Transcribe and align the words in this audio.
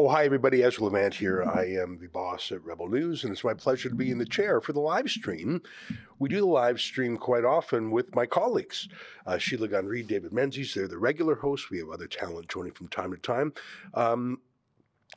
Oh, 0.00 0.06
hi, 0.06 0.24
everybody. 0.24 0.62
Ezra 0.62 0.84
Levant 0.84 1.12
here. 1.12 1.42
I 1.42 1.64
am 1.64 1.98
the 1.98 2.06
boss 2.06 2.52
at 2.52 2.64
Rebel 2.64 2.88
News, 2.88 3.24
and 3.24 3.32
it's 3.32 3.42
my 3.42 3.52
pleasure 3.52 3.88
to 3.88 3.96
be 3.96 4.12
in 4.12 4.18
the 4.18 4.24
chair 4.24 4.60
for 4.60 4.72
the 4.72 4.78
live 4.78 5.10
stream. 5.10 5.60
We 6.20 6.28
do 6.28 6.38
the 6.38 6.46
live 6.46 6.80
stream 6.80 7.16
quite 7.16 7.44
often 7.44 7.90
with 7.90 8.14
my 8.14 8.24
colleagues, 8.24 8.88
uh, 9.26 9.38
Sheila 9.38 9.66
Gunn 9.66 9.86
Reid, 9.86 10.06
David 10.06 10.32
Menzies. 10.32 10.72
They're 10.72 10.86
the 10.86 10.98
regular 10.98 11.34
hosts. 11.34 11.68
We 11.68 11.78
have 11.78 11.88
other 11.88 12.06
talent 12.06 12.46
joining 12.46 12.74
from 12.74 12.86
time 12.86 13.10
to 13.10 13.16
time. 13.16 13.52
Um, 13.92 14.38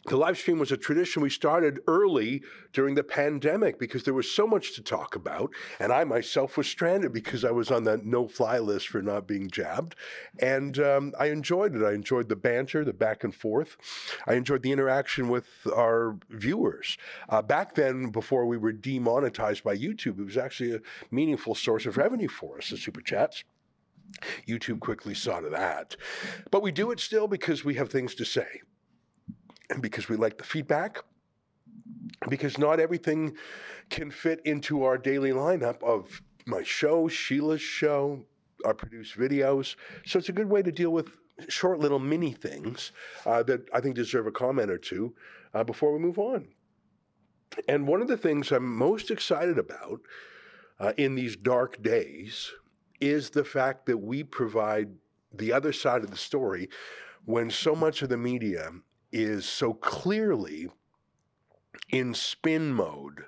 the 0.05 0.17
live 0.17 0.37
stream 0.37 0.57
was 0.57 0.71
a 0.71 0.77
tradition 0.77 1.21
we 1.21 1.29
started 1.29 1.79
early 1.87 2.41
during 2.73 2.95
the 2.95 3.03
pandemic 3.03 3.77
because 3.77 4.03
there 4.03 4.15
was 4.15 4.31
so 4.31 4.47
much 4.47 4.73
to 4.75 4.81
talk 4.81 5.15
about. 5.15 5.51
And 5.79 5.93
I 5.93 6.03
myself 6.05 6.57
was 6.57 6.67
stranded 6.67 7.13
because 7.13 7.45
I 7.45 7.51
was 7.51 7.69
on 7.69 7.83
the 7.83 7.97
no 7.97 8.27
fly 8.27 8.57
list 8.57 8.87
for 8.87 9.01
not 9.01 9.27
being 9.27 9.49
jabbed. 9.49 9.95
And 10.39 10.79
um, 10.79 11.13
I 11.19 11.27
enjoyed 11.27 11.75
it. 11.75 11.85
I 11.85 11.93
enjoyed 11.93 12.29
the 12.29 12.35
banter, 12.35 12.83
the 12.83 12.93
back 12.93 13.23
and 13.23 13.33
forth. 13.33 13.77
I 14.25 14.33
enjoyed 14.33 14.63
the 14.63 14.71
interaction 14.71 15.29
with 15.29 15.47
our 15.75 16.17
viewers. 16.29 16.97
Uh, 17.29 17.43
back 17.43 17.75
then, 17.75 18.09
before 18.09 18.47
we 18.47 18.57
were 18.57 18.71
demonetized 18.71 19.63
by 19.63 19.77
YouTube, 19.77 20.19
it 20.19 20.25
was 20.25 20.37
actually 20.37 20.73
a 20.73 20.81
meaningful 21.11 21.53
source 21.53 21.85
of 21.85 21.97
revenue 21.97 22.27
for 22.27 22.57
us, 22.57 22.69
the 22.69 22.77
super 22.77 23.01
chats. 23.01 23.43
YouTube 24.47 24.79
quickly 24.79 25.13
saw 25.13 25.39
to 25.39 25.49
that. 25.49 25.95
But 26.49 26.63
we 26.63 26.71
do 26.71 26.91
it 26.91 26.99
still 26.99 27.27
because 27.27 27.63
we 27.63 27.75
have 27.75 27.89
things 27.89 28.15
to 28.15 28.25
say 28.25 28.61
and 29.71 29.81
because 29.81 30.09
we 30.09 30.17
like 30.17 30.37
the 30.37 30.43
feedback, 30.43 30.99
because 32.29 32.57
not 32.57 32.79
everything 32.79 33.35
can 33.89 34.11
fit 34.11 34.41
into 34.45 34.83
our 34.83 34.97
daily 34.97 35.31
lineup 35.31 35.81
of 35.81 36.21
my 36.45 36.61
show, 36.61 37.07
Sheila's 37.07 37.61
show, 37.61 38.25
our 38.65 38.73
produced 38.73 39.17
videos. 39.17 39.75
So 40.05 40.19
it's 40.19 40.29
a 40.29 40.33
good 40.33 40.49
way 40.49 40.61
to 40.61 40.71
deal 40.71 40.91
with 40.91 41.17
short 41.47 41.79
little 41.79 41.99
mini 41.99 42.33
things 42.33 42.91
uh, 43.25 43.43
that 43.43 43.67
I 43.73 43.79
think 43.79 43.95
deserve 43.95 44.27
a 44.27 44.31
comment 44.31 44.69
or 44.69 44.77
two 44.77 45.15
uh, 45.53 45.63
before 45.63 45.93
we 45.93 45.99
move 45.99 46.19
on. 46.19 46.49
And 47.67 47.87
one 47.87 48.01
of 48.01 48.07
the 48.07 48.17
things 48.17 48.51
I'm 48.51 48.77
most 48.77 49.09
excited 49.09 49.57
about 49.57 50.01
uh, 50.79 50.93
in 50.97 51.15
these 51.15 51.35
dark 51.35 51.81
days 51.81 52.51
is 52.99 53.29
the 53.29 53.43
fact 53.43 53.85
that 53.87 53.97
we 53.97 54.23
provide 54.23 54.89
the 55.33 55.51
other 55.53 55.73
side 55.73 56.03
of 56.03 56.11
the 56.11 56.17
story 56.17 56.69
when 57.25 57.49
so 57.49 57.75
much 57.75 58.01
of 58.01 58.09
the 58.09 58.17
media 58.17 58.71
is 59.11 59.45
so 59.45 59.73
clearly 59.73 60.69
in 61.89 62.13
spin 62.13 62.73
mode 62.73 63.25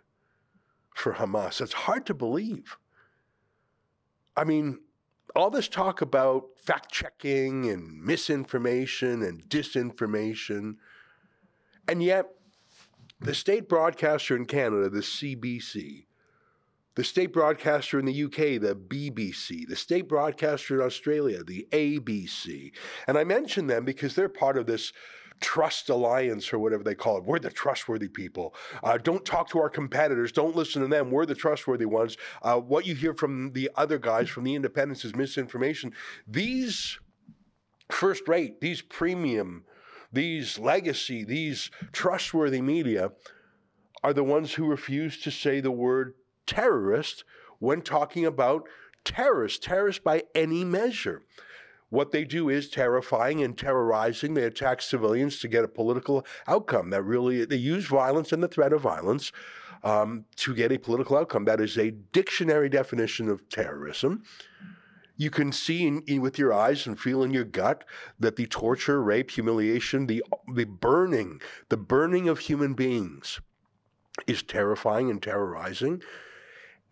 for 0.95 1.13
Hamas. 1.13 1.61
It's 1.61 1.73
hard 1.73 2.05
to 2.05 2.13
believe. 2.13 2.77
I 4.35 4.43
mean, 4.43 4.79
all 5.35 5.49
this 5.49 5.67
talk 5.67 6.01
about 6.01 6.45
fact 6.57 6.91
checking 6.91 7.69
and 7.69 8.01
misinformation 8.01 9.23
and 9.23 9.43
disinformation, 9.43 10.75
and 11.87 12.01
yet 12.01 12.27
the 13.19 13.33
state 13.33 13.67
broadcaster 13.67 14.35
in 14.35 14.45
Canada, 14.45 14.89
the 14.89 14.99
CBC, 14.99 16.05
the 16.95 17.03
state 17.03 17.33
broadcaster 17.33 17.99
in 17.99 18.05
the 18.05 18.23
UK, 18.23 18.61
the 18.61 18.75
BBC, 18.75 19.67
the 19.67 19.75
state 19.75 20.07
broadcaster 20.07 20.75
in 20.75 20.85
Australia, 20.85 21.43
the 21.43 21.67
ABC. 21.71 22.71
And 23.07 23.17
I 23.17 23.23
mention 23.23 23.67
them 23.67 23.83
because 23.83 24.13
they're 24.13 24.29
part 24.29 24.57
of 24.57 24.67
this 24.67 24.93
trust 25.39 25.89
alliance 25.89 26.51
or 26.53 26.59
whatever 26.59 26.83
they 26.83 26.95
call 26.95 27.17
it. 27.17 27.23
We're 27.23 27.39
the 27.39 27.49
trustworthy 27.49 28.07
people. 28.07 28.53
Uh, 28.83 28.97
don't 28.97 29.25
talk 29.25 29.49
to 29.49 29.59
our 29.59 29.69
competitors. 29.69 30.31
Don't 30.31 30.55
listen 30.55 30.81
to 30.81 30.87
them. 30.87 31.11
We're 31.11 31.25
the 31.25 31.35
trustworthy 31.35 31.85
ones. 31.85 32.17
Uh, 32.41 32.59
what 32.59 32.85
you 32.85 32.95
hear 32.95 33.13
from 33.13 33.51
the 33.53 33.69
other 33.75 33.97
guys 33.97 34.29
from 34.29 34.43
the 34.43 34.55
independents 34.55 35.05
is 35.05 35.15
misinformation. 35.15 35.93
These 36.27 36.99
first 37.91 38.27
rate, 38.27 38.61
these 38.61 38.81
premium, 38.81 39.65
these 40.11 40.59
legacy, 40.59 41.23
these 41.23 41.71
trustworthy 41.91 42.61
media 42.61 43.11
are 44.03 44.13
the 44.13 44.23
ones 44.23 44.53
who 44.53 44.65
refuse 44.65 45.19
to 45.21 45.31
say 45.31 45.59
the 45.59 45.71
word 45.71 46.13
terrorist 46.45 47.23
when 47.59 47.81
talking 47.81 48.25
about 48.25 48.67
terrorists, 49.05 49.59
terrorists 49.59 50.01
by 50.03 50.23
any 50.35 50.63
measure. 50.63 51.23
What 51.93 52.09
they 52.09 52.23
do 52.23 52.49
is 52.49 52.69
terrifying 52.69 53.43
and 53.43 53.55
terrorizing. 53.55 54.33
They 54.33 54.45
attack 54.45 54.81
civilians 54.81 55.39
to 55.41 55.47
get 55.47 55.63
a 55.63 55.67
political 55.67 56.25
outcome. 56.47 56.89
That 56.89 57.03
really, 57.03 57.45
they 57.45 57.55
use 57.55 57.85
violence 57.85 58.31
and 58.31 58.41
the 58.41 58.47
threat 58.47 58.73
of 58.73 58.81
violence 58.81 59.31
um, 59.83 60.25
to 60.37 60.55
get 60.55 60.71
a 60.71 60.79
political 60.79 61.17
outcome. 61.17 61.45
That 61.45 61.61
is 61.61 61.77
a 61.77 61.91
dictionary 61.91 62.67
definition 62.67 63.29
of 63.29 63.47
terrorism. 63.47 64.23
You 65.17 65.29
can 65.29 65.51
see 65.51 65.85
in, 65.85 66.01
in, 66.07 66.19
with 66.21 66.39
your 66.39 66.51
eyes 66.51 66.87
and 66.87 66.99
feel 66.99 67.21
in 67.21 67.31
your 67.31 67.43
gut 67.43 67.83
that 68.19 68.37
the 68.37 68.47
torture, 68.47 68.99
rape, 69.03 69.29
humiliation, 69.29 70.07
the 70.07 70.23
the 70.51 70.65
burning, 70.65 71.41
the 71.69 71.77
burning 71.77 72.27
of 72.27 72.39
human 72.39 72.73
beings 72.73 73.39
is 74.25 74.41
terrifying 74.41 75.11
and 75.11 75.21
terrorizing. 75.21 76.01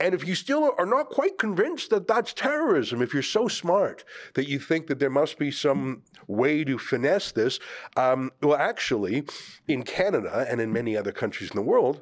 And 0.02 0.16
if 0.16 0.28
you 0.28 0.34
still 0.34 0.74
are 0.80 0.86
not 0.88 1.10
quite 1.10 1.38
convinced 1.38 1.92
that 1.92 2.08
that's 2.08 2.34
terrorism, 2.34 3.04
if 3.04 3.14
you're 3.14 3.22
so 3.22 3.48
smart 3.48 4.04
that 4.34 4.50
you 4.50 4.58
think 4.58 4.88
that 4.88 4.98
there 4.98 5.12
must 5.12 5.38
be 5.38 5.52
some 5.52 6.02
way 6.26 6.64
to 6.64 6.80
finesse 6.80 7.32
this, 7.32 7.60
um, 7.96 8.32
well, 8.42 8.58
actually, 8.58 9.26
in 9.68 9.84
Canada 9.84 10.48
and 10.50 10.60
in 10.60 10.74
many 10.74 10.98
other 10.98 11.12
countries 11.12 11.52
in 11.52 11.56
the 11.56 11.62
world, 11.62 12.02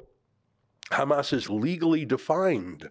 Hamas 0.90 1.34
is 1.34 1.50
legally 1.50 2.06
defined 2.06 2.88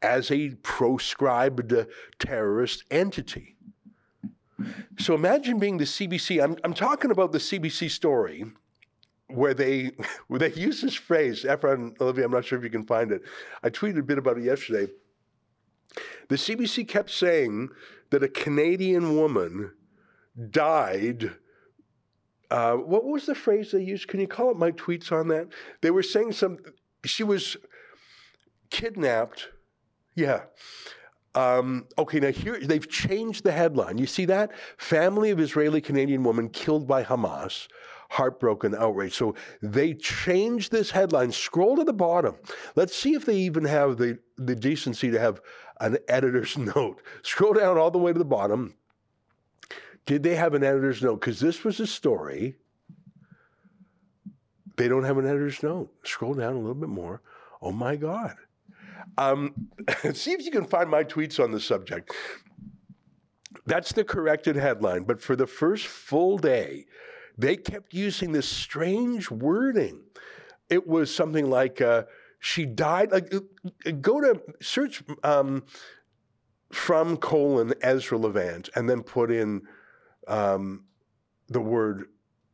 as 0.00 0.30
a 0.30 0.54
proscribed 0.62 1.74
terrorist 2.18 2.84
entity. 2.90 3.54
So 4.98 5.14
imagine 5.14 5.58
being 5.58 5.76
the 5.76 5.84
CBC. 5.84 6.42
I'm, 6.42 6.56
I'm 6.64 6.72
talking 6.72 7.10
about 7.10 7.32
the 7.32 7.38
CBC 7.38 7.90
story 7.90 8.46
where 9.28 9.54
they 9.54 9.92
where 10.28 10.40
they 10.40 10.52
use 10.52 10.80
this 10.80 10.94
phrase, 10.94 11.44
Efron 11.44 12.00
Olivia, 12.00 12.24
I'm 12.24 12.32
not 12.32 12.44
sure 12.44 12.58
if 12.58 12.64
you 12.64 12.70
can 12.70 12.86
find 12.86 13.12
it. 13.12 13.22
I 13.62 13.70
tweeted 13.70 13.98
a 13.98 14.02
bit 14.02 14.18
about 14.18 14.38
it 14.38 14.44
yesterday. 14.44 14.92
The 16.28 16.36
CBC 16.36 16.86
kept 16.86 17.10
saying 17.10 17.70
that 18.10 18.22
a 18.22 18.28
Canadian 18.28 19.16
woman 19.16 19.72
died. 20.50 21.32
Uh, 22.50 22.74
what 22.74 23.04
was 23.04 23.26
the 23.26 23.34
phrase 23.34 23.72
they 23.72 23.82
used? 23.82 24.08
Can 24.08 24.20
you 24.20 24.26
call 24.26 24.50
up 24.50 24.56
my 24.56 24.72
tweets 24.72 25.12
on 25.12 25.28
that? 25.28 25.48
They 25.80 25.90
were 25.90 26.02
saying 26.02 26.32
some. 26.32 26.58
She 27.04 27.24
was 27.24 27.56
kidnapped. 28.70 29.48
Yeah. 30.14 30.42
Um, 31.34 31.86
okay, 31.96 32.20
now 32.20 32.32
here 32.32 32.58
they've 32.58 32.88
changed 32.88 33.44
the 33.44 33.52
headline. 33.52 33.98
You 33.98 34.06
see 34.06 34.24
that? 34.24 34.50
Family 34.76 35.30
of 35.30 35.38
Israeli 35.38 35.80
Canadian 35.80 36.24
woman 36.24 36.48
killed 36.48 36.88
by 36.88 37.04
Hamas 37.04 37.68
heartbroken 38.08 38.74
outrage. 38.74 39.14
So 39.14 39.34
they 39.62 39.94
changed 39.94 40.72
this 40.72 40.90
headline. 40.90 41.30
Scroll 41.32 41.76
to 41.76 41.84
the 41.84 41.92
bottom. 41.92 42.36
Let's 42.74 42.94
see 42.94 43.14
if 43.14 43.24
they 43.24 43.36
even 43.36 43.64
have 43.64 43.98
the, 43.98 44.18
the 44.36 44.56
decency 44.56 45.10
to 45.10 45.20
have 45.20 45.40
an 45.80 45.98
editor's 46.08 46.56
note. 46.76 47.02
Scroll 47.22 47.54
down 47.54 47.78
all 47.78 47.90
the 47.90 47.98
way 47.98 48.12
to 48.12 48.18
the 48.18 48.24
bottom. 48.24 48.74
Did 50.06 50.22
they 50.22 50.36
have 50.36 50.54
an 50.54 50.64
editor's 50.64 51.02
note? 51.02 51.20
Because 51.20 51.38
this 51.38 51.64
was 51.64 51.80
a 51.80 51.86
story. 51.86 52.56
They 54.76 54.88
don't 54.88 55.04
have 55.04 55.18
an 55.18 55.26
editor's 55.26 55.62
note. 55.62 55.92
Scroll 56.04 56.34
down 56.34 56.54
a 56.54 56.58
little 56.58 56.74
bit 56.74 56.88
more. 56.88 57.20
Oh 57.60 57.72
my 57.72 57.96
God. 57.96 58.36
Um, 59.18 59.68
see 60.14 60.32
if 60.32 60.44
you 60.44 60.50
can 60.50 60.64
find 60.64 60.88
my 60.88 61.04
tweets 61.04 61.42
on 61.42 61.50
the 61.50 61.60
subject. 61.60 62.14
That's 63.66 63.92
the 63.92 64.04
corrected 64.04 64.56
headline. 64.56 65.02
But 65.02 65.20
for 65.20 65.36
the 65.36 65.46
first 65.46 65.86
full 65.86 66.38
day, 66.38 66.86
they 67.38 67.56
kept 67.56 67.94
using 67.94 68.32
this 68.32 68.48
strange 68.48 69.30
wording. 69.30 70.02
It 70.68 70.86
was 70.86 71.14
something 71.14 71.48
like, 71.48 71.80
uh, 71.80 72.02
she 72.40 72.66
died. 72.66 73.12
Like, 73.12 73.32
go 74.00 74.20
to 74.20 74.42
search 74.60 75.02
um, 75.22 75.64
from 76.72 77.16
colon 77.16 77.72
Ezra 77.80 78.18
Levant 78.18 78.68
and 78.74 78.90
then 78.90 79.02
put 79.02 79.30
in 79.30 79.62
um, 80.26 80.84
the 81.48 81.60
word 81.60 82.08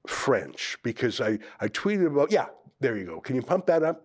French 0.07 0.77
because 0.83 1.21
I, 1.21 1.39
I 1.61 1.69
tweeted 1.69 2.07
about, 2.07 2.31
yeah, 2.31 2.47
there 2.81 2.97
you 2.97 3.07
go. 3.07 3.21
Can 3.21 3.37
you 3.37 3.43
pump 3.43 3.67
that 3.67 3.83
up? 3.83 4.04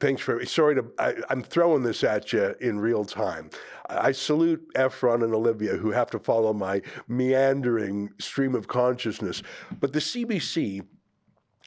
Thanks 0.00 0.22
for 0.22 0.44
sorry 0.46 0.76
to 0.76 0.86
I, 0.98 1.14
am 1.28 1.42
throwing 1.42 1.82
this 1.82 2.02
at 2.02 2.32
you 2.32 2.54
in 2.60 2.80
real 2.80 3.04
time. 3.04 3.50
I 3.90 4.12
salute 4.12 4.66
Efron 4.74 5.22
and 5.22 5.34
Olivia 5.34 5.76
who 5.76 5.90
have 5.90 6.10
to 6.10 6.18
follow 6.18 6.54
my 6.54 6.80
meandering 7.06 8.10
stream 8.18 8.54
of 8.54 8.66
consciousness. 8.66 9.42
But 9.78 9.92
the 9.92 9.98
CBC 9.98 10.86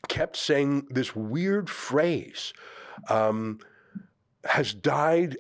kept 0.08 0.36
saying 0.36 0.88
this 0.90 1.16
weird 1.16 1.70
phrase 1.70 2.54
um, 3.08 3.60
has 4.46 4.74
died 4.74 5.38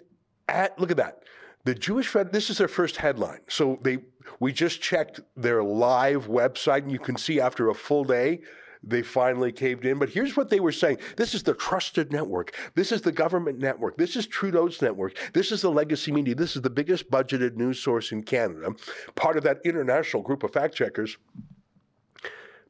at 0.47 0.77
look 0.79 0.91
at 0.91 0.97
that. 0.97 1.23
The 1.63 1.73
Jewish 1.73 2.07
Fed 2.07 2.31
this 2.31 2.51
is 2.51 2.59
their 2.59 2.67
first 2.67 2.97
headline. 2.97 3.41
So 3.47 3.79
they 3.81 3.97
we 4.39 4.53
just 4.53 4.83
checked 4.83 5.19
their 5.35 5.63
live 5.63 6.27
website 6.27 6.83
and 6.83 6.91
you 6.91 6.99
can 6.99 7.17
see 7.17 7.41
after 7.41 7.69
a 7.69 7.73
full 7.73 8.03
day 8.03 8.41
they 8.83 9.01
finally 9.01 9.51
caved 9.51 9.85
in. 9.85 9.97
But 9.97 10.09
here's 10.09 10.35
what 10.35 10.49
they 10.49 10.59
were 10.59 10.71
saying 10.71 10.97
this 11.15 11.33
is 11.33 11.43
the 11.43 11.53
trusted 11.53 12.11
network. 12.11 12.55
This 12.75 12.91
is 12.91 13.01
the 13.01 13.11
government 13.11 13.59
network. 13.59 13.97
This 13.97 14.15
is 14.15 14.27
Trudeau's 14.27 14.81
network. 14.81 15.17
This 15.33 15.51
is 15.51 15.61
the 15.61 15.71
legacy 15.71 16.11
media. 16.11 16.35
This 16.35 16.55
is 16.55 16.61
the 16.61 16.69
biggest 16.69 17.09
budgeted 17.09 17.55
news 17.55 17.79
source 17.79 18.11
in 18.11 18.23
Canada, 18.23 18.73
part 19.15 19.37
of 19.37 19.43
that 19.43 19.59
international 19.63 20.21
group 20.21 20.43
of 20.43 20.51
fact 20.51 20.75
checkers. 20.75 21.17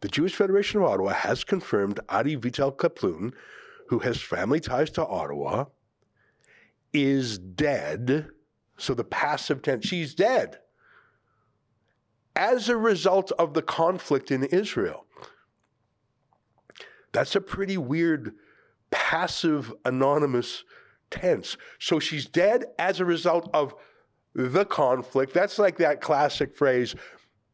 The 0.01 0.09
Jewish 0.09 0.35
Federation 0.35 0.81
of 0.81 0.89
Ottawa 0.89 1.13
has 1.13 1.43
confirmed 1.43 1.99
Adi 2.09 2.35
Vital 2.35 2.71
Kaplun, 2.71 3.33
who 3.87 3.99
has 3.99 4.21
family 4.21 4.59
ties 4.59 4.91
to 4.91 5.05
Ottawa, 5.05 5.65
is 6.91 7.39
dead. 7.39 8.27
So 8.77 8.93
the 8.93 9.03
passive 9.03 9.61
tense, 9.61 9.87
she's 9.87 10.13
dead 10.13 10.59
as 12.35 12.67
a 12.67 12.77
result 12.77 13.31
of 13.33 13.53
the 13.53 13.61
conflict 13.61 14.31
in 14.31 14.43
Israel. 14.43 15.05
That's 17.13 17.35
a 17.35 17.41
pretty 17.41 17.77
weird 17.77 18.33
passive 18.91 19.73
anonymous 19.85 20.63
tense. 21.09 21.57
So 21.79 21.99
she's 21.99 22.25
dead 22.25 22.65
as 22.77 22.99
a 22.99 23.05
result 23.05 23.49
of 23.53 23.73
the 24.35 24.65
conflict. 24.65 25.33
That's 25.33 25.59
like 25.59 25.77
that 25.77 26.01
classic 26.01 26.57
phrase 26.57 26.95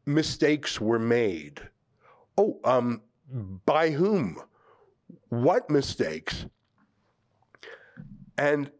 mistakes 0.06 0.80
were 0.80 0.98
made. 0.98 1.60
Oh, 2.36 2.58
um, 2.64 3.02
by 3.66 3.90
whom? 3.90 4.40
What 5.28 5.70
mistakes? 5.70 6.46
And 8.36 8.70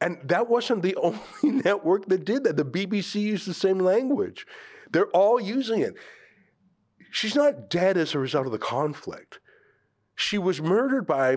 and 0.00 0.18
that 0.24 0.48
wasn't 0.48 0.82
the 0.82 0.94
only 1.02 1.18
network 1.42 2.06
that 2.06 2.24
did 2.24 2.44
that. 2.44 2.56
The 2.56 2.64
BBC 2.64 3.20
used 3.20 3.46
the 3.46 3.54
same 3.54 3.78
language. 3.78 4.46
They're 4.90 5.08
all 5.08 5.40
using 5.40 5.80
it. 5.80 5.94
She's 7.10 7.34
not 7.34 7.70
dead 7.70 7.96
as 7.96 8.14
a 8.14 8.18
result 8.18 8.46
of 8.46 8.52
the 8.52 8.58
conflict. 8.58 9.40
She 10.16 10.38
was 10.38 10.60
murdered 10.60 11.06
by 11.06 11.36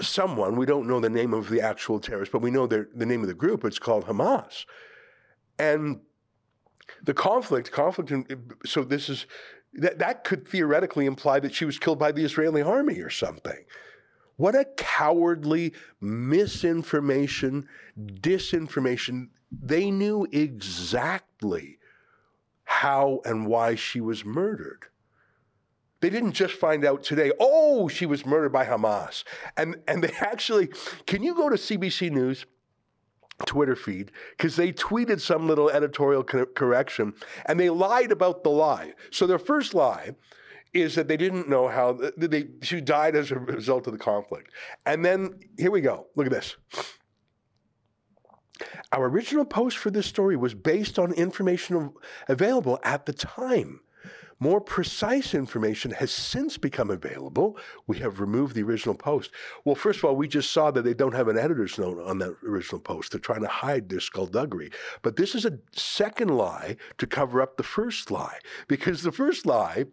someone. 0.00 0.56
We 0.56 0.64
don't 0.64 0.86
know 0.86 1.00
the 1.00 1.10
name 1.10 1.34
of 1.34 1.50
the 1.50 1.60
actual 1.60 2.00
terrorist, 2.00 2.32
but 2.32 2.40
we 2.40 2.50
know 2.50 2.66
the, 2.66 2.88
name 2.94 3.20
of 3.20 3.28
the 3.28 3.34
group. 3.34 3.64
It's 3.64 3.78
called 3.78 4.06
Hamas. 4.06 4.64
And 5.58 6.00
the 7.02 7.14
conflict, 7.14 7.72
conflict, 7.72 8.12
so 8.64 8.84
this 8.84 9.08
is, 9.08 9.26
that, 9.74 9.98
that 9.98 10.24
could 10.24 10.46
theoretically 10.46 11.06
imply 11.06 11.40
that 11.40 11.54
she 11.54 11.64
was 11.64 11.78
killed 11.78 11.98
by 11.98 12.12
the 12.12 12.24
Israeli 12.24 12.62
army 12.62 13.00
or 13.00 13.10
something. 13.10 13.64
What 14.36 14.54
a 14.54 14.64
cowardly 14.76 15.74
misinformation, 16.00 17.68
disinformation. 17.98 19.28
They 19.50 19.90
knew 19.90 20.26
exactly 20.32 21.78
how 22.64 23.20
and 23.24 23.46
why 23.46 23.74
she 23.76 24.00
was 24.00 24.24
murdered. 24.24 24.86
They 26.04 26.10
didn't 26.10 26.32
just 26.32 26.52
find 26.56 26.84
out 26.84 27.02
today, 27.02 27.32
oh, 27.40 27.88
she 27.88 28.04
was 28.04 28.26
murdered 28.26 28.52
by 28.52 28.66
Hamas. 28.66 29.24
And, 29.56 29.76
and 29.88 30.04
they 30.04 30.12
actually, 30.20 30.68
can 31.06 31.22
you 31.22 31.34
go 31.34 31.48
to 31.48 31.56
CBC 31.56 32.10
News? 32.10 32.44
Twitter 33.46 33.74
feed 33.74 34.12
because 34.36 34.54
they 34.54 34.70
tweeted 34.70 35.18
some 35.18 35.48
little 35.48 35.70
editorial 35.70 36.22
co- 36.22 36.44
correction 36.44 37.14
and 37.46 37.58
they 37.58 37.70
lied 37.70 38.12
about 38.12 38.44
the 38.44 38.50
lie. 38.50 38.92
So 39.12 39.26
their 39.26 39.38
first 39.38 39.72
lie 39.72 40.10
is 40.74 40.94
that 40.96 41.08
they 41.08 41.16
didn't 41.16 41.48
know 41.48 41.68
how 41.68 41.98
they, 42.18 42.48
she 42.60 42.82
died 42.82 43.16
as 43.16 43.30
a 43.30 43.38
result 43.38 43.86
of 43.86 43.94
the 43.94 43.98
conflict. 43.98 44.50
And 44.84 45.02
then 45.02 45.40
here 45.56 45.70
we 45.70 45.80
go. 45.80 46.08
Look 46.16 46.26
at 46.26 46.32
this. 46.32 46.54
Our 48.92 49.06
original 49.06 49.46
post 49.46 49.78
for 49.78 49.90
this 49.90 50.04
story 50.06 50.36
was 50.36 50.52
based 50.52 50.98
on 50.98 51.14
information 51.14 51.94
available 52.28 52.78
at 52.84 53.06
the 53.06 53.14
time. 53.14 53.80
More 54.40 54.60
precise 54.60 55.34
information 55.34 55.92
has 55.92 56.10
since 56.10 56.58
become 56.58 56.90
available. 56.90 57.56
We 57.86 57.98
have 57.98 58.20
removed 58.20 58.54
the 58.54 58.62
original 58.62 58.94
post. 58.94 59.30
Well, 59.64 59.74
first 59.74 59.98
of 59.98 60.04
all, 60.04 60.16
we 60.16 60.28
just 60.28 60.50
saw 60.50 60.70
that 60.70 60.82
they 60.82 60.94
don't 60.94 61.14
have 61.14 61.28
an 61.28 61.38
editor's 61.38 61.78
note 61.78 62.00
on 62.00 62.18
that 62.18 62.36
original 62.46 62.80
post. 62.80 63.12
They're 63.12 63.20
trying 63.20 63.42
to 63.42 63.48
hide 63.48 63.88
their 63.88 64.00
skullduggery. 64.00 64.70
But 65.02 65.16
this 65.16 65.34
is 65.34 65.44
a 65.44 65.58
second 65.72 66.28
lie 66.28 66.76
to 66.98 67.06
cover 67.06 67.40
up 67.40 67.56
the 67.56 67.62
first 67.62 68.10
lie, 68.10 68.38
because 68.68 69.02
the 69.02 69.12
first 69.12 69.46
lie 69.46 69.84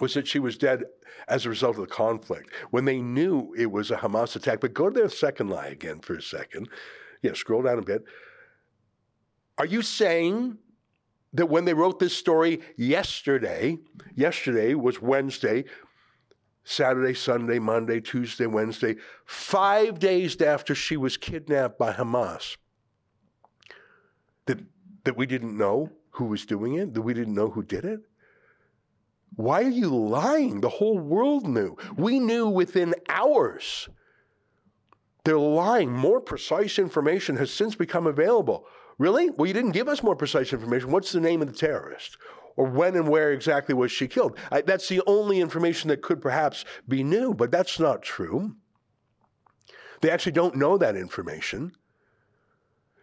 was 0.00 0.14
that 0.14 0.28
she 0.28 0.38
was 0.38 0.58
dead 0.58 0.84
as 1.28 1.46
a 1.46 1.48
result 1.48 1.76
of 1.76 1.80
the 1.80 1.86
conflict 1.86 2.50
when 2.70 2.84
they 2.84 3.00
knew 3.00 3.54
it 3.56 3.70
was 3.70 3.90
a 3.90 3.96
Hamas 3.96 4.36
attack. 4.36 4.60
But 4.60 4.74
go 4.74 4.90
to 4.90 4.94
their 4.94 5.08
second 5.08 5.48
lie 5.48 5.68
again 5.68 6.00
for 6.00 6.14
a 6.14 6.22
second. 6.22 6.68
Yeah, 7.22 7.32
scroll 7.32 7.62
down 7.62 7.78
a 7.78 7.82
bit. 7.82 8.04
Are 9.58 9.64
you 9.64 9.80
saying 9.80 10.58
that 11.32 11.46
when 11.46 11.64
they 11.64 11.74
wrote 11.74 11.98
this 11.98 12.16
story 12.16 12.60
yesterday, 12.76 13.78
yesterday 14.14 14.74
was 14.74 15.00
Wednesday, 15.02 15.64
Saturday, 16.64 17.14
Sunday, 17.14 17.58
Monday, 17.58 18.00
Tuesday, 18.00 18.46
Wednesday, 18.46 18.96
five 19.24 19.98
days 19.98 20.40
after 20.40 20.74
she 20.74 20.96
was 20.96 21.16
kidnapped 21.16 21.78
by 21.78 21.92
Hamas, 21.92 22.56
that, 24.46 24.60
that 25.04 25.16
we 25.16 25.26
didn't 25.26 25.56
know 25.56 25.90
who 26.10 26.24
was 26.24 26.46
doing 26.46 26.74
it, 26.74 26.94
that 26.94 27.02
we 27.02 27.14
didn't 27.14 27.34
know 27.34 27.50
who 27.50 27.62
did 27.62 27.84
it? 27.84 28.00
Why 29.36 29.62
are 29.62 29.68
you 29.68 29.94
lying? 29.94 30.60
The 30.60 30.68
whole 30.68 30.98
world 30.98 31.46
knew. 31.46 31.76
We 31.96 32.18
knew 32.18 32.48
within 32.48 32.94
hours. 33.08 33.88
They're 35.24 35.38
lying. 35.38 35.92
More 35.92 36.20
precise 36.20 36.78
information 36.78 37.36
has 37.36 37.52
since 37.52 37.74
become 37.74 38.06
available. 38.06 38.66
Really? 38.98 39.30
Well, 39.30 39.46
you 39.46 39.52
didn't 39.52 39.72
give 39.72 39.88
us 39.88 40.02
more 40.02 40.16
precise 40.16 40.52
information. 40.52 40.90
What's 40.90 41.12
the 41.12 41.20
name 41.20 41.42
of 41.42 41.48
the 41.48 41.58
terrorist? 41.58 42.16
Or 42.56 42.64
when 42.64 42.96
and 42.96 43.08
where 43.08 43.32
exactly 43.32 43.74
was 43.74 43.92
she 43.92 44.08
killed? 44.08 44.38
I, 44.50 44.62
that's 44.62 44.88
the 44.88 45.02
only 45.06 45.40
information 45.40 45.88
that 45.88 46.00
could 46.00 46.22
perhaps 46.22 46.64
be 46.88 47.04
new, 47.04 47.34
but 47.34 47.50
that's 47.50 47.78
not 47.78 48.02
true. 48.02 48.56
They 50.00 50.10
actually 50.10 50.32
don't 50.32 50.56
know 50.56 50.78
that 50.78 50.96
information. 50.96 51.72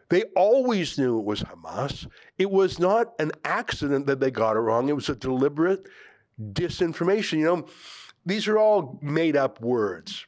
They 0.10 0.24
always 0.36 0.98
knew 0.98 1.20
it 1.20 1.26
was 1.26 1.44
Hamas. 1.44 2.08
It 2.38 2.50
was 2.50 2.80
not 2.80 3.14
an 3.20 3.32
accident 3.46 4.08
that 4.08 4.20
they 4.20 4.32
got 4.32 4.56
it 4.56 4.60
wrong, 4.60 4.90
it 4.90 4.96
was 4.96 5.10
a 5.10 5.16
deliberate 5.16 5.88
disinformation. 6.54 7.40
You 7.40 7.46
know, 7.46 7.68
these 8.26 8.48
are 8.48 8.58
all 8.58 9.00
made 9.02 9.36
up 9.36 9.62
words. 9.62 10.26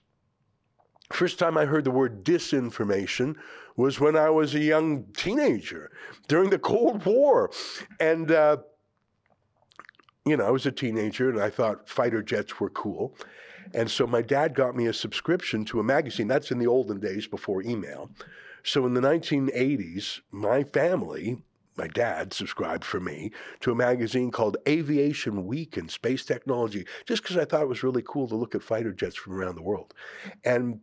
First 1.11 1.37
time 1.37 1.57
I 1.57 1.65
heard 1.65 1.83
the 1.83 1.91
word 1.91 2.23
disinformation 2.23 3.35
was 3.75 3.99
when 3.99 4.15
I 4.15 4.29
was 4.29 4.55
a 4.55 4.59
young 4.59 5.05
teenager 5.15 5.91
during 6.27 6.49
the 6.49 6.59
Cold 6.59 7.05
War. 7.05 7.51
And, 7.99 8.31
uh, 8.31 8.57
you 10.25 10.37
know, 10.37 10.45
I 10.45 10.51
was 10.51 10.65
a 10.65 10.71
teenager 10.71 11.29
and 11.29 11.41
I 11.41 11.49
thought 11.49 11.89
fighter 11.89 12.23
jets 12.23 12.59
were 12.59 12.69
cool. 12.69 13.15
And 13.73 13.89
so 13.89 14.07
my 14.07 14.21
dad 14.21 14.53
got 14.53 14.75
me 14.75 14.85
a 14.85 14.93
subscription 14.93 15.65
to 15.65 15.79
a 15.79 15.83
magazine. 15.83 16.27
That's 16.27 16.51
in 16.51 16.59
the 16.59 16.67
olden 16.67 16.99
days 16.99 17.27
before 17.27 17.63
email. 17.63 18.09
So 18.63 18.85
in 18.85 18.93
the 18.93 19.01
1980s, 19.01 20.21
my 20.31 20.63
family, 20.63 21.37
my 21.77 21.87
dad 21.87 22.33
subscribed 22.33 22.85
for 22.85 22.99
me 22.99 23.31
to 23.59 23.71
a 23.71 23.75
magazine 23.75 24.31
called 24.31 24.57
Aviation 24.67 25.45
Week 25.45 25.77
and 25.77 25.91
Space 25.91 26.25
Technology, 26.25 26.85
just 27.05 27.21
because 27.21 27.37
I 27.37 27.45
thought 27.45 27.63
it 27.63 27.69
was 27.69 27.83
really 27.83 28.03
cool 28.07 28.27
to 28.27 28.35
look 28.35 28.55
at 28.55 28.63
fighter 28.63 28.93
jets 28.93 29.15
from 29.15 29.33
around 29.33 29.55
the 29.55 29.61
world. 29.61 29.93
And 30.43 30.79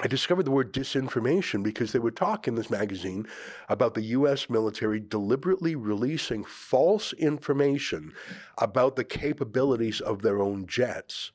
I 0.00 0.06
discovered 0.06 0.44
the 0.44 0.50
word 0.50 0.72
disinformation 0.72 1.62
because 1.62 1.92
they 1.92 1.98
would 1.98 2.16
talk 2.16 2.48
in 2.48 2.54
this 2.54 2.70
magazine 2.70 3.26
about 3.68 3.94
the 3.94 4.02
US 4.02 4.48
military 4.48 4.98
deliberately 4.98 5.74
releasing 5.74 6.44
false 6.44 7.12
information 7.12 8.12
about 8.58 8.96
the 8.96 9.04
capabilities 9.04 10.00
of 10.00 10.22
their 10.22 10.40
own 10.40 10.66
jets 10.66 11.32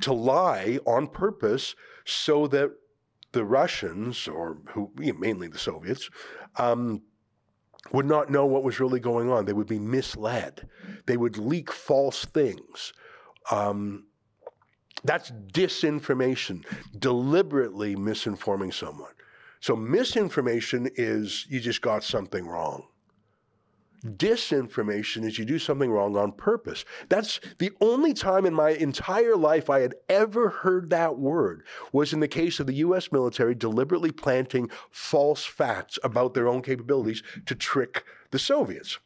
to 0.00 0.12
lie 0.12 0.78
on 0.86 1.08
purpose 1.08 1.74
so 2.04 2.46
that 2.48 2.72
the 3.32 3.44
Russians, 3.44 4.28
or 4.28 4.58
who 4.70 4.90
mainly 4.96 5.48
the 5.48 5.58
Soviets, 5.58 6.08
um, 6.56 7.02
would 7.92 8.06
not 8.06 8.30
know 8.30 8.46
what 8.46 8.64
was 8.64 8.80
really 8.80 9.00
going 9.00 9.30
on. 9.30 9.44
They 9.44 9.52
would 9.52 9.66
be 9.66 9.78
misled. 9.78 10.68
They 11.06 11.16
would 11.16 11.36
leak 11.36 11.70
false 11.70 12.24
things. 12.24 12.92
Um, 13.50 14.05
that's 15.04 15.30
disinformation, 15.52 16.64
deliberately 16.98 17.96
misinforming 17.96 18.72
someone. 18.72 19.12
So, 19.60 19.76
misinformation 19.76 20.88
is 20.94 21.46
you 21.48 21.60
just 21.60 21.80
got 21.80 22.04
something 22.04 22.46
wrong. 22.46 22.86
Disinformation 24.04 25.24
is 25.24 25.38
you 25.38 25.44
do 25.44 25.58
something 25.58 25.90
wrong 25.90 26.16
on 26.16 26.32
purpose. 26.32 26.84
That's 27.08 27.40
the 27.58 27.72
only 27.80 28.14
time 28.14 28.46
in 28.46 28.54
my 28.54 28.70
entire 28.70 29.36
life 29.36 29.68
I 29.68 29.80
had 29.80 29.94
ever 30.08 30.50
heard 30.50 30.90
that 30.90 31.18
word 31.18 31.64
was 31.92 32.12
in 32.12 32.20
the 32.20 32.28
case 32.28 32.60
of 32.60 32.66
the 32.66 32.74
US 32.74 33.10
military 33.10 33.54
deliberately 33.54 34.12
planting 34.12 34.70
false 34.90 35.44
facts 35.44 35.98
about 36.04 36.34
their 36.34 36.46
own 36.46 36.62
capabilities 36.62 37.22
to 37.46 37.54
trick 37.54 38.04
the 38.30 38.38
Soviets. 38.38 38.98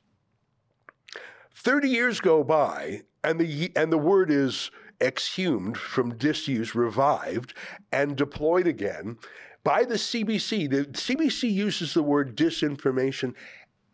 30 1.54 1.88
years 1.88 2.20
go 2.20 2.42
by 2.42 3.02
and 3.22 3.38
the 3.38 3.70
and 3.76 3.92
the 3.92 3.98
word 3.98 4.30
is 4.30 4.70
exhumed 5.00 5.76
from 5.76 6.16
disuse, 6.16 6.74
revived, 6.74 7.54
and 7.92 8.16
deployed 8.16 8.66
again 8.66 9.18
by 9.64 9.84
the 9.84 9.94
CBC. 9.94 10.70
The 10.70 10.84
CBC 10.86 11.52
uses 11.52 11.94
the 11.94 12.02
word 12.02 12.36
disinformation 12.36 13.34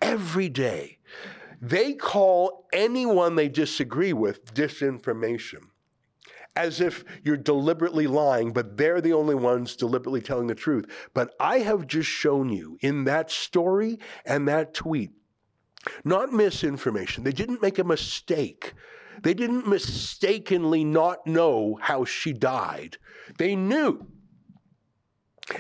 every 0.00 0.48
day. 0.48 0.98
They 1.60 1.94
call 1.94 2.66
anyone 2.72 3.34
they 3.34 3.48
disagree 3.48 4.12
with 4.12 4.54
disinformation, 4.54 5.68
as 6.54 6.80
if 6.80 7.04
you're 7.25 7.36
deliberately 7.36 8.06
lying, 8.06 8.52
but 8.52 8.76
they're 8.76 9.00
the 9.00 9.14
only 9.14 9.34
ones 9.34 9.75
deliberately 9.75 10.20
telling 10.20 10.48
the 10.48 10.54
truth. 10.54 10.84
But 11.14 11.34
I 11.40 11.60
have 11.60 11.86
just 11.86 12.08
shown 12.08 12.50
you 12.50 12.76
in 12.80 13.04
that 13.04 13.30
story 13.30 13.98
and 14.25 14.46
that 14.48 14.75
tweet, 14.75 15.12
not 16.04 16.32
misinformation. 16.32 17.25
They 17.25 17.32
didn't 17.32 17.62
make 17.62 17.78
a 17.78 17.84
mistake. 17.84 18.75
They 19.23 19.35
didn't 19.35 19.66
mistakenly 19.66 20.85
not 20.85 21.26
know 21.26 21.78
how 21.80 22.04
she 22.04 22.32
died. 22.32 22.99
They 23.38 23.56
knew. 23.56 24.06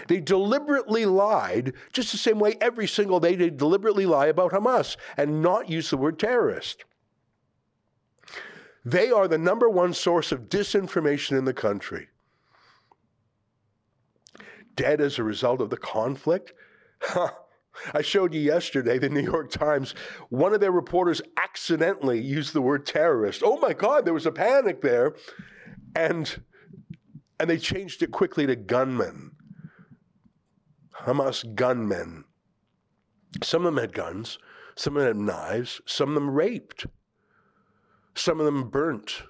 They 0.08 0.20
deliberately 0.20 1.06
lied, 1.06 1.74
just 1.92 2.10
the 2.10 2.18
same 2.18 2.38
way 2.38 2.56
every 2.60 2.88
single 2.88 3.20
day 3.20 3.36
they 3.36 3.50
deliberately 3.50 4.04
lie 4.04 4.26
about 4.26 4.52
Hamas 4.52 4.96
and 5.16 5.42
not 5.42 5.70
use 5.70 5.90
the 5.90 5.96
word 5.96 6.18
terrorist. 6.18 6.84
They 8.84 9.10
are 9.10 9.28
the 9.28 9.38
number 9.38 9.68
one 9.68 9.94
source 9.94 10.32
of 10.32 10.48
disinformation 10.48 11.38
in 11.38 11.44
the 11.44 11.54
country. 11.54 12.08
Dead 14.74 15.00
as 15.00 15.18
a 15.18 15.24
result 15.24 15.60
of 15.60 15.70
the 15.70 15.76
conflict? 15.76 16.52
I 17.94 18.02
showed 18.02 18.34
you 18.34 18.40
yesterday, 18.40 18.98
the 18.98 19.08
New 19.08 19.20
York 19.20 19.50
Times, 19.50 19.94
one 20.28 20.54
of 20.54 20.60
their 20.60 20.72
reporters 20.72 21.22
accidentally 21.36 22.20
used 22.20 22.52
the 22.52 22.62
word 22.62 22.86
terrorist. 22.86 23.42
Oh 23.44 23.58
my 23.58 23.72
God, 23.72 24.04
there 24.04 24.14
was 24.14 24.26
a 24.26 24.32
panic 24.32 24.82
there. 24.82 25.14
And, 25.94 26.42
and 27.40 27.48
they 27.48 27.58
changed 27.58 28.02
it 28.02 28.10
quickly 28.10 28.46
to 28.46 28.56
gunmen. 28.56 29.32
Hamas 31.02 31.54
gunmen. 31.54 32.24
Some 33.42 33.66
of 33.66 33.74
them 33.74 33.80
had 33.80 33.92
guns, 33.92 34.38
some 34.76 34.96
of 34.96 35.02
them 35.02 35.16
had 35.16 35.34
knives, 35.34 35.80
some 35.84 36.10
of 36.10 36.14
them 36.14 36.30
raped, 36.30 36.86
some 38.14 38.40
of 38.40 38.46
them 38.46 38.68
burnt. 38.70 39.22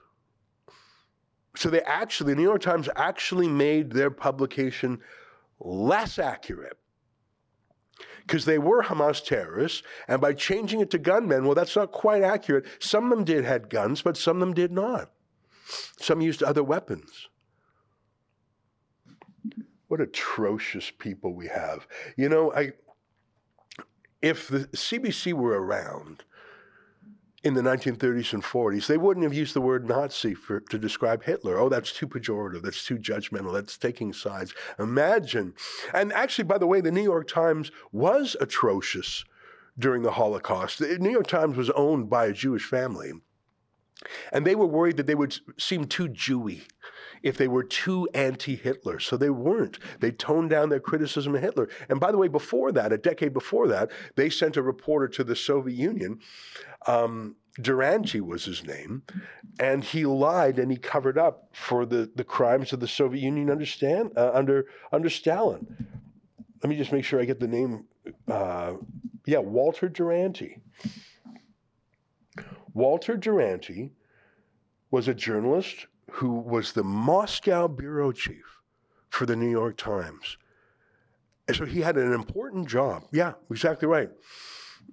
So 1.56 1.70
they 1.70 1.82
actually, 1.82 2.34
the 2.34 2.36
New 2.36 2.44
York 2.44 2.60
Times 2.60 2.88
actually 2.96 3.48
made 3.48 3.92
their 3.92 4.10
publication 4.10 5.00
less 5.58 6.18
accurate 6.18 6.76
because 8.26 8.44
they 8.44 8.58
were 8.58 8.82
Hamas 8.82 9.24
terrorists, 9.24 9.82
and 10.08 10.20
by 10.20 10.32
changing 10.32 10.80
it 10.80 10.90
to 10.90 10.98
gunmen, 10.98 11.44
well, 11.44 11.54
that's 11.54 11.76
not 11.76 11.92
quite 11.92 12.22
accurate. 12.22 12.66
Some 12.80 13.04
of 13.04 13.10
them 13.10 13.24
did 13.24 13.44
had 13.44 13.70
guns, 13.70 14.02
but 14.02 14.16
some 14.16 14.36
of 14.36 14.40
them 14.40 14.54
did 14.54 14.72
not. 14.72 15.10
Some 15.98 16.20
used 16.20 16.42
other 16.42 16.64
weapons. 16.64 17.28
What 19.88 20.00
atrocious 20.00 20.90
people 20.90 21.34
we 21.34 21.46
have. 21.46 21.86
You 22.16 22.28
know, 22.28 22.52
I 22.52 22.72
if 24.20 24.48
the 24.48 24.60
CBC 24.60 25.32
were 25.32 25.60
around, 25.62 26.24
in 27.42 27.54
the 27.54 27.62
1930s 27.62 28.32
and 28.32 28.42
40s, 28.42 28.86
they 28.86 28.96
wouldn't 28.96 29.24
have 29.24 29.34
used 29.34 29.54
the 29.54 29.60
word 29.60 29.88
Nazi 29.88 30.34
for, 30.34 30.60
to 30.60 30.78
describe 30.78 31.22
Hitler. 31.24 31.58
Oh, 31.58 31.68
that's 31.68 31.92
too 31.92 32.08
pejorative. 32.08 32.62
That's 32.62 32.84
too 32.84 32.98
judgmental. 32.98 33.52
That's 33.52 33.76
taking 33.76 34.12
sides. 34.12 34.54
Imagine. 34.78 35.54
And 35.94 36.12
actually, 36.12 36.44
by 36.44 36.58
the 36.58 36.66
way, 36.66 36.80
the 36.80 36.90
New 36.90 37.02
York 37.02 37.28
Times 37.28 37.70
was 37.92 38.36
atrocious 38.40 39.24
during 39.78 40.02
the 40.02 40.12
Holocaust. 40.12 40.78
The 40.78 40.98
New 40.98 41.10
York 41.10 41.26
Times 41.26 41.56
was 41.56 41.70
owned 41.70 42.08
by 42.08 42.26
a 42.26 42.32
Jewish 42.32 42.64
family. 42.64 43.12
And 44.32 44.46
they 44.46 44.54
were 44.54 44.66
worried 44.66 44.96
that 44.98 45.06
they 45.06 45.14
would 45.14 45.38
seem 45.58 45.86
too 45.86 46.08
Jewy 46.08 46.62
if 47.22 47.36
they 47.36 47.48
were 47.48 47.64
too 47.64 48.08
anti 48.14 48.54
Hitler. 48.54 49.00
So 49.00 49.16
they 49.16 49.30
weren't. 49.30 49.78
They 50.00 50.10
toned 50.10 50.50
down 50.50 50.68
their 50.68 50.80
criticism 50.80 51.34
of 51.34 51.42
Hitler. 51.42 51.68
And 51.88 51.98
by 51.98 52.12
the 52.12 52.18
way, 52.18 52.28
before 52.28 52.72
that, 52.72 52.92
a 52.92 52.98
decade 52.98 53.32
before 53.32 53.68
that, 53.68 53.90
they 54.14 54.28
sent 54.30 54.56
a 54.56 54.62
reporter 54.62 55.08
to 55.08 55.24
the 55.24 55.36
Soviet 55.36 55.76
Union 55.76 56.20
um, 56.86 57.36
was 57.58 58.44
his 58.44 58.64
name, 58.64 59.02
and 59.58 59.82
he 59.82 60.04
lied 60.04 60.58
and 60.58 60.70
he 60.70 60.76
covered 60.76 61.18
up 61.18 61.48
for 61.52 61.86
the, 61.86 62.10
the 62.14 62.24
crimes 62.24 62.72
of 62.72 62.80
the 62.80 62.88
Soviet 62.88 63.22
Union 63.22 63.50
understand, 63.50 64.10
uh, 64.16 64.30
under, 64.34 64.66
under 64.92 65.08
Stalin. 65.08 65.66
Let 66.62 66.70
me 66.70 66.76
just 66.76 66.92
make 66.92 67.04
sure 67.04 67.20
I 67.20 67.24
get 67.24 67.40
the 67.40 67.48
name. 67.48 67.84
Uh, 68.28 68.74
yeah, 69.26 69.38
Walter 69.38 69.88
Duranty. 69.88 70.60
Walter 72.74 73.16
Duranty 73.16 73.92
was 74.90 75.08
a 75.08 75.14
journalist 75.14 75.86
who 76.10 76.34
was 76.34 76.72
the 76.72 76.84
Moscow 76.84 77.68
bureau 77.68 78.12
chief 78.12 78.60
for 79.08 79.26
the 79.26 79.36
New 79.36 79.50
York 79.50 79.76
Times. 79.76 80.36
And 81.48 81.56
so 81.56 81.64
he 81.64 81.80
had 81.80 81.96
an 81.96 82.12
important 82.12 82.68
job. 82.68 83.04
Yeah, 83.12 83.32
exactly 83.50 83.88
right. 83.88 84.10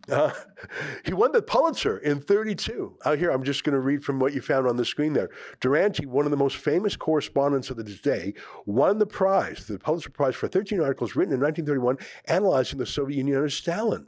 Uh, 0.10 0.32
he 1.06 1.14
won 1.14 1.32
the 1.32 1.42
Pulitzer 1.42 2.00
in 2.00 2.20
32. 2.20 2.98
Out 3.06 3.18
here, 3.18 3.32
I'm 3.32 3.44
just 3.44 3.64
going 3.64 3.74
to 3.74 3.80
read 3.80 4.04
from 4.04 4.20
what 4.20 4.34
you 4.34 4.42
found 4.42 4.68
on 4.68 4.76
the 4.76 4.86
screen 4.86 5.14
there. 5.14 5.30
Duranty, 5.60 6.06
one 6.06 6.26
of 6.26 6.32
the 6.32 6.38
most 6.38 6.58
famous 6.58 6.96
correspondents 6.96 7.70
of 7.70 7.78
the 7.78 7.84
day, 7.84 8.34
won 8.66 9.00
the 9.00 9.06
prize, 9.06 9.66
the 9.66 9.80
Pulitzer 9.80 10.10
Prize, 10.10 10.36
for 10.36 10.48
13 10.48 10.82
articles 10.82 11.16
written 11.16 11.34
in 11.34 11.40
1931 11.40 11.98
analyzing 12.28 12.80
the 12.80 12.86
Soviet 12.86 13.18
Union 13.18 13.38
under 13.38 13.50
Stalin. 13.50 14.08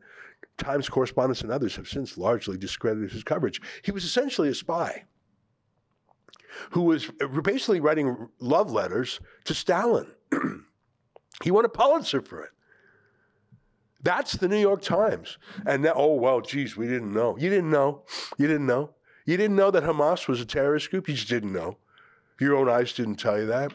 Times 0.58 0.88
correspondents 0.88 1.42
and 1.42 1.52
others 1.52 1.76
have 1.76 1.88
since 1.88 2.18
largely 2.18 2.58
discredited 2.58 3.12
his 3.12 3.24
coverage. 3.24 3.62
He 3.84 3.92
was 3.92 4.06
essentially 4.06 4.50
a 4.50 4.56
spy 4.56 5.06
who 6.72 6.84
was 6.84 7.12
basically 7.44 7.82
writing 7.82 8.30
love 8.40 8.72
letters 8.72 9.20
to 9.44 9.54
Stalin. 9.54 10.08
he 11.44 11.52
won 11.52 11.66
a 11.66 11.70
Pulitzer 11.70 12.22
for 12.22 12.42
it. 12.44 12.52
That's 14.04 14.34
the 14.34 14.48
New 14.48 14.60
York 14.60 14.82
Times. 14.82 15.38
And 15.66 15.84
now, 15.84 15.94
oh, 15.96 16.16
well, 16.16 16.42
geez, 16.42 16.78
we 16.78 16.88
didn't 16.88 17.14
know. 17.14 17.38
You 17.38 17.50
didn't 17.50 17.72
know. 17.72 18.04
You 18.38 18.48
didn't 18.48 18.68
know. 18.68 18.92
You 19.26 19.38
didn't 19.38 19.56
know 19.56 19.72
that 19.72 19.84
Hamas 19.84 20.28
was 20.28 20.40
a 20.40 20.46
terrorist 20.46 20.92
group. 20.92 21.08
You 21.08 21.16
just 21.16 21.30
didn't 21.30 21.54
know. 21.54 21.78
Your 22.40 22.56
own 22.56 22.70
eyes 22.70 22.94
didn't 22.94 23.16
tell 23.16 23.40
you 23.40 23.48
that. 23.48 23.74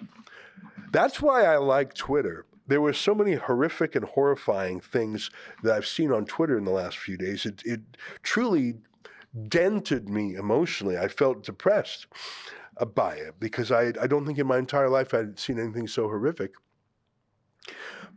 That's 0.92 1.20
why 1.20 1.44
I 1.44 1.56
like 1.56 1.94
Twitter. 1.94 2.46
There 2.66 2.80
were 2.80 2.92
so 2.92 3.14
many 3.14 3.34
horrific 3.34 3.96
and 3.96 4.04
horrifying 4.04 4.80
things 4.80 5.30
that 5.62 5.74
I've 5.74 5.86
seen 5.86 6.12
on 6.12 6.24
Twitter 6.26 6.56
in 6.56 6.64
the 6.64 6.70
last 6.70 6.98
few 6.98 7.16
days. 7.16 7.44
It, 7.46 7.62
it 7.64 7.80
truly 8.22 8.76
dented 9.48 10.08
me 10.08 10.34
emotionally. 10.34 10.98
I 10.98 11.08
felt 11.08 11.44
depressed 11.44 12.06
uh, 12.76 12.84
by 12.84 13.14
it 13.14 13.34
because 13.40 13.72
I, 13.72 13.92
I 14.00 14.06
don't 14.06 14.24
think 14.26 14.38
in 14.38 14.46
my 14.46 14.58
entire 14.58 14.88
life 14.88 15.14
I'd 15.14 15.38
seen 15.38 15.58
anything 15.58 15.88
so 15.88 16.04
horrific. 16.04 16.52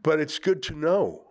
But 0.04 0.20
it's 0.20 0.40
good 0.40 0.62
to 0.64 0.76
know 0.76 1.22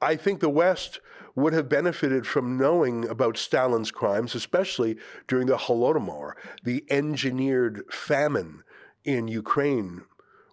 I 0.00 0.16
think 0.16 0.40
the 0.40 0.48
West 0.48 1.00
would 1.34 1.52
have 1.52 1.68
benefited 1.68 2.26
from 2.26 2.56
knowing 2.56 3.06
about 3.08 3.36
Stalin's 3.36 3.90
crimes, 3.90 4.34
especially 4.34 4.96
during 5.28 5.46
the 5.46 5.56
Holodomor, 5.56 6.32
the 6.64 6.84
engineered 6.90 7.84
famine 7.92 8.62
in 9.04 9.28
Ukraine, 9.28 10.02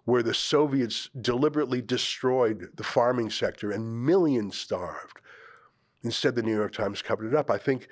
where 0.04 0.22
the 0.22 0.34
Soviets 0.34 1.08
deliberately 1.18 1.80
destroyed 1.80 2.68
the 2.74 2.84
farming 2.84 3.30
sector 3.30 3.70
and 3.70 4.04
millions 4.04 4.58
starved. 4.58 5.18
Instead, 6.02 6.34
the 6.34 6.42
New 6.42 6.54
York 6.54 6.72
Times 6.72 7.00
covered 7.00 7.32
it 7.32 7.34
up. 7.34 7.50
I 7.50 7.56
think 7.56 7.88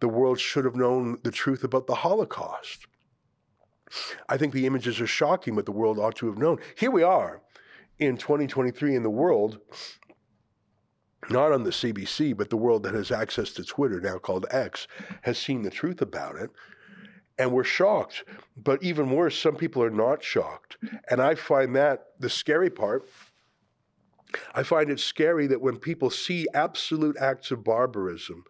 the 0.00 0.08
world 0.08 0.40
should 0.40 0.64
have 0.64 0.74
known 0.74 1.18
the 1.22 1.30
truth 1.30 1.62
about 1.62 1.86
the 1.86 1.94
Holocaust. 1.94 2.86
I 4.28 4.36
think 4.36 4.52
the 4.52 4.66
images 4.66 5.00
are 5.00 5.06
shocking, 5.06 5.54
but 5.54 5.66
the 5.66 5.72
world 5.72 5.98
ought 5.98 6.16
to 6.16 6.26
have 6.26 6.38
known. 6.38 6.58
Here 6.76 6.90
we 6.90 7.04
are 7.04 7.40
in 8.00 8.16
2023 8.16 8.96
in 8.96 9.02
the 9.04 9.10
world 9.10 9.60
not 11.30 11.52
on 11.52 11.64
the 11.64 11.70
CBC, 11.70 12.36
but 12.36 12.50
the 12.50 12.56
world 12.56 12.82
that 12.82 12.94
has 12.94 13.10
access 13.10 13.52
to 13.52 13.64
Twitter, 13.64 14.00
now 14.00 14.18
called 14.18 14.46
X, 14.50 14.88
has 15.22 15.38
seen 15.38 15.62
the 15.62 15.70
truth 15.70 16.02
about 16.02 16.36
it. 16.36 16.50
And 17.38 17.52
we're 17.52 17.64
shocked. 17.64 18.24
But 18.56 18.82
even 18.82 19.10
worse, 19.10 19.38
some 19.38 19.56
people 19.56 19.82
are 19.82 19.90
not 19.90 20.22
shocked. 20.22 20.76
And 21.10 21.20
I 21.20 21.34
find 21.34 21.74
that 21.76 22.06
the 22.18 22.28
scary 22.28 22.70
part. 22.70 23.08
I 24.54 24.62
find 24.62 24.90
it 24.90 25.00
scary 25.00 25.46
that 25.48 25.60
when 25.60 25.76
people 25.76 26.10
see 26.10 26.46
absolute 26.54 27.16
acts 27.18 27.50
of 27.50 27.64
barbarism 27.64 28.44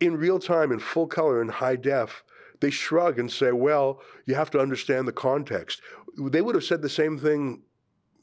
in 0.00 0.16
real 0.16 0.38
time, 0.38 0.72
in 0.72 0.78
full 0.78 1.06
color, 1.06 1.40
in 1.40 1.48
high 1.48 1.76
def, 1.76 2.24
they 2.60 2.70
shrug 2.70 3.18
and 3.18 3.30
say, 3.30 3.52
well, 3.52 4.00
you 4.24 4.34
have 4.34 4.50
to 4.50 4.60
understand 4.60 5.06
the 5.06 5.12
context. 5.12 5.80
They 6.18 6.40
would 6.40 6.54
have 6.54 6.64
said 6.64 6.82
the 6.82 6.88
same 6.88 7.18
thing 7.18 7.62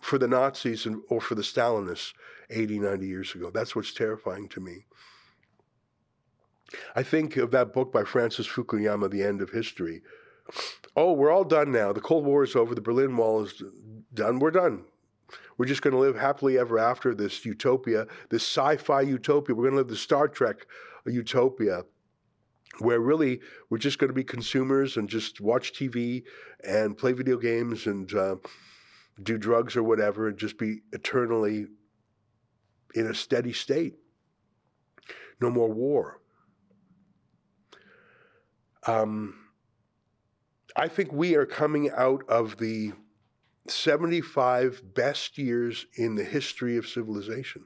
for 0.01 0.17
the 0.17 0.27
Nazis 0.27 0.85
and, 0.85 1.01
or 1.09 1.21
for 1.21 1.35
the 1.35 1.43
Stalinists 1.43 2.13
80, 2.53 2.79
90 2.79 3.07
years 3.07 3.35
ago. 3.35 3.49
That's 3.51 3.75
what's 3.75 3.93
terrifying 3.93 4.47
to 4.49 4.59
me. 4.59 4.85
I 6.95 7.03
think 7.03 7.37
of 7.37 7.51
that 7.51 7.73
book 7.73 7.91
by 7.91 8.03
Francis 8.03 8.47
Fukuyama, 8.47 9.09
The 9.11 9.23
End 9.23 9.41
of 9.41 9.51
History. 9.51 10.01
Oh, 10.95 11.13
we're 11.13 11.31
all 11.31 11.43
done 11.43 11.71
now. 11.71 11.93
The 11.93 12.01
Cold 12.01 12.25
War 12.25 12.43
is 12.43 12.55
over. 12.55 12.75
The 12.75 12.81
Berlin 12.81 13.15
Wall 13.15 13.43
is 13.43 13.61
done. 14.13 14.39
We're 14.39 14.51
done. 14.51 14.85
We're 15.57 15.65
just 15.65 15.81
going 15.81 15.93
to 15.93 15.99
live 15.99 16.15
happily 16.15 16.57
ever 16.57 16.79
after 16.79 17.13
this 17.13 17.45
utopia, 17.45 18.07
this 18.29 18.43
sci 18.43 18.77
fi 18.77 19.01
utopia. 19.01 19.55
We're 19.55 19.63
going 19.63 19.73
to 19.73 19.77
live 19.77 19.87
the 19.87 19.95
Star 19.95 20.27
Trek 20.27 20.65
utopia 21.05 21.83
where 22.79 22.99
really 22.99 23.39
we're 23.69 23.77
just 23.77 23.99
going 23.99 24.09
to 24.09 24.15
be 24.15 24.23
consumers 24.23 24.97
and 24.97 25.07
just 25.07 25.39
watch 25.39 25.73
TV 25.73 26.23
and 26.63 26.97
play 26.97 27.11
video 27.13 27.37
games 27.37 27.85
and 27.85 28.11
uh, 28.13 28.35
do 29.21 29.37
drugs 29.37 29.75
or 29.75 29.83
whatever 29.83 30.27
and 30.27 30.37
just 30.37 30.57
be 30.57 30.79
eternally 30.91 31.67
in 32.93 33.07
a 33.07 33.15
steady 33.15 33.53
state. 33.53 33.95
no 35.41 35.49
more 35.49 35.69
war. 35.69 36.21
Um, 38.85 39.35
I 40.75 40.87
think 40.87 41.11
we 41.11 41.35
are 41.35 41.45
coming 41.45 41.89
out 41.91 42.23
of 42.29 42.57
the 42.57 42.93
75 43.67 44.81
best 44.93 45.37
years 45.37 45.85
in 45.95 46.15
the 46.15 46.23
history 46.23 46.77
of 46.77 46.87
civilization. 46.87 47.65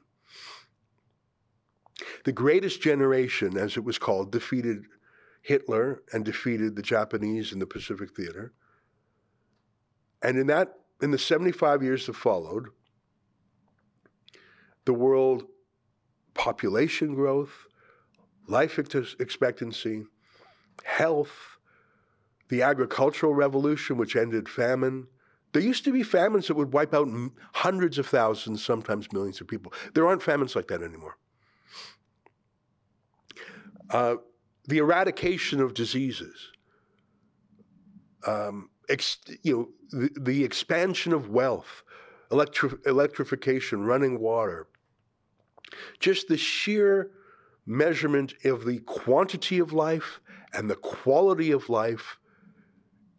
The 2.24 2.32
greatest 2.32 2.80
generation, 2.80 3.56
as 3.56 3.76
it 3.76 3.84
was 3.84 3.98
called, 3.98 4.30
defeated 4.30 4.84
Hitler 5.42 6.02
and 6.12 6.24
defeated 6.24 6.76
the 6.76 6.82
Japanese 6.82 7.52
in 7.52 7.58
the 7.58 7.66
Pacific 7.66 8.14
Theater. 8.14 8.52
And 10.22 10.38
in 10.38 10.46
that, 10.48 10.74
in 11.00 11.10
the 11.10 11.18
75 11.18 11.82
years 11.82 12.06
that 12.06 12.14
followed, 12.14 12.68
the 14.88 14.94
world 14.94 15.44
population 16.32 17.14
growth, 17.14 17.66
life 18.46 18.78
expectancy, 18.78 20.02
health, 20.82 21.58
the 22.48 22.62
agricultural 22.62 23.34
revolution, 23.34 23.98
which 23.98 24.16
ended 24.16 24.48
famine. 24.48 25.06
There 25.52 25.60
used 25.60 25.84
to 25.84 25.92
be 25.92 26.02
famines 26.02 26.46
that 26.46 26.56
would 26.56 26.72
wipe 26.72 26.94
out 26.94 27.06
hundreds 27.52 27.98
of 27.98 28.06
thousands, 28.06 28.64
sometimes 28.64 29.12
millions 29.12 29.42
of 29.42 29.46
people. 29.46 29.74
There 29.92 30.06
aren't 30.06 30.22
famines 30.22 30.56
like 30.56 30.68
that 30.68 30.82
anymore. 30.82 31.18
Uh, 33.90 34.14
the 34.68 34.78
eradication 34.78 35.60
of 35.60 35.74
diseases, 35.74 36.50
um, 38.26 38.70
ex, 38.88 39.18
you 39.42 39.52
know, 39.54 39.68
the, 40.00 40.08
the, 40.18 40.44
expansion 40.44 41.12
of 41.12 41.28
wealth, 41.28 41.82
electri- 42.30 42.86
electrification, 42.86 43.84
running 43.84 44.18
water, 44.18 44.66
just 45.98 46.28
the 46.28 46.36
sheer 46.36 47.10
measurement 47.66 48.34
of 48.44 48.64
the 48.64 48.78
quantity 48.80 49.58
of 49.58 49.72
life 49.72 50.20
and 50.52 50.70
the 50.70 50.76
quality 50.76 51.50
of 51.50 51.68
life 51.68 52.18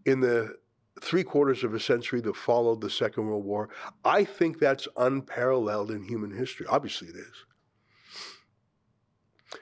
in 0.06 0.20
the 0.20 0.56
three 1.02 1.24
quarters 1.24 1.64
of 1.64 1.74
a 1.74 1.80
century 1.80 2.20
that 2.22 2.36
followed 2.36 2.82
the 2.82 2.90
Second 2.90 3.28
World 3.28 3.46
War, 3.46 3.70
I 4.04 4.24
think 4.24 4.60
that's 4.60 4.88
unparalleled 4.98 5.92
in 5.92 6.04
human 6.04 6.32
history. 6.32 6.66
Obviously, 6.68 7.10
it 7.10 7.16
is. 7.16 7.46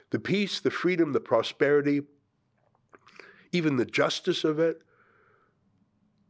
The 0.09 0.19
peace, 0.19 0.59
the 0.59 0.71
freedom, 0.71 1.13
the 1.13 1.19
prosperity, 1.19 2.01
even 3.51 3.77
the 3.77 3.85
justice 3.85 4.43
of 4.43 4.59
it. 4.59 4.81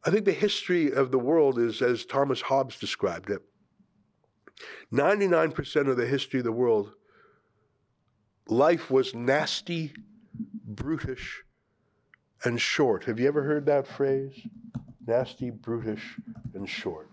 I 0.03 0.09
think 0.09 0.25
the 0.25 0.31
history 0.31 0.91
of 0.91 1.11
the 1.11 1.19
world 1.19 1.59
is 1.59 1.81
as 1.81 2.05
Thomas 2.05 2.41
Hobbes 2.41 2.79
described 2.79 3.29
it 3.29 3.41
99% 4.91 5.89
of 5.89 5.97
the 5.97 6.05
history 6.05 6.39
of 6.39 6.45
the 6.45 6.51
world, 6.51 6.93
life 8.47 8.89
was 8.89 9.13
nasty, 9.13 9.93
brutish, 10.65 11.43
and 12.43 12.59
short. 12.59 13.05
Have 13.05 13.19
you 13.19 13.27
ever 13.27 13.43
heard 13.43 13.65
that 13.65 13.87
phrase? 13.87 14.33
Nasty, 15.05 15.49
brutish, 15.49 16.17
and 16.53 16.69
short. 16.69 17.09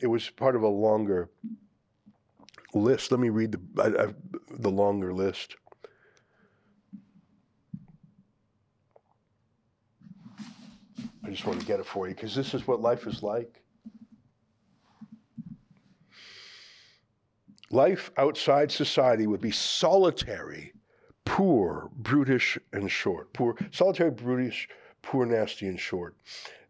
It 0.00 0.06
was 0.06 0.28
part 0.30 0.56
of 0.56 0.62
a 0.62 0.68
longer 0.68 1.30
list. 2.74 3.10
Let 3.10 3.20
me 3.20 3.28
read 3.28 3.52
the, 3.52 3.60
I, 3.82 4.04
I, 4.04 4.14
the 4.58 4.70
longer 4.70 5.12
list. 5.12 5.56
I 11.24 11.30
just 11.30 11.44
want 11.44 11.60
to 11.60 11.66
get 11.66 11.78
it 11.78 11.86
for 11.86 12.08
you 12.08 12.14
because 12.14 12.34
this 12.34 12.54
is 12.54 12.66
what 12.66 12.80
life 12.80 13.06
is 13.06 13.22
like. 13.22 13.62
Life 17.70 18.10
outside 18.16 18.72
society 18.72 19.26
would 19.26 19.40
be 19.40 19.50
solitary, 19.50 20.72
poor, 21.24 21.90
brutish, 21.96 22.58
and 22.72 22.90
short. 22.90 23.32
Poor, 23.34 23.56
solitary, 23.72 24.10
brutish, 24.10 24.68
poor, 25.02 25.26
nasty, 25.26 25.68
and 25.68 25.78
short. 25.78 26.16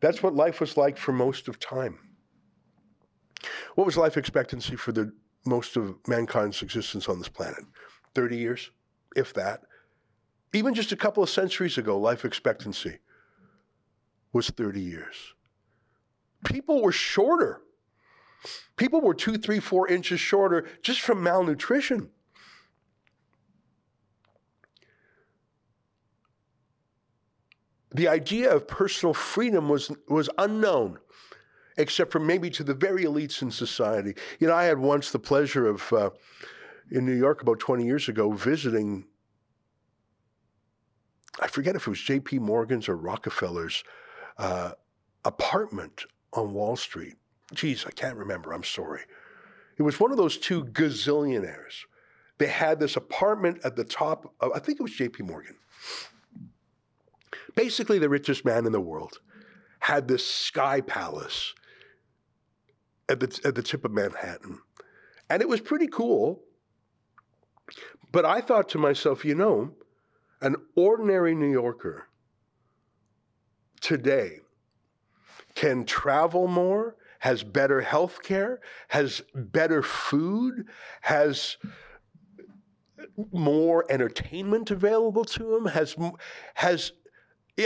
That's 0.00 0.22
what 0.22 0.34
life 0.34 0.60
was 0.60 0.76
like 0.76 0.96
for 0.96 1.12
most 1.12 1.48
of 1.48 1.60
time. 1.60 1.98
What 3.76 3.86
was 3.86 3.96
life 3.96 4.16
expectancy 4.16 4.74
for 4.74 4.90
the 4.90 5.12
most 5.46 5.76
of 5.76 5.96
mankind's 6.08 6.62
existence 6.62 7.08
on 7.08 7.18
this 7.18 7.28
planet? 7.28 7.64
30 8.14 8.36
years, 8.36 8.70
if 9.14 9.32
that. 9.34 9.60
Even 10.52 10.74
just 10.74 10.90
a 10.90 10.96
couple 10.96 11.22
of 11.22 11.30
centuries 11.30 11.78
ago, 11.78 11.98
life 11.98 12.24
expectancy 12.24 12.98
was 14.32 14.50
30 14.50 14.80
years. 14.80 15.34
People 16.44 16.82
were 16.82 16.92
shorter 16.92 17.60
People 18.76 19.00
were 19.00 19.14
two, 19.14 19.36
three, 19.36 19.60
four 19.60 19.88
inches 19.88 20.20
shorter 20.20 20.66
just 20.82 21.00
from 21.00 21.22
malnutrition. 21.22 22.10
The 27.90 28.08
idea 28.08 28.54
of 28.54 28.68
personal 28.68 29.14
freedom 29.14 29.68
was, 29.68 29.90
was 30.08 30.28
unknown, 30.38 30.98
except 31.76 32.12
for 32.12 32.20
maybe 32.20 32.50
to 32.50 32.62
the 32.62 32.74
very 32.74 33.04
elites 33.04 33.42
in 33.42 33.50
society. 33.50 34.14
You 34.38 34.46
know, 34.46 34.54
I 34.54 34.64
had 34.64 34.78
once 34.78 35.10
the 35.10 35.18
pleasure 35.18 35.66
of, 35.66 35.92
uh, 35.92 36.10
in 36.90 37.04
New 37.04 37.16
York 37.16 37.42
about 37.42 37.58
20 37.58 37.84
years 37.84 38.08
ago, 38.08 38.30
visiting, 38.32 39.06
I 41.40 41.48
forget 41.48 41.76
if 41.76 41.86
it 41.86 41.90
was 41.90 42.00
J.P. 42.00 42.38
Morgan's 42.38 42.88
or 42.88 42.96
Rockefeller's 42.96 43.82
uh, 44.36 44.72
apartment 45.24 46.04
on 46.34 46.52
Wall 46.52 46.76
Street 46.76 47.17
geez, 47.54 47.84
I 47.86 47.90
can't 47.90 48.16
remember. 48.16 48.52
I'm 48.52 48.64
sorry. 48.64 49.02
It 49.76 49.82
was 49.82 50.00
one 50.00 50.10
of 50.10 50.16
those 50.16 50.36
two 50.36 50.64
gazillionaires. 50.64 51.84
They 52.38 52.46
had 52.46 52.80
this 52.80 52.96
apartment 52.96 53.60
at 53.64 53.76
the 53.76 53.84
top 53.84 54.34
of, 54.40 54.52
I 54.54 54.58
think 54.58 54.78
it 54.78 54.82
was 54.82 54.92
JP 54.92 55.20
Morgan. 55.20 55.56
Basically, 57.54 57.98
the 57.98 58.08
richest 58.08 58.44
man 58.44 58.66
in 58.66 58.72
the 58.72 58.80
world 58.80 59.18
had 59.80 60.08
this 60.08 60.26
sky 60.26 60.80
palace 60.80 61.54
at 63.08 63.20
the, 63.20 63.40
at 63.44 63.54
the 63.54 63.62
tip 63.62 63.84
of 63.84 63.92
Manhattan. 63.92 64.60
And 65.30 65.42
it 65.42 65.48
was 65.48 65.60
pretty 65.60 65.88
cool. 65.88 66.42
But 68.12 68.24
I 68.24 68.40
thought 68.40 68.68
to 68.70 68.78
myself, 68.78 69.24
you 69.24 69.34
know, 69.34 69.72
an 70.40 70.56
ordinary 70.76 71.34
New 71.34 71.50
Yorker 71.50 72.08
today 73.80 74.38
can 75.54 75.84
travel 75.84 76.46
more 76.46 76.96
has 77.20 77.42
better 77.42 77.80
health 77.80 78.22
care, 78.22 78.60
has 78.88 79.22
better 79.34 79.82
food, 79.82 80.66
has 81.02 81.56
more 83.32 83.84
entertainment 83.90 84.70
available 84.70 85.24
to 85.24 85.56
him, 85.56 85.66
has 85.66 85.96
has 86.54 86.92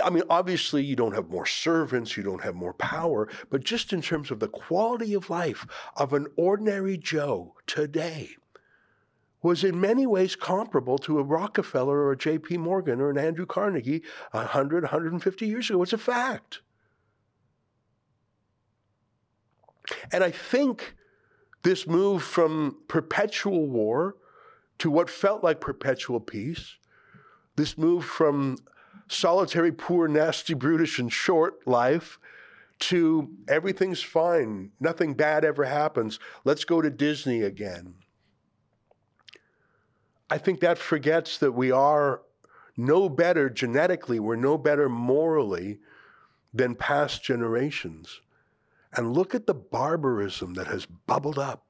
I 0.02 0.08
mean, 0.08 0.22
obviously, 0.30 0.82
you 0.82 0.96
don't 0.96 1.14
have 1.14 1.28
more 1.28 1.44
servants, 1.44 2.16
you 2.16 2.22
don't 2.22 2.42
have 2.42 2.54
more 2.54 2.72
power, 2.72 3.28
but 3.50 3.62
just 3.62 3.92
in 3.92 4.00
terms 4.00 4.30
of 4.30 4.40
the 4.40 4.48
quality 4.48 5.12
of 5.12 5.28
life 5.28 5.66
of 5.96 6.14
an 6.14 6.28
ordinary 6.36 6.96
Joe 6.96 7.54
today 7.66 8.30
was 9.42 9.64
in 9.64 9.80
many 9.80 10.06
ways 10.06 10.36
comparable 10.36 10.98
to 10.98 11.18
a 11.18 11.24
Rockefeller 11.24 11.98
or 11.98 12.12
a 12.12 12.16
J.P. 12.16 12.58
Morgan 12.58 13.00
or 13.00 13.10
an 13.10 13.18
Andrew 13.18 13.44
Carnegie 13.44 14.02
100, 14.30 14.84
150 14.84 15.46
years 15.46 15.68
ago. 15.68 15.82
It's 15.82 15.92
a 15.92 15.98
fact. 15.98 16.60
And 20.10 20.24
I 20.24 20.30
think 20.30 20.94
this 21.62 21.86
move 21.86 22.22
from 22.22 22.78
perpetual 22.88 23.66
war 23.66 24.16
to 24.78 24.90
what 24.90 25.08
felt 25.08 25.44
like 25.44 25.60
perpetual 25.60 26.18
peace, 26.18 26.76
this 27.56 27.78
move 27.78 28.04
from 28.04 28.56
solitary, 29.08 29.70
poor, 29.70 30.08
nasty, 30.08 30.54
brutish, 30.54 30.98
and 30.98 31.12
short 31.12 31.66
life 31.66 32.18
to 32.80 33.30
everything's 33.46 34.02
fine, 34.02 34.72
nothing 34.80 35.14
bad 35.14 35.44
ever 35.44 35.64
happens, 35.64 36.18
let's 36.44 36.64
go 36.64 36.82
to 36.82 36.90
Disney 36.90 37.42
again. 37.42 37.94
I 40.28 40.38
think 40.38 40.60
that 40.60 40.78
forgets 40.78 41.38
that 41.38 41.52
we 41.52 41.70
are 41.70 42.22
no 42.76 43.08
better 43.08 43.48
genetically, 43.48 44.18
we're 44.18 44.34
no 44.34 44.58
better 44.58 44.88
morally 44.88 45.78
than 46.52 46.74
past 46.74 47.22
generations 47.22 48.20
and 48.94 49.14
look 49.14 49.34
at 49.34 49.46
the 49.46 49.54
barbarism 49.54 50.54
that 50.54 50.66
has 50.66 50.86
bubbled 50.86 51.38
up. 51.38 51.66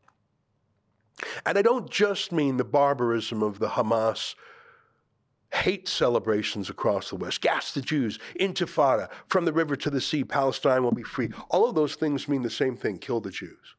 And 1.46 1.58
I 1.58 1.62
don't 1.62 1.90
just 1.90 2.32
mean 2.32 2.56
the 2.56 2.64
barbarism 2.64 3.42
of 3.42 3.58
the 3.58 3.70
Hamas 3.70 4.34
hate 5.52 5.86
celebrations 5.86 6.70
across 6.70 7.10
the 7.10 7.16
West. 7.16 7.42
Gas 7.42 7.72
the 7.72 7.82
Jews, 7.82 8.18
Intifada, 8.40 9.10
from 9.28 9.44
the 9.44 9.52
river 9.52 9.76
to 9.76 9.90
the 9.90 10.00
sea, 10.00 10.24
Palestine 10.24 10.82
will 10.82 10.92
be 10.92 11.02
free. 11.02 11.30
All 11.50 11.68
of 11.68 11.74
those 11.74 11.94
things 11.94 12.26
mean 12.26 12.42
the 12.42 12.50
same 12.50 12.76
thing 12.76 12.98
kill 12.98 13.20
the 13.20 13.30
Jews. 13.30 13.76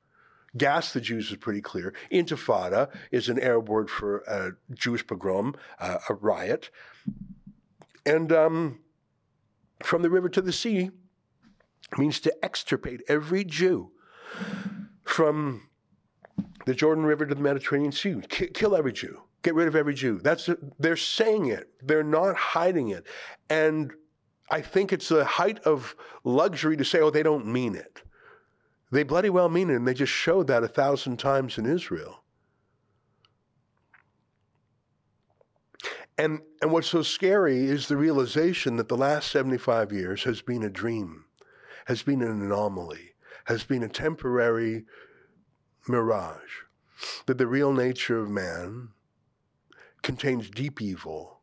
Gas 0.55 0.93
the 0.93 1.01
Jews 1.01 1.31
is 1.31 1.37
pretty 1.37 1.61
clear. 1.61 1.93
Intifada 2.11 2.89
is 3.11 3.27
an 3.27 3.39
Arab 3.39 3.69
word 3.69 3.89
for 3.89 4.19
a 4.19 4.51
Jewish 4.75 5.05
pogrom, 5.05 5.55
uh, 5.79 5.97
a 6.09 6.13
riot. 6.13 6.69
And 8.05 8.31
um, 8.31 8.79
from 9.81 10.03
the 10.03 10.11
river 10.11 10.29
to 10.29 10.41
the 10.41 10.53
sea, 10.53 10.91
means 11.97 12.19
to 12.21 12.45
extirpate 12.45 13.01
every 13.07 13.43
Jew 13.43 13.91
from 15.03 15.69
the 16.65 16.73
Jordan 16.73 17.05
River 17.05 17.25
to 17.25 17.35
the 17.35 17.41
Mediterranean 17.41 17.91
Sea. 17.91 18.21
kill 18.29 18.75
every 18.75 18.93
Jew. 18.93 19.21
Get 19.41 19.55
rid 19.55 19.67
of 19.67 19.75
every 19.75 19.93
Jew. 19.93 20.19
That's 20.23 20.49
they're 20.79 20.95
saying 20.95 21.47
it. 21.47 21.69
They're 21.81 22.03
not 22.03 22.35
hiding 22.35 22.89
it. 22.89 23.05
And 23.49 23.91
I 24.49 24.61
think 24.61 24.93
it's 24.93 25.09
the 25.09 25.25
height 25.25 25.59
of 25.59 25.95
luxury 26.23 26.77
to 26.77 26.85
say, 26.85 26.99
oh, 27.01 27.09
they 27.09 27.23
don't 27.23 27.47
mean 27.47 27.75
it. 27.75 28.03
They 28.91 29.03
bloody 29.03 29.29
well 29.29 29.49
mean 29.49 29.69
it, 29.69 29.75
and 29.75 29.87
they 29.87 29.95
just 29.95 30.13
showed 30.13 30.47
that 30.47 30.63
a 30.63 30.67
thousand 30.67 31.17
times 31.17 31.57
in 31.57 31.65
Israel. 31.65 32.23
And, 36.17 36.41
and 36.61 36.71
what's 36.71 36.89
so 36.89 37.01
scary 37.01 37.65
is 37.65 37.87
the 37.87 37.97
realization 37.97 38.75
that 38.75 38.87
the 38.87 38.97
last 38.97 39.31
75 39.31 39.91
years 39.91 40.23
has 40.25 40.41
been 40.41 40.61
a 40.61 40.69
dream, 40.69 41.22
has 41.85 42.03
been 42.03 42.21
an 42.21 42.41
anomaly, 42.41 43.11
has 43.45 43.63
been 43.63 43.83
a 43.83 43.89
temporary 43.89 44.85
mirage, 45.87 46.63
that 47.25 47.37
the 47.37 47.47
real 47.47 47.73
nature 47.73 48.19
of 48.19 48.29
man 48.29 48.89
contains 50.01 50.49
deep 50.49 50.81
evil, 50.81 51.39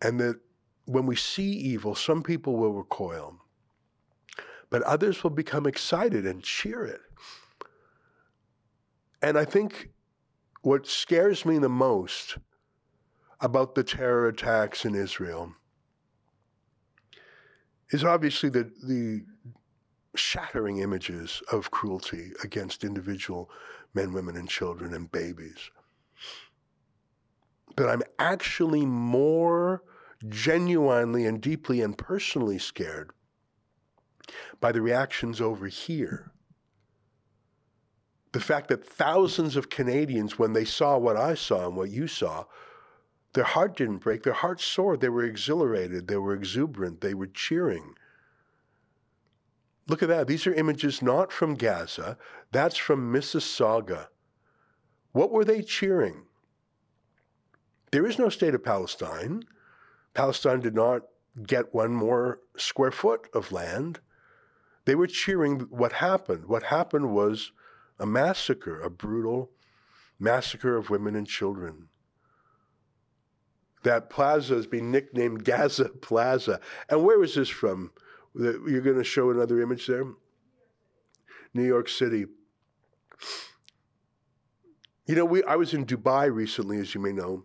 and 0.00 0.20
that 0.20 0.40
when 0.84 1.06
we 1.06 1.16
see 1.16 1.50
evil, 1.50 1.94
some 1.94 2.22
people 2.22 2.56
will 2.56 2.72
recoil, 2.72 3.36
but 4.70 4.82
others 4.82 5.22
will 5.22 5.30
become 5.30 5.66
excited 5.66 6.26
and 6.26 6.42
cheer 6.42 6.84
it. 6.84 7.00
And 9.22 9.38
I 9.38 9.44
think 9.44 9.90
what 10.62 10.86
scares 10.86 11.46
me 11.46 11.58
the 11.58 11.68
most 11.68 12.36
about 13.40 13.74
the 13.74 13.84
terror 13.84 14.28
attacks 14.28 14.84
in 14.84 14.94
Israel 14.94 15.54
is 17.90 18.04
obviously 18.04 18.48
the, 18.48 18.70
the 18.86 19.24
shattering 20.14 20.78
images 20.78 21.42
of 21.50 21.70
cruelty 21.70 22.32
against 22.42 22.84
individual 22.84 23.50
men, 23.94 24.12
women, 24.12 24.36
and 24.36 24.48
children 24.48 24.94
and 24.94 25.10
babies. 25.10 25.70
But 27.76 27.88
I'm 27.88 28.02
actually 28.18 28.86
more 28.86 29.82
genuinely 30.28 31.26
and 31.26 31.40
deeply 31.40 31.80
and 31.80 31.96
personally 31.96 32.58
scared 32.58 33.10
by 34.60 34.72
the 34.72 34.80
reactions 34.80 35.40
over 35.40 35.66
here. 35.66 36.30
The 38.32 38.40
fact 38.40 38.68
that 38.68 38.84
thousands 38.84 39.56
of 39.56 39.70
Canadians, 39.70 40.38
when 40.38 40.54
they 40.54 40.64
saw 40.64 40.98
what 40.98 41.16
I 41.16 41.34
saw 41.34 41.66
and 41.66 41.76
what 41.76 41.90
you 41.90 42.08
saw, 42.08 42.44
their 43.34 43.44
heart 43.44 43.76
didn't 43.76 43.98
break, 43.98 44.22
their 44.22 44.32
heart 44.32 44.60
soared. 44.60 45.00
They 45.00 45.08
were 45.08 45.24
exhilarated, 45.24 46.08
they 46.08 46.16
were 46.16 46.34
exuberant, 46.34 47.00
they 47.00 47.14
were 47.14 47.26
cheering. 47.26 47.94
Look 49.86 50.02
at 50.02 50.08
that. 50.08 50.26
These 50.26 50.46
are 50.46 50.54
images 50.54 51.02
not 51.02 51.32
from 51.32 51.54
Gaza, 51.54 52.16
that's 52.52 52.76
from 52.76 53.12
Mississauga. 53.12 54.08
What 55.12 55.30
were 55.30 55.44
they 55.44 55.62
cheering? 55.62 56.24
There 57.90 58.06
is 58.06 58.18
no 58.18 58.28
state 58.28 58.54
of 58.54 58.64
Palestine. 58.64 59.44
Palestine 60.14 60.60
did 60.60 60.74
not 60.74 61.02
get 61.46 61.74
one 61.74 61.92
more 61.92 62.40
square 62.56 62.90
foot 62.90 63.28
of 63.34 63.52
land. 63.52 64.00
They 64.84 64.94
were 64.94 65.06
cheering 65.06 65.60
what 65.70 65.92
happened. 65.92 66.46
What 66.46 66.64
happened 66.64 67.14
was 67.14 67.52
a 67.98 68.06
massacre, 68.06 68.80
a 68.80 68.90
brutal 68.90 69.50
massacre 70.18 70.76
of 70.76 70.90
women 70.90 71.14
and 71.14 71.26
children. 71.26 71.88
That 73.82 74.10
plaza 74.10 74.54
has 74.54 74.66
been 74.66 74.90
nicknamed 74.90 75.44
Gaza 75.44 75.88
Plaza. 75.88 76.60
And 76.88 77.04
where 77.04 77.22
is 77.22 77.34
this 77.34 77.48
from? 77.48 77.92
You're 78.34 78.80
going 78.80 78.98
to 78.98 79.04
show 79.04 79.30
another 79.30 79.60
image 79.60 79.86
there? 79.86 80.04
New 81.52 81.64
York 81.64 81.88
City. 81.88 82.26
You 85.06 85.14
know, 85.14 85.24
we, 85.24 85.44
I 85.44 85.56
was 85.56 85.74
in 85.74 85.86
Dubai 85.86 86.34
recently, 86.34 86.78
as 86.78 86.94
you 86.94 87.00
may 87.00 87.12
know, 87.12 87.44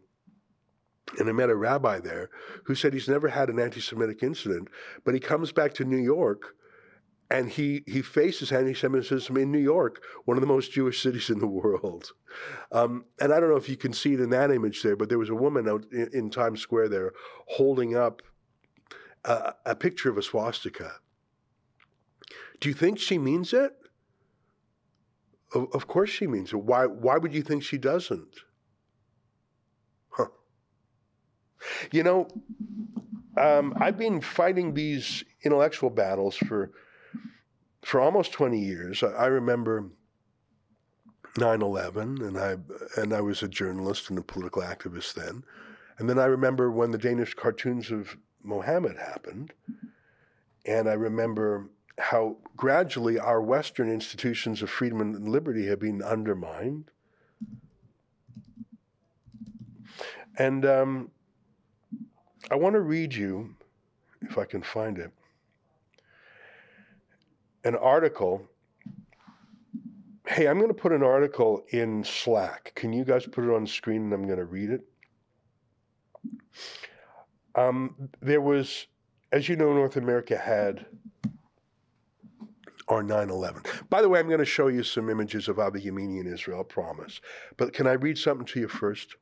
and 1.18 1.30
I 1.30 1.32
met 1.32 1.50
a 1.50 1.56
rabbi 1.56 2.00
there 2.00 2.30
who 2.66 2.76
said 2.76 2.94
he's 2.94 3.08
never 3.08 3.28
had 3.28 3.50
an 3.50 3.60
anti 3.60 3.82
Semitic 3.82 4.24
incident, 4.24 4.70
but 5.04 5.14
he 5.14 5.20
comes 5.20 5.52
back 5.52 5.74
to 5.76 5.86
New 5.86 5.98
York 5.98 6.56
and 7.30 7.50
he, 7.50 7.84
he 7.86 8.02
faces 8.02 8.52
anti 8.52 8.74
Semitism 8.74 9.36
in 9.36 9.52
New 9.52 9.60
York, 9.60 10.02
one 10.26 10.38
of 10.38 10.42
the 10.42 10.48
most 10.48 10.72
Jewish 10.72 11.02
cities 11.02 11.30
in 11.30 11.40
the 11.40 11.48
world. 11.48 12.12
Um, 12.72 13.06
and 13.20 13.34
I 13.34 13.40
don't 13.40 13.50
know 13.50 13.58
if 13.58 13.70
you 13.70 13.78
can 13.78 13.94
see 13.94 14.14
it 14.14 14.20
in 14.20 14.30
that 14.32 14.52
image 14.52 14.82
there, 14.82 14.96
but 14.96 15.10
there 15.10 15.20
was 15.20 15.30
a 15.30 15.36
woman 15.36 15.68
out 15.68 15.86
in, 15.92 16.10
in 16.14 16.30
Times 16.30 16.62
Square 16.62 16.90
there 16.90 17.12
holding 17.48 17.96
up 17.96 18.22
a, 19.26 19.54
a 19.66 19.76
picture 19.76 20.10
of 20.10 20.18
a 20.18 20.24
swastika. 20.24 20.94
Do 22.60 22.70
you 22.70 22.76
think 22.76 23.00
she 23.00 23.18
means 23.18 23.54
it? 23.54 23.74
Of, 25.54 25.68
of 25.74 25.88
course 25.88 26.10
she 26.10 26.28
means 26.28 26.54
it. 26.54 26.58
Why, 26.58 26.86
why 26.86 27.18
would 27.18 27.34
you 27.34 27.42
think 27.42 27.64
she 27.64 27.78
doesn't? 27.78 28.36
You 31.92 32.04
know, 32.04 32.28
um, 33.38 33.74
I've 33.78 33.98
been 33.98 34.22
fighting 34.22 34.74
these 34.74 35.24
intellectual 35.44 35.90
battles 35.90 36.36
for 36.36 36.72
for 37.82 38.02
almost 38.02 38.34
20 38.34 38.60
years. 38.60 39.04
I, 39.04 39.28
remember 39.28 39.90
9/11, 41.36 42.28
and 42.28 42.38
I 42.38 42.58
and 43.00 43.14
I 43.14 43.22
was 43.22 43.42
a 43.42 43.48
journalist 43.48 44.10
and 44.10 44.20
a 44.20 44.24
political 44.24 44.62
activist 44.62 45.14
then. 45.14 45.44
And 45.98 46.10
then 46.10 46.20
I 46.20 46.26
remember 46.26 46.72
when 46.72 46.92
the 46.92 46.98
Danish 46.98 47.34
cartoons 47.34 47.92
of 47.92 48.18
Mohammed 48.44 48.98
happened, 48.98 49.54
and 50.66 50.90
I 50.90 50.94
remember 50.94 51.70
how 51.98 52.38
gradually 52.56 53.20
our 53.20 53.42
Western 53.42 53.92
institutions 53.92 54.62
of 54.62 54.70
freedom 54.70 55.02
and 55.02 55.28
liberty 55.28 55.68
have 55.68 55.80
been 55.80 56.02
undermined. 56.02 56.92
And 60.38 60.66
um, 60.66 61.12
I 62.50 62.56
want 62.56 62.74
to 62.74 62.82
read 62.82 63.14
you, 63.14 63.56
if 64.22 64.38
I 64.38 64.46
can 64.46 64.64
find 64.64 64.98
it, 64.98 65.12
an 67.66 67.76
article. 67.76 68.48
Hey, 70.26 70.48
I'm 70.48 70.58
going 70.58 70.70
to 70.70 70.74
put 70.74 70.94
an 70.94 71.04
article 71.04 71.66
in 71.70 72.04
Slack. 72.04 72.72
Can 72.76 72.94
you 72.94 73.04
guys 73.04 73.26
put 73.26 73.44
it 73.44 73.50
on 73.54 73.68
screen 73.68 74.04
and 74.04 74.14
I'm 74.14 74.26
going 74.26 74.40
to 74.40 74.46
read 74.46 74.70
it? 74.70 74.86
Um, 77.60 78.10
there 78.22 78.40
was, 78.40 78.88
as 79.32 79.50
you 79.50 79.56
know, 79.58 79.74
North 79.74 79.98
America 79.98 80.38
had 80.38 80.86
our 82.88 83.04
9 83.04 83.30
11. 83.30 83.64
By 83.90 84.02
the 84.02 84.08
way, 84.08 84.20
I'm 84.20 84.28
going 84.28 84.40
to 84.40 84.46
show 84.46 84.68
you 84.68 84.82
some 84.82 85.10
images 85.10 85.50
of 85.50 85.60
Avi 85.60 85.82
Yemini 85.82 86.22
in 86.22 86.32
Israel, 86.32 86.62
I 86.62 86.64
promise. 86.64 87.20
But 87.58 87.74
can 87.74 87.86
I 87.86 87.94
read 87.94 88.18
something 88.18 88.46
to 88.48 88.60
you 88.62 88.68
first? 88.68 89.16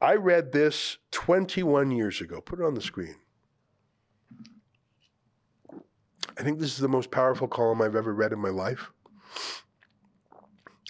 I 0.00 0.14
read 0.14 0.52
this 0.52 0.98
21 1.12 1.90
years 1.90 2.20
ago. 2.20 2.40
Put 2.40 2.60
it 2.60 2.64
on 2.64 2.74
the 2.74 2.82
screen. 2.82 3.16
I 6.38 6.42
think 6.42 6.58
this 6.58 6.72
is 6.72 6.78
the 6.78 6.88
most 6.88 7.10
powerful 7.10 7.48
column 7.48 7.80
I've 7.80 7.96
ever 7.96 8.12
read 8.12 8.32
in 8.32 8.38
my 8.38 8.50
life. 8.50 8.90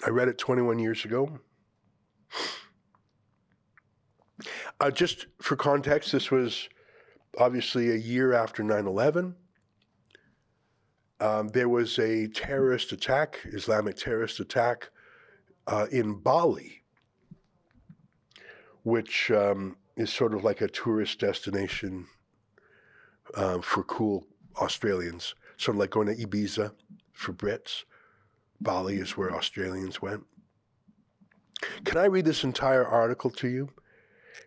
I 0.04 0.10
read 0.10 0.28
it 0.28 0.38
21 0.38 0.78
years 0.80 1.04
ago. 1.04 1.38
Uh, 4.80 4.90
just 4.90 5.26
for 5.40 5.56
context, 5.56 6.12
this 6.12 6.30
was 6.30 6.68
obviously 7.38 7.90
a 7.90 7.96
year 7.96 8.32
after 8.32 8.62
9 8.62 8.86
11. 8.86 9.36
Um, 11.20 11.48
there 11.48 11.68
was 11.68 11.98
a 11.98 12.26
terrorist 12.28 12.90
attack, 12.92 13.38
Islamic 13.44 13.96
terrorist 13.96 14.40
attack 14.40 14.90
uh, 15.66 15.86
in 15.92 16.14
Bali 16.14 16.82
which 18.82 19.30
um, 19.30 19.76
is 19.96 20.12
sort 20.12 20.34
of 20.34 20.44
like 20.44 20.60
a 20.60 20.68
tourist 20.68 21.20
destination 21.20 22.06
uh, 23.34 23.60
for 23.60 23.84
cool 23.84 24.26
Australians, 24.56 25.34
sort 25.56 25.76
of 25.76 25.80
like 25.80 25.90
going 25.90 26.08
to 26.08 26.26
Ibiza 26.26 26.72
for 27.12 27.32
Brits. 27.32 27.84
Bali 28.60 28.96
is 28.96 29.16
where 29.16 29.34
Australians 29.34 30.02
went. 30.02 30.24
Can 31.84 31.98
I 31.98 32.06
read 32.06 32.24
this 32.24 32.44
entire 32.44 32.84
article 32.84 33.30
to 33.30 33.48
you? 33.48 33.70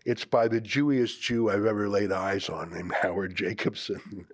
It's 0.05 0.25
by 0.25 0.47
the 0.47 0.61
Jewiest 0.61 1.21
Jew 1.21 1.49
I've 1.49 1.65
ever 1.65 1.89
laid 1.89 2.11
eyes 2.11 2.49
on, 2.49 2.71
named 2.71 2.93
Howard 3.01 3.35
Jacobson, 3.35 4.27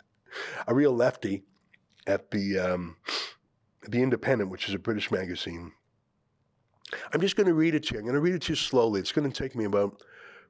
a 0.68 0.74
real 0.74 0.94
lefty 0.94 1.44
at 2.08 2.32
the 2.32 2.60
um, 2.60 2.98
the 3.88 4.02
Independent, 4.02 4.50
which 4.50 4.68
is 4.68 4.74
a 4.74 4.80
British 4.80 5.12
magazine. 5.12 5.72
I'm 7.14 7.22
just 7.22 7.36
going 7.36 7.48
to 7.48 7.54
read 7.54 7.76
it 7.76 7.84
to 7.84 7.94
you. 7.94 8.00
I'm 8.00 8.06
going 8.06 8.16
to 8.16 8.22
read 8.22 8.36
it 8.36 8.42
to 8.44 8.52
you 8.52 8.56
slowly. 8.56 9.00
It's 9.00 9.12
going 9.12 9.30
to 9.30 9.44
take 9.44 9.56
me 9.56 9.66
about 9.66 10.02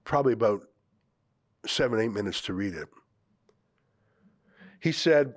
probably 0.04 0.34
about 0.34 0.64
seven, 1.66 2.00
eight 2.00 2.12
minutes 2.12 2.42
to 2.44 2.54
read 2.54 2.74
it. 2.74 2.90
He 4.80 4.92
said, 4.92 5.36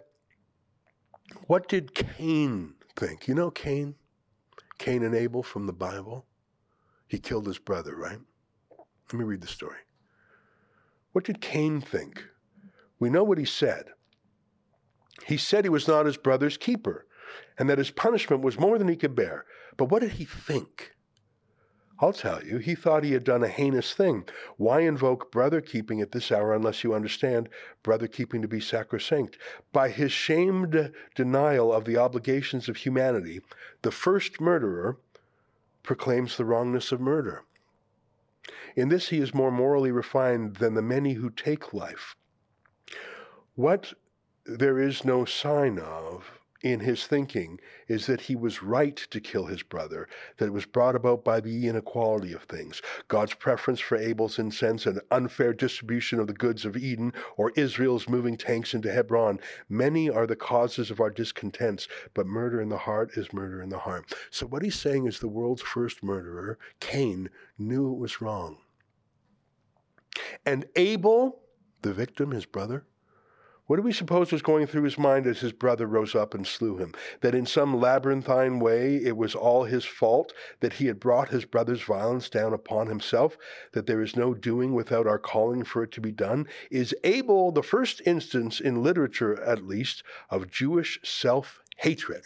What 1.47 1.69
did 1.69 1.95
Cain 1.95 2.75
think? 2.97 3.29
You 3.29 3.35
know 3.35 3.51
Cain? 3.51 3.95
Cain 4.79 5.03
and 5.03 5.15
Abel 5.15 5.43
from 5.43 5.67
the 5.67 5.73
Bible? 5.73 6.27
He 7.07 7.19
killed 7.19 7.47
his 7.47 7.59
brother, 7.59 7.95
right? 7.95 8.19
Let 9.15 9.21
me 9.21 9.27
read 9.27 9.43
the 9.43 9.47
story. 9.47 9.79
What 11.13 11.23
did 11.23 11.41
Cain 11.41 11.81
think? 11.81 12.25
We 12.99 13.11
know 13.11 13.23
what 13.23 13.39
he 13.39 13.45
said. 13.45 13.91
He 15.25 15.37
said 15.37 15.65
he 15.65 15.69
was 15.69 15.87
not 15.87 16.07
his 16.07 16.17
brother's 16.17 16.57
keeper 16.57 17.07
and 17.57 17.71
that 17.71 17.79
his 17.79 17.93
punishment 17.93 18.43
was 18.43 18.59
more 18.59 18.77
than 18.77 18.89
he 18.89 18.97
could 18.97 19.15
bear. 19.15 19.45
But 19.77 19.85
what 19.85 20.03
did 20.03 20.15
he 20.15 20.25
think? 20.25 20.97
I'll 22.01 22.13
tell 22.13 22.45
you, 22.45 22.59
he 22.59 22.75
thought 22.75 23.05
he 23.05 23.13
had 23.13 23.23
done 23.23 23.45
a 23.45 23.49
heinous 23.49 23.95
thing. 23.95 24.25
Why 24.57 24.81
invoke 24.81 25.31
brother 25.31 25.61
keeping 25.61 26.01
at 26.01 26.11
this 26.11 26.33
hour 26.33 26.53
unless 26.53 26.83
you 26.83 26.93
understand 26.93 27.49
brother 27.85 28.09
keeping 28.09 28.43
to 28.43 28.49
be 28.49 28.59
sacrosanct? 28.59 29.39
By 29.73 29.91
his 29.91 30.11
shamed 30.11 30.91
denial 31.15 31.73
of 31.73 31.85
the 31.85 31.99
obligations 31.99 32.69
of 32.69 32.79
humanity, 32.79 33.43
the 33.83 33.93
first 33.93 34.41
murderer 34.41 34.99
proclaims 35.85 36.37
the 36.37 36.45
wrongness 36.45 36.91
of 36.91 37.01
murder. 37.01 37.45
In 38.77 38.89
this, 38.89 39.09
he 39.09 39.21
is 39.21 39.35
more 39.35 39.51
morally 39.51 39.91
refined 39.91 40.57
than 40.57 40.75
the 40.75 40.83
many 40.83 41.15
who 41.15 41.31
take 41.31 41.73
life. 41.73 42.15
What 43.55 43.95
there 44.45 44.79
is 44.79 45.05
no 45.05 45.25
sign 45.25 45.79
of 45.79 46.41
in 46.65 46.81
his 46.81 47.07
thinking 47.07 47.61
is 47.89 48.07
that 48.07 48.23
he 48.23 48.35
was 48.35 48.63
right 48.63 48.97
to 48.97 49.21
kill 49.21 49.45
his 49.45 49.63
brother, 49.63 50.09
that 50.39 50.47
it 50.47 50.53
was 50.53 50.65
brought 50.65 50.97
about 50.97 51.23
by 51.23 51.39
the 51.39 51.69
inequality 51.69 52.33
of 52.33 52.43
things. 52.45 52.81
God's 53.07 53.35
preference 53.35 53.81
for 53.81 53.99
Abel's 53.99 54.39
incense, 54.39 54.87
an 54.87 54.99
unfair 55.11 55.53
distribution 55.53 56.19
of 56.19 56.27
the 56.27 56.33
goods 56.33 56.65
of 56.65 56.75
Eden, 56.75 57.13
or 57.37 57.53
Israel's 57.55 58.09
moving 58.09 58.39
tanks 58.39 58.73
into 58.73 58.91
Hebron. 58.91 59.41
Many 59.69 60.09
are 60.09 60.27
the 60.27 60.37
causes 60.37 60.91
of 60.91 61.01
our 61.01 61.11
discontents, 61.11 61.87
but 62.15 62.27
murder 62.27 62.63
in 62.63 62.71
the 62.71 62.79
heart 62.79 63.11
is 63.15 63.35
murder 63.35 63.61
in 63.63 63.69
the 63.69 63.81
heart. 63.81 64.15
So 64.31 64.47
what 64.47 64.63
he's 64.63 64.81
saying 64.81 65.07
is 65.07 65.19
the 65.19 65.29
world's 65.29 65.61
first 65.61 66.03
murderer, 66.03 66.59
Cain, 66.81 67.29
knew 67.59 67.93
it 67.93 67.99
was 67.99 68.23
wrong. 68.23 68.57
And 70.47 70.65
Abel, 70.77 71.43
the 71.83 71.93
victim, 71.93 72.31
his 72.31 72.47
brother, 72.47 72.87
what 73.67 73.77
do 73.77 73.83
we 73.83 73.93
suppose 73.93 74.31
was 74.31 74.43
going 74.43 74.67
through 74.67 74.83
his 74.83 74.99
mind 74.99 75.27
as 75.27 75.41
his 75.41 75.53
brother 75.53 75.87
rose 75.87 76.15
up 76.15 76.35
and 76.35 76.47
slew 76.47 76.77
him? 76.77 76.93
That 77.23 77.35
in 77.35 77.47
some 77.47 77.81
labyrinthine 77.81 78.59
way 78.59 78.97
it 78.97 79.17
was 79.17 79.35
all 79.35 79.65
his 79.65 79.87
fault, 79.87 80.35
that 80.61 80.75
he 80.75 80.87
had 80.87 81.01
brought 81.01 81.31
his 81.31 81.47
brother's 81.47 81.83
violence 81.83 82.29
down 82.29 82.53
upon 82.53 82.89
himself, 82.89 83.39
that 83.73 83.87
there 83.87 84.03
is 84.03 84.17
no 84.17 84.35
doing 84.35 84.75
without 84.75 85.07
our 85.07 85.19
calling 85.19 85.65
for 85.65 85.83
it 85.83 85.93
to 85.93 86.03
be 86.03 86.13
done? 86.13 86.47
Is 86.71 86.95
Abel 87.05 87.53
the 87.53 87.63
first 87.63 88.03
instance 88.05 88.61
in 88.61 88.83
literature, 88.83 89.41
at 89.43 89.67
least, 89.67 90.03
of 90.29 90.51
Jewish 90.51 91.01
self 91.03 91.63
hatred? 91.79 92.25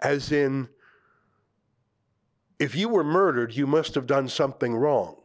As 0.00 0.32
in, 0.32 0.68
if 2.58 2.74
you 2.74 2.88
were 2.88 3.04
murdered, 3.04 3.54
you 3.54 3.68
must 3.68 3.94
have 3.94 4.06
done 4.06 4.28
something 4.28 4.74
wrong. 4.74 5.23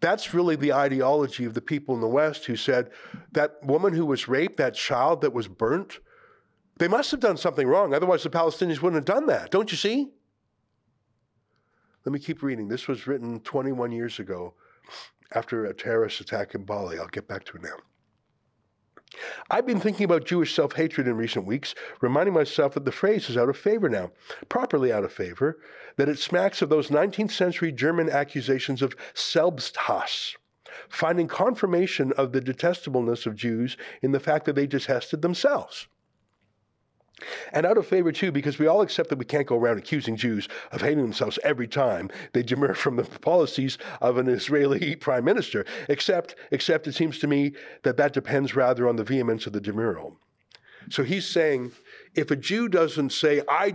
That's 0.00 0.32
really 0.32 0.56
the 0.56 0.72
ideology 0.72 1.44
of 1.44 1.54
the 1.54 1.60
people 1.60 1.94
in 1.94 2.00
the 2.00 2.08
West 2.08 2.46
who 2.46 2.56
said 2.56 2.90
that 3.32 3.62
woman 3.64 3.92
who 3.92 4.06
was 4.06 4.28
raped, 4.28 4.56
that 4.58 4.74
child 4.74 5.22
that 5.22 5.32
was 5.32 5.48
burnt, 5.48 5.98
they 6.78 6.86
must 6.88 7.10
have 7.10 7.20
done 7.20 7.36
something 7.36 7.66
wrong. 7.66 7.92
Otherwise, 7.92 8.22
the 8.22 8.30
Palestinians 8.30 8.80
wouldn't 8.80 9.08
have 9.08 9.16
done 9.16 9.26
that. 9.26 9.50
Don't 9.50 9.72
you 9.72 9.76
see? 9.76 10.12
Let 12.04 12.12
me 12.12 12.20
keep 12.20 12.42
reading. 12.42 12.68
This 12.68 12.86
was 12.86 13.06
written 13.06 13.40
21 13.40 13.90
years 13.90 14.20
ago 14.20 14.54
after 15.34 15.66
a 15.66 15.74
terrorist 15.74 16.20
attack 16.20 16.54
in 16.54 16.64
Bali. 16.64 16.98
I'll 16.98 17.08
get 17.08 17.26
back 17.26 17.44
to 17.46 17.56
it 17.56 17.62
now. 17.62 17.76
I've 19.50 19.66
been 19.66 19.80
thinking 19.80 20.04
about 20.04 20.24
Jewish 20.24 20.54
self 20.54 20.74
hatred 20.74 21.06
in 21.06 21.16
recent 21.16 21.46
weeks, 21.46 21.74
reminding 22.00 22.34
myself 22.34 22.74
that 22.74 22.84
the 22.84 22.92
phrase 22.92 23.28
is 23.30 23.36
out 23.36 23.48
of 23.48 23.56
favor 23.56 23.88
now, 23.88 24.10
properly 24.48 24.92
out 24.92 25.04
of 25.04 25.12
favor, 25.12 25.58
that 25.96 26.08
it 26.08 26.18
smacks 26.18 26.62
of 26.62 26.68
those 26.68 26.88
19th 26.88 27.32
century 27.32 27.72
German 27.72 28.10
accusations 28.10 28.82
of 28.82 28.96
Selbsthass, 29.14 30.36
finding 30.88 31.28
confirmation 31.28 32.12
of 32.12 32.32
the 32.32 32.40
detestableness 32.40 33.26
of 33.26 33.36
Jews 33.36 33.76
in 34.02 34.12
the 34.12 34.20
fact 34.20 34.44
that 34.46 34.54
they 34.54 34.66
detested 34.66 35.22
themselves. 35.22 35.88
And 37.52 37.66
out 37.66 37.78
of 37.78 37.86
favor, 37.86 38.12
too, 38.12 38.30
because 38.30 38.58
we 38.58 38.66
all 38.66 38.80
accept 38.80 39.08
that 39.10 39.18
we 39.18 39.24
can't 39.24 39.46
go 39.46 39.56
around 39.56 39.78
accusing 39.78 40.16
Jews 40.16 40.48
of 40.70 40.82
hating 40.82 41.02
themselves 41.02 41.38
every 41.42 41.66
time 41.66 42.10
they 42.32 42.42
demur 42.42 42.74
from 42.74 42.96
the 42.96 43.04
policies 43.04 43.78
of 44.00 44.18
an 44.18 44.28
Israeli 44.28 44.94
prime 45.00 45.24
minister, 45.24 45.64
except, 45.88 46.36
except 46.50 46.86
it 46.86 46.94
seems 46.94 47.18
to 47.18 47.26
me 47.26 47.52
that 47.82 47.96
that 47.96 48.12
depends 48.12 48.54
rather 48.54 48.88
on 48.88 48.96
the 48.96 49.04
vehemence 49.04 49.46
of 49.46 49.52
the 49.52 49.60
demurral. 49.60 50.16
So 50.90 51.04
he's 51.04 51.26
saying 51.26 51.72
if 52.14 52.30
a 52.30 52.36
Jew 52.36 52.68
doesn't 52.68 53.10
say, 53.10 53.42
I, 53.48 53.74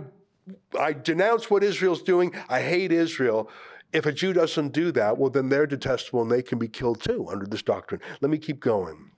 I 0.78 0.92
denounce 0.92 1.50
what 1.50 1.62
Israel's 1.62 2.02
doing, 2.02 2.34
I 2.48 2.60
hate 2.60 2.92
Israel, 2.92 3.48
if 3.92 4.06
a 4.06 4.12
Jew 4.12 4.32
doesn't 4.32 4.72
do 4.72 4.90
that, 4.92 5.18
well, 5.18 5.30
then 5.30 5.48
they're 5.48 5.68
detestable 5.68 6.22
and 6.22 6.30
they 6.30 6.42
can 6.42 6.58
be 6.58 6.66
killed 6.66 7.00
too 7.00 7.28
under 7.30 7.46
this 7.46 7.62
doctrine. 7.62 8.00
Let 8.20 8.30
me 8.30 8.38
keep 8.38 8.58
going. 8.58 9.12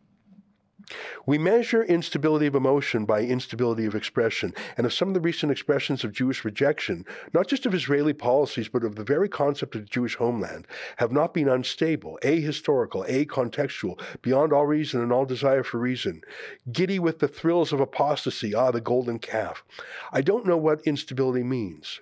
We 1.27 1.37
measure 1.37 1.83
instability 1.83 2.47
of 2.47 2.55
emotion 2.55 3.07
by 3.07 3.23
instability 3.23 3.87
of 3.87 3.97
expression. 3.97 4.55
And 4.77 4.87
if 4.87 4.93
some 4.93 5.09
of 5.09 5.15
the 5.15 5.21
recent 5.21 5.51
expressions 5.51 6.05
of 6.05 6.13
Jewish 6.13 6.45
rejection, 6.45 7.05
not 7.33 7.49
just 7.49 7.67
of 7.67 7.75
Israeli 7.75 8.13
policies, 8.13 8.69
but 8.69 8.85
of 8.85 8.95
the 8.95 9.03
very 9.03 9.29
concept 9.29 9.75
of 9.75 9.83
the 9.83 9.89
Jewish 9.89 10.15
homeland, 10.15 10.67
have 10.99 11.11
not 11.11 11.35
been 11.35 11.49
unstable, 11.49 12.21
ahistorical, 12.23 13.09
acontextual, 13.09 14.01
beyond 14.23 14.53
all 14.53 14.67
reason 14.67 15.03
and 15.03 15.13
all 15.13 15.25
desire 15.25 15.65
for 15.65 15.79
reason, 15.79 16.23
giddy 16.71 17.01
with 17.01 17.19
the 17.19 17.29
thrills 17.29 17.73
of 17.73 17.81
apostasy, 17.81 18.55
ah, 18.55 18.71
the 18.71 18.81
golden 18.81 19.19
calf, 19.19 19.65
I 20.13 20.21
don't 20.21 20.47
know 20.47 20.57
what 20.57 20.83
instability 20.83 21.43
means. 21.43 22.01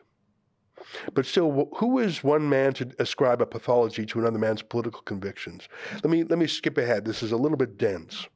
But 1.14 1.24
still, 1.24 1.70
who 1.76 1.98
is 1.98 2.22
one 2.22 2.48
man 2.48 2.74
to 2.74 2.90
ascribe 2.98 3.40
a 3.40 3.46
pathology 3.46 4.04
to 4.06 4.18
another 4.20 4.38
man's 4.38 4.62
political 4.62 5.00
convictions? 5.02 5.68
Let 5.94 6.10
me, 6.10 6.24
let 6.24 6.38
me 6.38 6.46
skip 6.46 6.76
ahead. 6.76 7.04
This 7.04 7.22
is 7.22 7.32
a 7.32 7.36
little 7.36 7.56
bit 7.56 7.78
dense. 7.78 8.28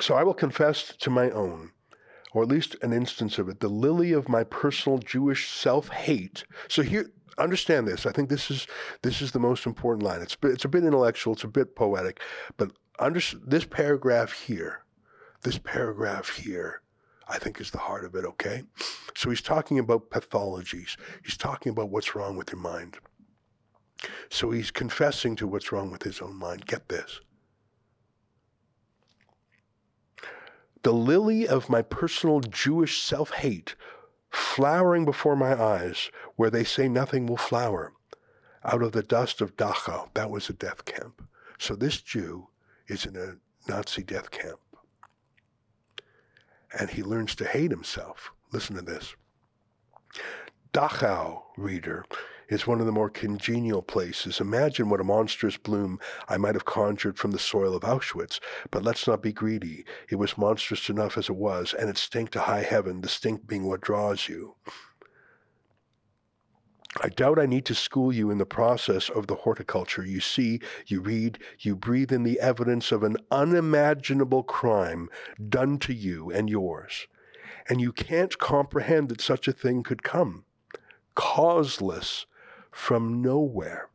So 0.00 0.14
I 0.14 0.22
will 0.22 0.34
confess 0.34 0.94
to 0.98 1.10
my 1.10 1.30
own, 1.30 1.72
or 2.32 2.42
at 2.42 2.48
least 2.48 2.76
an 2.82 2.92
instance 2.92 3.38
of 3.38 3.48
it, 3.48 3.60
the 3.60 3.68
lily 3.68 4.12
of 4.12 4.28
my 4.28 4.44
personal 4.44 4.98
Jewish 4.98 5.48
self-hate. 5.48 6.44
So 6.68 6.82
here, 6.82 7.10
understand 7.36 7.88
this. 7.88 8.06
I 8.06 8.12
think 8.12 8.28
this 8.28 8.50
is 8.50 8.66
this 9.02 9.20
is 9.22 9.32
the 9.32 9.38
most 9.38 9.66
important 9.66 10.04
line. 10.04 10.22
It's 10.22 10.36
it's 10.42 10.64
a 10.64 10.68
bit 10.68 10.84
intellectual, 10.84 11.32
it's 11.34 11.44
a 11.44 11.48
bit 11.48 11.74
poetic, 11.74 12.20
but 12.56 12.72
under, 12.98 13.20
this 13.44 13.64
paragraph 13.64 14.32
here, 14.32 14.84
this 15.42 15.58
paragraph 15.58 16.28
here, 16.30 16.82
I 17.28 17.38
think 17.38 17.60
is 17.60 17.70
the 17.70 17.78
heart 17.78 18.04
of 18.04 18.14
it. 18.14 18.24
Okay, 18.24 18.64
so 19.16 19.30
he's 19.30 19.42
talking 19.42 19.78
about 19.78 20.10
pathologies. 20.10 20.96
He's 21.24 21.36
talking 21.36 21.70
about 21.70 21.90
what's 21.90 22.14
wrong 22.14 22.36
with 22.36 22.52
your 22.52 22.60
mind. 22.60 22.98
So 24.30 24.50
he's 24.50 24.70
confessing 24.70 25.34
to 25.36 25.46
what's 25.46 25.72
wrong 25.72 25.90
with 25.90 26.02
his 26.02 26.20
own 26.20 26.36
mind. 26.36 26.66
Get 26.66 26.88
this. 26.88 27.20
The 30.82 30.92
lily 30.92 31.46
of 31.46 31.68
my 31.68 31.82
personal 31.82 32.40
Jewish 32.40 33.00
self 33.00 33.30
hate 33.30 33.74
flowering 34.30 35.04
before 35.04 35.36
my 35.36 35.60
eyes, 35.60 36.10
where 36.36 36.50
they 36.50 36.64
say 36.64 36.88
nothing 36.88 37.26
will 37.26 37.36
flower. 37.36 37.92
Out 38.64 38.82
of 38.82 38.92
the 38.92 39.02
dust 39.02 39.40
of 39.40 39.56
Dachau, 39.56 40.12
that 40.14 40.30
was 40.30 40.48
a 40.48 40.52
death 40.52 40.84
camp. 40.84 41.22
So 41.58 41.74
this 41.74 42.00
Jew 42.00 42.48
is 42.86 43.06
in 43.06 43.16
a 43.16 43.36
Nazi 43.70 44.02
death 44.02 44.30
camp. 44.30 44.58
And 46.78 46.90
he 46.90 47.02
learns 47.02 47.34
to 47.36 47.44
hate 47.44 47.70
himself. 47.70 48.30
Listen 48.52 48.76
to 48.76 48.82
this. 48.82 49.14
Dachau, 50.72 51.42
reader, 51.56 52.04
is 52.48 52.66
one 52.66 52.80
of 52.80 52.86
the 52.86 52.92
more 52.92 53.10
congenial 53.10 53.82
places. 53.82 54.40
Imagine 54.40 54.88
what 54.88 55.00
a 55.00 55.04
monstrous 55.04 55.56
bloom 55.56 55.98
I 56.28 56.36
might 56.36 56.54
have 56.54 56.64
conjured 56.64 57.18
from 57.18 57.30
the 57.30 57.38
soil 57.38 57.74
of 57.74 57.82
Auschwitz. 57.82 58.40
But 58.70 58.82
let's 58.82 59.06
not 59.06 59.22
be 59.22 59.32
greedy. 59.32 59.84
It 60.10 60.16
was 60.16 60.38
monstrous 60.38 60.88
enough 60.88 61.18
as 61.18 61.28
it 61.28 61.36
was, 61.36 61.74
and 61.74 61.88
it 61.90 61.98
stank 61.98 62.30
to 62.30 62.40
high 62.40 62.62
heaven, 62.62 63.00
the 63.00 63.08
stink 63.08 63.46
being 63.46 63.64
what 63.64 63.80
draws 63.80 64.28
you. 64.28 64.54
I 67.00 67.10
doubt 67.10 67.38
I 67.38 67.46
need 67.46 67.64
to 67.66 67.74
school 67.74 68.12
you 68.12 68.30
in 68.30 68.38
the 68.38 68.46
process 68.46 69.08
of 69.10 69.26
the 69.26 69.36
horticulture. 69.36 70.04
You 70.04 70.20
see, 70.20 70.60
you 70.86 71.00
read, 71.00 71.38
you 71.60 71.76
breathe 71.76 72.12
in 72.12 72.22
the 72.22 72.40
evidence 72.40 72.90
of 72.90 73.02
an 73.02 73.18
unimaginable 73.30 74.42
crime 74.42 75.08
done 75.48 75.78
to 75.80 75.92
you 75.92 76.30
and 76.30 76.48
yours. 76.48 77.06
And 77.68 77.80
you 77.80 77.92
can't 77.92 78.38
comprehend 78.38 79.10
that 79.10 79.20
such 79.20 79.46
a 79.46 79.52
thing 79.52 79.82
could 79.82 80.02
come. 80.02 80.44
Causeless, 81.14 82.26
from 82.78 83.20
nowhere. 83.20 83.90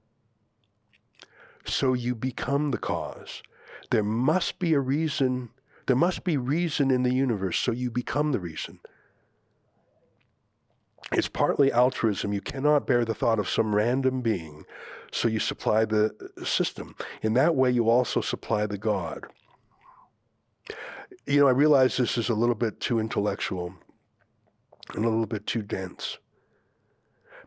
So 1.65 1.93
you 1.93 2.13
become 2.13 2.71
the 2.71 2.77
cause. 2.77 3.41
There 3.91 4.03
must 4.03 4.59
be 4.59 4.73
a 4.73 4.79
reason, 4.79 5.49
there 5.87 5.95
must 5.95 6.25
be 6.25 6.35
reason 6.35 6.91
in 6.91 7.03
the 7.03 7.13
universe, 7.13 7.57
so 7.57 7.71
you 7.71 7.89
become 7.89 8.33
the 8.33 8.41
reason. 8.41 8.81
It's 11.13 11.29
partly 11.29 11.71
altruism. 11.71 12.33
You 12.33 12.41
cannot 12.41 12.85
bear 12.85 13.05
the 13.05 13.15
thought 13.15 13.39
of 13.39 13.49
some 13.49 13.73
random 13.73 14.21
being, 14.21 14.65
so 15.11 15.27
you 15.29 15.39
supply 15.39 15.85
the 15.85 16.11
system. 16.43 16.95
In 17.21 17.33
that 17.35 17.55
way, 17.55 17.71
you 17.71 17.89
also 17.89 18.19
supply 18.19 18.67
the 18.67 18.77
God. 18.77 19.25
You 21.25 21.39
know, 21.39 21.47
I 21.47 21.51
realize 21.51 21.95
this 21.95 22.17
is 22.17 22.29
a 22.29 22.35
little 22.35 22.53
bit 22.53 22.81
too 22.81 22.99
intellectual 22.99 23.75
and 24.93 25.05
a 25.05 25.09
little 25.09 25.25
bit 25.25 25.47
too 25.47 25.61
dense. 25.61 26.17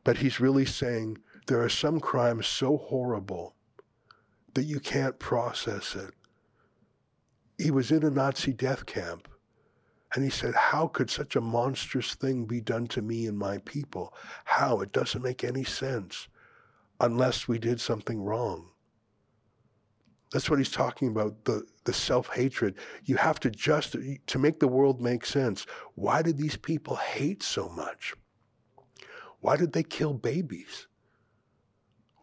But 0.03 0.19
he's 0.19 0.41
really 0.41 0.65
saying 0.65 1.19
there 1.47 1.63
are 1.63 1.69
some 1.69 2.01
crimes 2.01 2.47
so 2.47 2.77
horrible 2.77 3.55
that 4.55 4.65
you 4.65 4.81
can't 4.81 5.19
process 5.19 5.95
it. 5.95 6.13
he 7.59 7.71
was 7.71 7.91
in 7.91 8.05
a 8.05 8.11
Nazi 8.11 8.53
death 8.53 8.87
camp. 8.87 9.29
And 10.15 10.25
he 10.25 10.31
said, 10.31 10.55
How 10.55 10.87
could 10.87 11.11
such 11.11 11.37
a 11.37 11.41
monstrous 11.41 12.15
thing 12.15 12.47
be 12.47 12.61
done 12.61 12.87
to 12.89 13.03
me 13.03 13.27
and 13.27 13.37
my 13.37 13.59
people? 13.59 14.15
How? 14.45 14.81
It 14.81 14.93
doesn't 14.93 15.23
make 15.23 15.45
any 15.45 15.65
sense 15.65 16.29
unless 17.01 17.47
we 17.47 17.59
did 17.59 17.81
something 17.81 18.23
wrong. 18.23 18.71
That's 20.33 20.49
what 20.49 20.59
he's 20.59 20.71
talking 20.71 21.09
about, 21.09 21.45
the, 21.45 21.65
the 21.85 21.93
self-hatred. 21.93 22.77
You 23.05 23.17
have 23.17 23.39
to 23.41 23.51
just, 23.51 23.97
to 24.27 24.39
make 24.39 24.59
the 24.59 24.69
world 24.69 25.01
make 25.01 25.25
sense, 25.25 25.67
why 25.95 26.23
did 26.23 26.37
these 26.37 26.57
people 26.57 26.97
hate 26.97 27.43
so 27.43 27.69
much? 27.69 28.15
Why 29.41 29.57
did 29.57 29.73
they 29.73 29.83
kill 29.83 30.15
babies? 30.15 30.89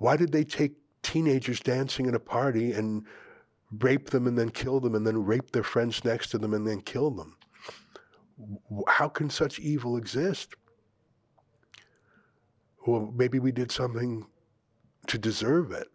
Why 0.04 0.18
did 0.18 0.34
they 0.34 0.44
take 0.44 0.74
teenagers 1.02 1.62
dancing 1.62 2.08
at 2.08 2.14
a 2.14 2.20
party 2.20 2.74
and 2.74 3.06
rape 3.80 4.10
them 4.10 4.28
and 4.28 4.38
then 4.38 4.50
kill 4.50 4.82
them 4.82 4.96
and 4.96 5.08
then 5.08 5.24
rape 5.24 5.52
their 5.52 5.64
friends 5.64 6.04
next 6.04 6.28
to 6.32 6.38
them 6.38 6.54
and 6.54 6.68
then 6.68 6.82
kill 6.82 7.10
them? 7.10 7.38
How 8.90 9.08
can 9.08 9.30
such 9.30 9.60
evil 9.60 9.96
exist? 9.96 10.56
Well, 12.86 13.14
maybe 13.16 13.40
we 13.40 13.54
did 13.54 13.72
something 13.72 14.26
to 15.08 15.18
deserve 15.18 15.72
it. 15.72 15.88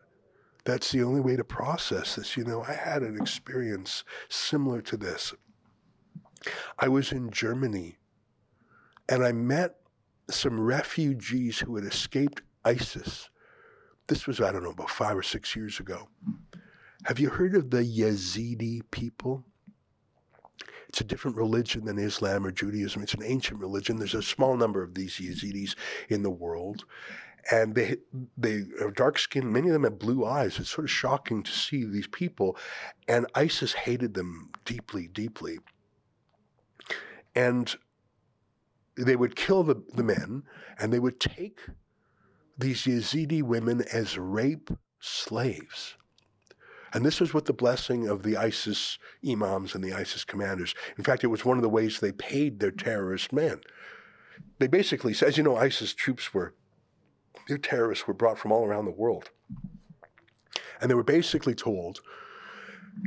That's 0.64 0.90
the 0.90 1.02
only 1.02 1.20
way 1.20 1.36
to 1.36 1.44
process 1.44 2.16
this. 2.16 2.34
You 2.34 2.44
know, 2.44 2.64
I 2.66 2.72
had 2.72 3.02
an 3.02 3.20
experience 3.20 4.04
similar 4.30 4.80
to 4.80 4.96
this. 4.96 5.34
I 6.78 6.88
was 6.88 7.12
in 7.12 7.30
Germany 7.30 7.98
and 9.06 9.22
I 9.22 9.32
met 9.32 9.76
some 10.30 10.58
refugees 10.58 11.58
who 11.58 11.76
had 11.76 11.84
escaped 11.84 12.40
ISIS. 12.64 13.28
This 14.08 14.26
was, 14.26 14.40
I 14.40 14.50
don't 14.50 14.64
know, 14.64 14.70
about 14.70 14.90
five 14.90 15.16
or 15.16 15.22
six 15.22 15.54
years 15.54 15.80
ago. 15.80 16.08
Have 17.04 17.20
you 17.20 17.28
heard 17.28 17.54
of 17.54 17.70
the 17.70 17.84
Yazidi 17.84 18.82
people? 18.90 19.44
It's 20.88 21.02
a 21.02 21.04
different 21.04 21.36
religion 21.36 21.84
than 21.84 21.98
Islam 21.98 22.46
or 22.46 22.50
Judaism. 22.50 23.02
It's 23.02 23.14
an 23.14 23.22
ancient 23.22 23.60
religion. 23.60 23.98
There's 23.98 24.14
a 24.14 24.22
small 24.22 24.56
number 24.56 24.82
of 24.82 24.94
these 24.94 25.16
Yazidis 25.16 25.74
in 26.08 26.22
the 26.22 26.30
world. 26.30 26.86
And 27.50 27.74
they 27.74 27.96
they 28.36 28.64
are 28.80 28.90
dark 28.90 29.18
skinned. 29.18 29.52
Many 29.52 29.68
of 29.68 29.74
them 29.74 29.84
have 29.84 29.98
blue 29.98 30.24
eyes. 30.24 30.58
It's 30.58 30.70
sort 30.70 30.86
of 30.86 30.90
shocking 30.90 31.42
to 31.42 31.50
see 31.50 31.84
these 31.84 32.06
people. 32.06 32.56
And 33.06 33.26
ISIS 33.34 33.74
hated 33.74 34.14
them 34.14 34.50
deeply, 34.64 35.06
deeply. 35.08 35.58
And 37.34 37.74
they 38.96 39.16
would 39.16 39.36
kill 39.36 39.62
the, 39.62 39.76
the 39.94 40.02
men 40.02 40.42
and 40.78 40.92
they 40.92 40.98
would 40.98 41.20
take 41.20 41.60
these 42.58 42.82
Yazidi 42.82 43.42
women 43.42 43.84
as 43.92 44.18
rape 44.18 44.70
slaves. 45.00 45.94
And 46.92 47.04
this 47.04 47.20
was 47.20 47.34
with 47.34 47.44
the 47.44 47.52
blessing 47.52 48.08
of 48.08 48.22
the 48.22 48.36
ISIS 48.36 48.98
imams 49.26 49.74
and 49.74 49.84
the 49.84 49.92
ISIS 49.92 50.24
commanders. 50.24 50.74
In 50.96 51.04
fact, 51.04 51.22
it 51.22 51.28
was 51.28 51.44
one 51.44 51.58
of 51.58 51.62
the 51.62 51.68
ways 51.68 52.00
they 52.00 52.12
paid 52.12 52.58
their 52.58 52.70
terrorist 52.70 53.32
men. 53.32 53.60
They 54.58 54.66
basically, 54.66 55.14
as 55.24 55.36
you 55.36 55.42
know, 55.42 55.56
ISIS 55.56 55.92
troops 55.94 56.32
were, 56.32 56.54
their 57.46 57.58
terrorists 57.58 58.06
were 58.06 58.14
brought 58.14 58.38
from 58.38 58.52
all 58.52 58.64
around 58.64 58.86
the 58.86 58.90
world. 58.90 59.30
And 60.80 60.90
they 60.90 60.94
were 60.94 61.04
basically 61.04 61.54
told, 61.54 62.00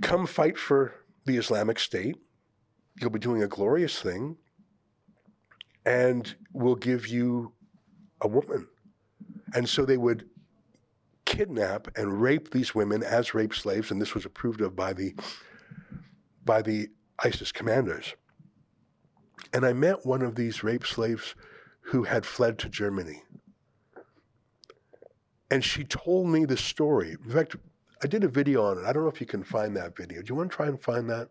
come 0.02 0.28
fight 0.28 0.58
for 0.58 0.96
the 1.26 1.38
Islamic 1.38 1.80
State. 1.80 2.18
You'll 3.00 3.10
be 3.10 3.20
doing 3.20 3.44
a 3.44 3.48
glorious 3.48 4.00
thing. 4.00 4.38
And 5.86 6.36
we'll 6.54 6.76
give 6.76 7.08
you 7.08 7.54
a 8.22 8.28
woman. 8.28 8.68
And 9.54 9.68
so 9.68 9.86
they 9.86 9.98
would 9.98 10.30
kidnap 11.26 11.88
and 11.98 12.22
rape 12.22 12.52
these 12.52 12.76
women 12.76 13.04
as 13.04 13.34
rape 13.34 13.54
slaves, 13.54 13.92
and 13.92 14.02
this 14.02 14.14
was 14.14 14.26
approved 14.26 14.62
of 14.62 14.76
by 14.76 14.94
the 14.94 15.16
by 16.44 16.62
the 16.62 16.90
ISIS 17.24 17.52
commanders. 17.52 18.16
And 19.54 19.66
I 19.66 19.74
met 19.74 20.06
one 20.06 20.22
of 20.22 20.36
these 20.36 20.64
rape 20.64 20.86
slaves 20.86 21.36
who 21.82 22.04
had 22.04 22.26
fled 22.26 22.58
to 22.60 22.70
Germany. 22.70 23.24
And 25.50 25.64
she 25.64 25.84
told 25.84 26.28
me 26.28 26.46
the 26.46 26.58
story. 26.58 27.18
In 27.24 27.32
fact, 27.32 27.56
I 28.04 28.08
did 28.08 28.24
a 28.24 28.28
video 28.28 28.66
on 28.66 28.80
it. 28.80 28.86
I 28.86 28.94
don't 28.94 29.04
know 29.04 29.10
if 29.10 29.22
you 29.22 29.28
can 29.28 29.44
find 29.44 29.76
that 29.76 29.96
video. 29.96 30.22
Do 30.22 30.28
you 30.30 30.36
want 30.36 30.52
to 30.52 30.56
try 30.56 30.68
and 30.68 30.82
find 30.82 31.10
that? 31.10 31.30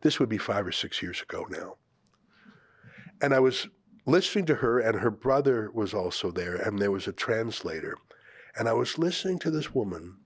This 0.00 0.18
would 0.18 0.28
be 0.28 0.38
five 0.38 0.66
or 0.66 0.72
six 0.72 1.02
years 1.02 1.20
ago 1.20 1.46
now. 1.50 1.76
And 3.20 3.34
I 3.34 3.40
was 3.40 3.68
listening 4.06 4.46
to 4.46 4.56
her, 4.56 4.78
and 4.78 5.00
her 5.00 5.10
brother 5.10 5.70
was 5.72 5.94
also 5.94 6.30
there, 6.30 6.56
and 6.56 6.78
there 6.78 6.90
was 6.90 7.06
a 7.06 7.12
translator. 7.12 7.96
And 8.56 8.68
I 8.68 8.72
was 8.72 8.98
listening 8.98 9.38
to 9.40 9.50
this 9.50 9.74
woman 9.74 10.18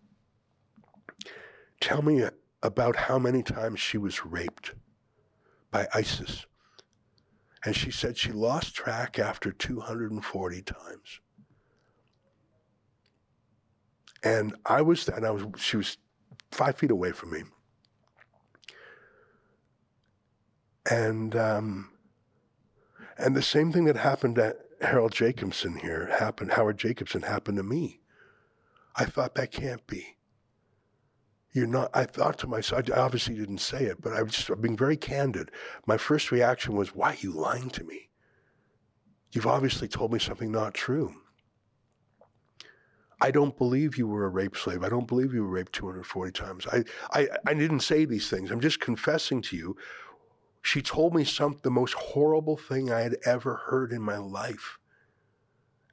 tell 1.80 2.02
me 2.02 2.24
about 2.62 2.96
how 2.96 3.18
many 3.18 3.42
times 3.42 3.80
she 3.80 3.98
was 3.98 4.24
raped 4.24 4.74
by 5.70 5.86
ISIS. 5.94 6.46
And 7.64 7.76
she 7.76 7.90
said 7.90 8.16
she 8.16 8.32
lost 8.32 8.74
track 8.74 9.18
after 9.18 9.52
240 9.52 10.62
times. 10.62 11.20
And 14.22 14.54
I 14.64 14.82
was, 14.82 15.08
and 15.08 15.26
I 15.26 15.30
was, 15.30 15.44
she 15.58 15.76
was 15.76 15.98
five 16.50 16.76
feet 16.76 16.90
away 16.90 17.12
from 17.12 17.30
me. 17.32 17.42
And, 20.90 21.36
um, 21.36 21.90
and 23.18 23.34
the 23.34 23.42
same 23.42 23.72
thing 23.72 23.84
that 23.84 23.96
happened 23.96 24.36
to 24.36 24.56
Harold 24.80 25.12
Jacobson 25.12 25.76
here 25.76 26.14
happened, 26.18 26.52
Howard 26.52 26.78
Jacobson 26.78 27.22
happened 27.22 27.56
to 27.56 27.62
me. 27.62 28.00
I 28.94 29.04
thought 29.04 29.34
that 29.34 29.52
can't 29.52 29.86
be. 29.86 30.16
You're 31.52 31.66
not, 31.66 31.90
I 31.94 32.04
thought 32.04 32.38
to 32.40 32.46
myself, 32.46 32.90
I 32.90 32.98
obviously 32.98 33.34
didn't 33.34 33.58
say 33.58 33.84
it, 33.84 34.02
but 34.02 34.12
I 34.12 34.22
was 34.22 34.32
just 34.32 34.60
being 34.60 34.76
very 34.76 34.96
candid. 34.96 35.50
My 35.86 35.96
first 35.96 36.30
reaction 36.30 36.74
was, 36.74 36.94
why 36.94 37.12
are 37.12 37.18
you 37.20 37.32
lying 37.32 37.70
to 37.70 37.84
me? 37.84 38.10
You've 39.32 39.46
obviously 39.46 39.88
told 39.88 40.12
me 40.12 40.18
something 40.18 40.52
not 40.52 40.74
true. 40.74 41.14
I 43.20 43.30
don't 43.30 43.56
believe 43.56 43.96
you 43.96 44.06
were 44.06 44.26
a 44.26 44.28
rape 44.28 44.56
slave. 44.56 44.84
I 44.84 44.90
don't 44.90 45.08
believe 45.08 45.32
you 45.32 45.42
were 45.42 45.48
raped 45.48 45.72
240 45.72 46.32
times. 46.32 46.66
I, 46.66 46.84
I, 47.12 47.28
I 47.46 47.54
didn't 47.54 47.80
say 47.80 48.04
these 48.04 48.28
things. 48.28 48.50
I'm 48.50 48.60
just 48.60 48.80
confessing 48.80 49.40
to 49.42 49.56
you. 49.56 49.76
She 50.66 50.82
told 50.82 51.14
me 51.14 51.22
some 51.22 51.60
the 51.62 51.70
most 51.70 51.94
horrible 51.94 52.56
thing 52.56 52.90
I 52.90 53.02
had 53.02 53.18
ever 53.24 53.54
heard 53.54 53.92
in 53.92 54.02
my 54.02 54.16
life. 54.16 54.80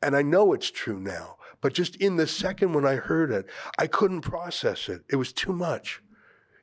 And 0.02 0.16
I 0.16 0.24
know 0.24 0.52
it's 0.52 0.72
true 0.72 1.00
now. 1.00 1.38
But 1.62 1.76
just 1.76 1.96
in 1.98 2.16
the 2.16 2.26
second 2.26 2.74
when 2.74 2.84
I 2.84 2.96
heard 2.96 3.30
it, 3.30 3.46
I 3.78 3.86
couldn't 3.86 4.22
process 4.22 4.90
it. 4.90 5.04
It 5.12 5.18
was 5.18 5.32
too 5.32 5.54
much. 5.54 6.02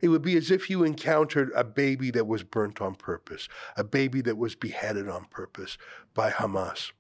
It 0.01 0.09
would 0.09 0.23
be 0.23 0.37
as 0.37 0.51
if 0.51 0.69
you 0.69 0.83
encountered 0.83 1.53
a 1.55 1.63
baby 1.63 2.11
that 2.11 2.27
was 2.27 2.43
burnt 2.43 2.81
on 2.81 2.97
purpose, 2.97 3.49
a 3.77 3.85
baby 3.85 4.21
that 4.23 4.37
was 4.37 4.57
beheaded 4.57 5.09
on 5.09 5.27
purpose 5.27 5.79
by 6.13 6.33
Hamas. 6.33 6.91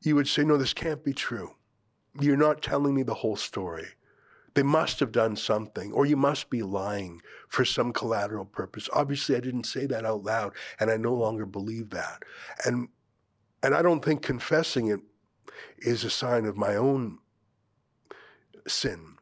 You 0.00 0.14
would 0.14 0.26
say, 0.26 0.42
No, 0.42 0.56
this 0.56 0.72
can't 0.72 1.04
be 1.04 1.12
true. 1.12 1.50
You're 2.18 2.38
not 2.38 2.62
telling 2.62 2.94
me 2.94 3.02
the 3.02 3.12
whole 3.12 3.36
story. 3.36 3.88
They 4.54 4.62
must 4.62 5.00
have 5.00 5.12
done 5.12 5.36
something, 5.36 5.92
or 5.92 6.06
you 6.06 6.16
must 6.16 6.50
be 6.50 6.62
lying 6.62 7.22
for 7.48 7.64
some 7.64 7.92
collateral 7.92 8.44
purpose. 8.44 8.88
Obviously, 8.92 9.36
I 9.36 9.40
didn't 9.40 9.64
say 9.64 9.86
that 9.86 10.04
out 10.04 10.24
loud, 10.24 10.54
and 10.78 10.90
I 10.90 10.96
no 10.96 11.14
longer 11.14 11.46
believe 11.46 11.90
that. 11.90 12.24
And 12.64 12.88
and 13.62 13.74
I 13.74 13.82
don't 13.82 14.04
think 14.04 14.22
confessing 14.22 14.88
it 14.88 15.00
is 15.78 16.04
a 16.04 16.10
sign 16.10 16.46
of 16.46 16.56
my 16.56 16.76
own 16.76 17.18
sin. 18.66 19.16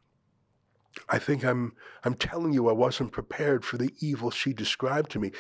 I 1.09 1.19
think 1.19 1.45
I'm 1.45 1.75
I'm 2.05 2.15
telling 2.15 2.53
you 2.53 2.69
I 2.69 2.73
wasn't 2.73 3.13
prepared 3.13 3.65
for 3.65 3.77
the 3.77 3.93
evil 4.01 4.31
she 4.31 4.53
described 4.53 5.11
to 5.13 5.19
me. 5.19 5.33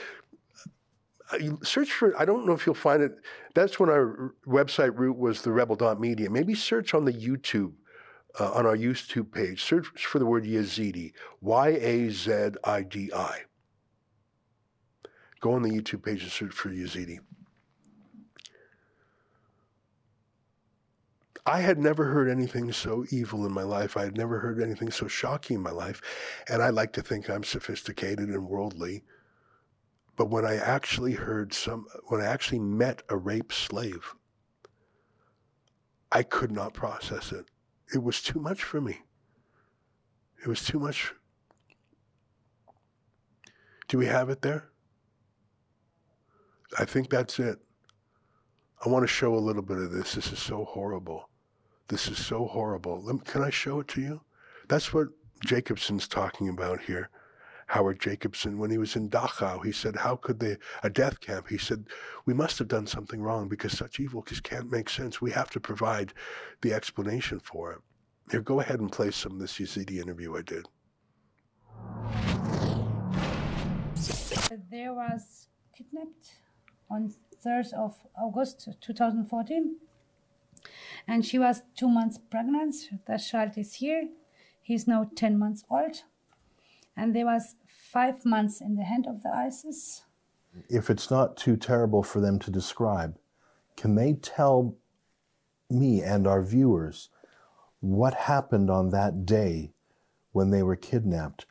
Uh, 1.31 1.39
search 1.63 1.93
for 1.93 2.19
I 2.21 2.25
don't 2.25 2.47
know 2.47 2.53
if 2.53 2.67
you'll 2.67 2.75
find 2.75 3.03
it. 3.03 3.13
That's 3.55 3.79
when 3.81 3.91
our 3.91 4.35
website 4.47 4.99
route 4.99 5.19
was 5.19 5.43
the 5.43 5.53
rebel.media. 5.53 6.31
Maybe 6.31 6.55
search 6.55 6.95
on 6.95 7.05
the 7.05 7.13
YouTube 7.13 7.73
uh, 8.39 8.53
on 8.53 8.67
our 8.67 8.77
YouTube 8.77 9.33
page. 9.33 9.63
Search 9.63 10.07
for 10.07 10.19
the 10.19 10.27
word 10.27 10.45
Yazidi, 10.45 11.13
Y 11.41 11.69
A 11.69 12.11
Z 12.11 12.51
I 12.65 12.83
D 12.83 13.11
I. 13.15 13.43
Go 15.41 15.53
on 15.53 15.63
the 15.63 15.71
YouTube 15.71 16.05
page 16.05 16.23
and 16.23 16.33
search 16.33 16.53
for 16.53 16.71
Yazidi. 16.71 17.21
I 21.47 21.61
had 21.61 21.79
never 21.79 22.05
heard 22.05 22.29
anything 22.29 22.73
so 22.73 23.07
evil 23.11 23.47
in 23.47 23.53
my 23.53 23.63
life. 23.63 23.97
I 23.97 24.05
had 24.05 24.19
never 24.19 24.39
heard 24.39 24.61
anything 24.61 24.91
so 24.91 25.09
shocking 25.09 25.57
in 25.57 25.63
my 25.63 25.71
life. 25.71 26.03
And 26.51 26.63
I 26.63 26.69
like 26.69 26.93
to 26.95 27.03
think 27.03 27.31
I'm 27.31 27.43
sophisticated 27.43 28.29
and 28.29 28.47
worldly. 28.47 29.03
But 30.17 30.29
when 30.29 30.45
I 30.45 30.57
actually 30.57 31.15
heard 31.15 31.55
some, 31.55 31.87
when 32.09 32.21
I 32.21 32.27
actually 32.27 32.59
met 32.59 33.03
a 33.09 33.17
rape 33.17 33.53
slave, 33.53 34.15
I 36.13 36.23
could 36.23 36.53
not 36.53 36.75
process 36.75 37.33
it. 37.33 37.47
It 37.95 38.03
was 38.03 38.23
too 38.23 38.39
much 38.39 38.63
for 38.63 38.81
me. 38.81 39.01
It 40.43 40.49
was 40.49 40.65
too 40.65 40.79
much. 40.79 41.13
Do 43.89 43.99
we 43.99 44.07
have 44.07 44.29
it 44.29 44.43
there? 44.43 44.69
I 46.79 46.85
think 46.85 47.09
that's 47.09 47.39
it. 47.39 47.59
I 48.85 48.89
want 48.89 49.03
to 49.03 49.09
show 49.09 49.35
a 49.35 49.37
little 49.37 49.63
bit 49.63 49.79
of 49.79 49.91
this. 49.91 50.15
This 50.15 50.33
is 50.33 50.39
so 50.39 50.65
horrible. 50.65 51.31
This 51.89 52.09
is 52.09 52.25
so 52.25 52.47
horrible. 52.47 53.03
Can 53.25 53.43
I 53.43 53.51
show 53.51 53.81
it 53.81 53.89
to 53.89 54.01
you? 54.01 54.21
That's 54.69 54.93
what 54.93 55.09
Jacobson's 55.45 56.07
talking 56.07 56.51
about 56.51 56.83
here. 56.83 57.09
Howard 57.69 58.01
Jacobson, 58.01 58.59
when 58.59 58.71
he 58.71 58.79
was 58.79 58.97
in 58.97 59.11
Dachau, 59.11 59.63
he 59.63 59.73
said, 59.73 59.97
How 59.97 60.17
could 60.17 60.41
they, 60.41 60.57
a 60.83 60.89
death 60.89 61.21
camp? 61.21 61.49
He 61.49 61.59
said, 61.59 61.85
We 62.25 62.33
must 62.33 62.59
have 62.59 62.69
done 62.69 62.87
something 62.87 63.21
wrong 63.21 63.47
because 63.47 63.77
such 63.77 64.01
evil 64.01 64.23
just 64.23 64.43
can't 64.43 64.71
make 64.71 64.89
sense. 64.89 65.21
We 65.21 65.33
have 65.33 65.51
to 65.51 65.61
provide 65.61 66.15
the 66.63 66.73
explanation 66.73 67.41
for 67.41 67.73
it. 67.73 67.79
Here, 68.31 68.41
go 68.41 68.61
ahead 68.61 68.81
and 68.81 68.91
play 68.91 69.11
some 69.11 69.33
of 69.33 69.39
this 69.39 69.59
Yazidi 69.59 70.01
interview 70.01 70.37
I 70.37 70.43
did. 70.43 70.67
There 74.71 74.95
was 74.95 75.49
kidnapped 75.77 76.37
on 76.91 77.15
3rd 77.45 77.75
of 77.75 77.97
August 78.17 78.69
2014 78.81 79.77
and 81.07 81.25
she 81.25 81.39
was 81.39 81.63
two 81.77 81.89
months 81.89 82.19
pregnant. 82.31 82.75
The 83.07 83.19
child 83.19 83.53
is 83.57 83.75
here. 83.75 84.09
He's 84.63 84.87
now 84.87 85.11
10 85.15 85.39
months 85.39 85.65
old. 85.71 86.03
And 86.99 87.15
there 87.15 87.27
was 87.27 87.55
five 87.67 88.25
months 88.25 88.61
in 88.61 88.75
the 88.75 88.83
hand 88.83 89.07
of 89.07 89.23
the 89.23 89.31
ISIS. 89.31 90.03
If 90.69 90.91
it's 90.91 91.11
not 91.11 91.37
too 91.37 91.57
terrible 91.57 92.03
for 92.03 92.21
them 92.21 92.39
to 92.41 92.51
describe, 92.51 93.17
can 93.77 93.95
they 93.95 94.15
tell 94.15 94.77
me 95.71 96.03
and 96.03 96.27
our 96.27 96.43
viewers 96.43 97.11
what 97.81 98.15
happened 98.15 98.69
on 98.71 98.91
that 98.91 99.25
day 99.25 99.71
when 100.33 100.51
they 100.51 100.63
were 100.65 100.75
kidnapped? 100.75 101.47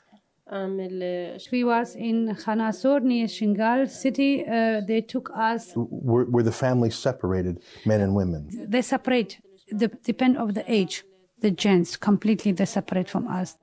We 1.51 1.63
was 1.63 1.95
in 1.95 2.35
Khanasur 2.35 3.01
near 3.01 3.27
Shingal 3.27 3.89
city. 3.89 4.45
Uh, 4.45 4.81
they 4.81 5.01
took 5.01 5.29
us. 5.33 5.73
Were, 5.75 6.25
were 6.25 6.43
the 6.43 6.51
families 6.51 6.95
separated, 6.95 7.61
men 7.85 8.01
and 8.01 8.15
women? 8.15 8.49
They 8.51 8.81
separate, 8.81 9.39
the, 9.71 9.87
depend 10.03 10.37
of 10.37 10.53
the 10.53 10.69
age, 10.71 11.03
the 11.39 11.51
gents 11.51 11.97
completely 11.97 12.51
they 12.53 12.65
separate 12.65 13.09
from 13.09 13.27
us. 13.27 13.57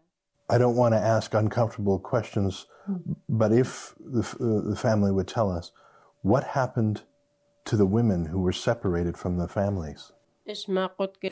I 0.49 0.59
don't 0.59 0.77
want 0.77 0.95
to 0.95 0.99
ask 0.99 1.35
uncomfortable 1.35 1.99
questions, 1.99 2.67
but 3.29 3.53
if 3.53 3.95
the, 3.99 4.21
uh, 4.21 4.69
the 4.71 4.77
family 4.77 5.11
would 5.11 5.29
tell 5.29 5.51
us, 5.51 5.73
what 6.23 6.45
happened 6.45 7.03
to 7.65 7.77
the 7.77 7.87
women 7.87 8.27
who 8.27 8.41
were 8.41 8.53
separated 8.53 9.17
from 9.17 9.39
the 9.39 9.49
families? 9.49 10.13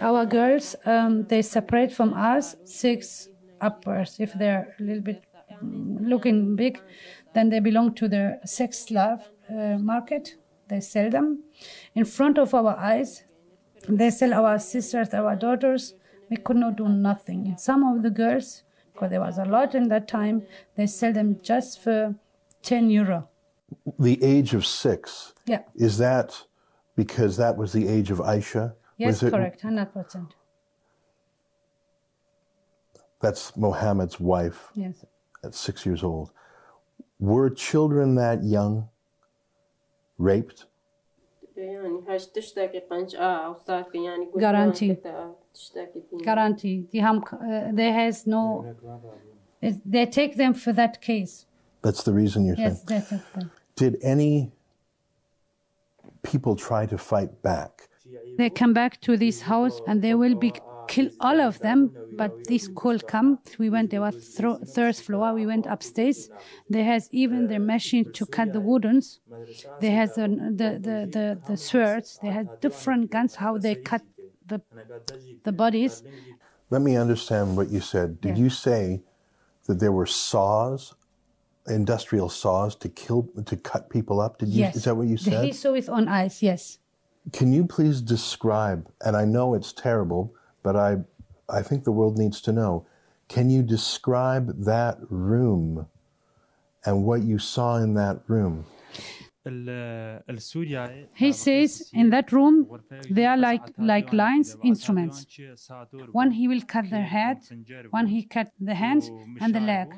Our 0.01 0.25
girls, 0.25 0.75
um, 0.87 1.25
they 1.25 1.43
separate 1.43 1.93
from 1.93 2.15
us 2.15 2.57
six 2.65 3.29
upwards. 3.61 4.19
If 4.19 4.33
they're 4.33 4.75
a 4.81 4.83
little 4.83 5.03
bit 5.03 5.23
looking 5.63 6.57
big, 6.57 6.81
then 7.35 7.51
they 7.51 7.61
belong 7.61 7.95
to 7.95 8.09
the 8.09 8.41
sex 8.45 8.87
slave 8.87 9.21
uh, 9.51 9.79
market. 9.79 10.37
They 10.69 10.81
sell 10.81 11.11
them 11.11 11.45
in 11.95 12.05
front 12.07 12.39
of 12.39 12.55
our 12.55 12.77
eyes. 12.79 13.25
They 13.89 14.11
sell 14.11 14.33
our 14.33 14.59
sisters, 14.59 15.13
our 15.13 15.37
daughters. 15.37 15.95
We 16.31 16.39
could 16.39 16.57
not 16.57 16.77
do 16.77 16.89
nothing. 16.89 17.55
Some 17.59 17.85
of 17.85 18.03
the 18.03 18.11
girls, 18.11 18.63
because 19.03 19.11
there 19.11 19.21
was 19.21 19.39
a 19.39 19.45
lot 19.45 19.75
in 19.75 19.89
that 19.89 20.07
time, 20.07 20.43
they 20.77 20.87
sell 20.87 21.13
them 21.13 21.37
just 21.43 21.81
for 21.83 22.15
10 22.63 22.89
euro. 22.91 23.29
The 23.99 24.23
age 24.23 24.55
of 24.55 24.65
six, 24.65 25.33
Yeah. 25.47 25.63
is 25.75 25.99
that 25.99 26.45
because 26.95 27.37
that 27.37 27.57
was 27.57 27.73
the 27.73 27.89
age 27.89 28.11
of 28.13 28.19
Aisha? 28.19 28.75
Yes, 28.99 29.23
it- 29.23 29.31
correct, 29.33 29.65
100%. 29.65 30.35
That's 33.21 33.57
Mohammed's 33.57 34.21
wife 34.21 34.71
Yes. 34.75 35.05
at 35.43 35.55
six 35.55 35.85
years 35.87 36.03
old. 36.05 36.31
Were 37.19 37.51
children 37.51 38.15
that 38.17 38.45
young 38.45 38.89
raped? 40.19 40.67
Guarantee. 44.39 44.97
Guarantee. 46.25 46.87
Die 46.93 47.01
haben, 47.03 47.23
uh, 47.33 47.73
there 47.75 47.93
has 47.93 48.27
no, 48.27 48.65
it, 49.61 49.77
they 49.85 50.07
take 50.07 50.37
them 50.37 50.55
for 50.55 50.73
that 50.75 51.01
case. 51.01 51.47
That's 51.83 52.03
the 52.05 52.13
reason 52.13 52.45
you're 52.47 52.57
Yes, 52.57 52.85
saying. 52.87 52.87
that's 52.87 53.13
it. 53.13 53.47
Did 53.77 53.97
any 54.03 54.51
people 56.23 56.55
try 56.57 56.87
to 56.87 56.97
fight 56.99 57.43
back? 57.43 57.89
They 58.39 58.51
come 58.51 58.73
back 58.73 59.01
to 59.03 59.17
this 59.17 59.43
house 59.43 59.81
and 59.87 60.01
they 60.03 60.15
will 60.15 60.35
be 60.35 60.53
kill 60.89 61.09
all 61.21 61.41
of 61.41 61.59
them. 61.61 61.91
But 62.17 62.45
this 62.47 62.69
call 62.69 62.99
come. 62.99 63.39
We 63.59 63.71
went. 63.71 63.91
There 63.91 64.01
was 64.01 64.15
thro- 64.37 64.59
third 64.59 64.97
floor. 64.97 65.33
We 65.35 65.47
went 65.47 65.67
upstairs. 65.67 66.29
They 66.69 66.83
has 66.85 67.09
even 67.11 67.49
their 67.49 67.61
machine 67.61 68.13
to 68.13 68.27
cut 68.27 68.53
the 68.53 68.61
woodens. 68.61 69.19
They 69.81 69.91
has 69.91 70.15
the 70.15 70.29
the 70.29 70.79
the 70.87 70.97
the, 71.11 71.39
the 71.47 71.57
swords. 71.57 72.19
They 72.23 72.29
had 72.31 72.61
different 72.61 73.11
guns. 73.11 73.35
How 73.37 73.59
they 73.59 73.75
cut 73.77 74.03
the 74.47 74.61
the 75.45 75.53
bodies. 75.53 76.03
Let 76.71 76.83
me 76.83 76.97
understand 76.97 77.57
what 77.57 77.69
you 77.71 77.81
said. 77.81 78.21
Did 78.21 78.37
Yeah. 78.39 78.45
you 78.45 78.51
say 78.51 79.03
that 79.67 79.79
there 79.79 79.93
were 79.93 80.07
saws, 80.07 80.95
industrial 81.69 82.29
saws 82.29 82.75
to 82.77 82.89
kill, 82.89 83.29
to 83.45 83.57
cut 83.57 83.91
people 83.91 84.21
up? 84.21 84.39
Did 84.39 84.49
you? 84.49 84.61
Yes. 84.61 84.77
Is 84.77 84.85
that 84.85 84.97
what 84.97 85.07
you 85.07 85.17
said? 85.17 85.45
He 85.45 85.53
saw 85.53 85.75
it 85.75 85.89
on 85.89 86.09
ice. 86.09 86.43
Yes. 86.43 86.79
Can 87.33 87.53
you 87.53 87.65
please 87.67 88.01
describe? 88.01 88.89
And 89.05 89.17
I 89.17 89.25
know 89.25 89.55
it's 89.55 89.73
terrible, 89.73 90.35
but 90.63 90.75
I, 90.77 90.99
I 91.49 91.63
think 91.63 91.85
the 91.85 91.93
world 91.93 92.19
needs 92.19 92.41
to 92.43 92.53
know. 92.53 92.87
Can 93.29 93.49
you 93.49 93.63
describe 93.63 94.65
that 94.65 94.99
room 95.09 95.87
and 96.85 97.05
what 97.05 97.23
you 97.23 97.39
saw 97.39 97.77
in 97.77 97.95
that 97.95 98.21
room? 98.27 98.67
He 99.45 101.33
says 101.33 101.91
in 101.93 102.11
that 102.11 102.31
room 102.31 102.69
they 103.11 103.27
are 103.27 103.37
like 103.37 103.73
like 103.79 104.13
lines, 104.13 104.57
instruments. 104.63 105.27
One 106.13 106.31
he 106.31 106.47
will 106.47 106.63
cut 106.63 106.91
their 106.91 107.05
head, 107.05 107.39
one 107.91 108.07
he 108.07 108.25
cut 108.25 108.53
the 108.61 108.75
hand 108.75 109.11
and 109.41 109.55
the 109.55 109.61
leg. 109.61 109.89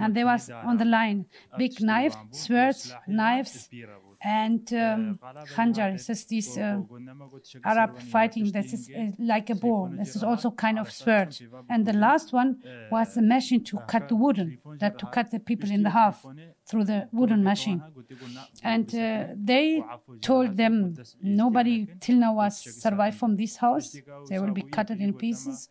And 0.00 0.16
there 0.16 0.26
was 0.26 0.50
on 0.50 0.78
the 0.78 0.84
line 0.84 1.26
big 1.58 1.80
knife, 1.80 2.16
swords, 2.30 2.94
knives, 3.06 3.68
and 4.22 4.72
um, 4.72 5.18
khanjar. 5.54 5.92
This 5.92 6.08
is 6.10 6.24
this 6.26 6.58
uh, 6.58 6.80
Arab 7.64 7.98
fighting. 7.98 8.50
This 8.52 8.72
is 8.72 8.90
uh, 8.90 9.10
like 9.18 9.50
a 9.50 9.54
bow. 9.54 9.90
This 9.92 10.14
is 10.16 10.22
also 10.22 10.50
kind 10.50 10.78
of 10.78 10.90
sword. 10.90 11.36
And 11.68 11.86
the 11.86 11.92
last 11.92 12.32
one 12.32 12.58
was 12.90 13.14
the 13.14 13.22
machine 13.22 13.64
to 13.64 13.78
cut 13.88 14.08
the 14.08 14.16
wooden, 14.16 14.58
that 14.78 14.98
to 14.98 15.06
cut 15.06 15.30
the 15.30 15.40
people 15.40 15.70
in 15.70 15.82
the 15.82 15.90
half 15.90 16.24
through 16.66 16.84
the 16.84 17.08
wooden 17.12 17.42
machine. 17.42 17.82
And 18.62 18.94
uh, 18.94 19.26
they 19.36 19.82
told 20.20 20.56
them 20.56 20.94
nobody 21.20 21.88
till 22.00 22.16
now 22.16 22.34
was 22.34 22.58
survived 22.82 23.18
from 23.18 23.36
this 23.36 23.56
house. 23.56 23.96
They 24.28 24.38
will 24.38 24.52
be 24.52 24.62
cut 24.62 24.90
in 24.90 25.14
pieces, 25.14 25.68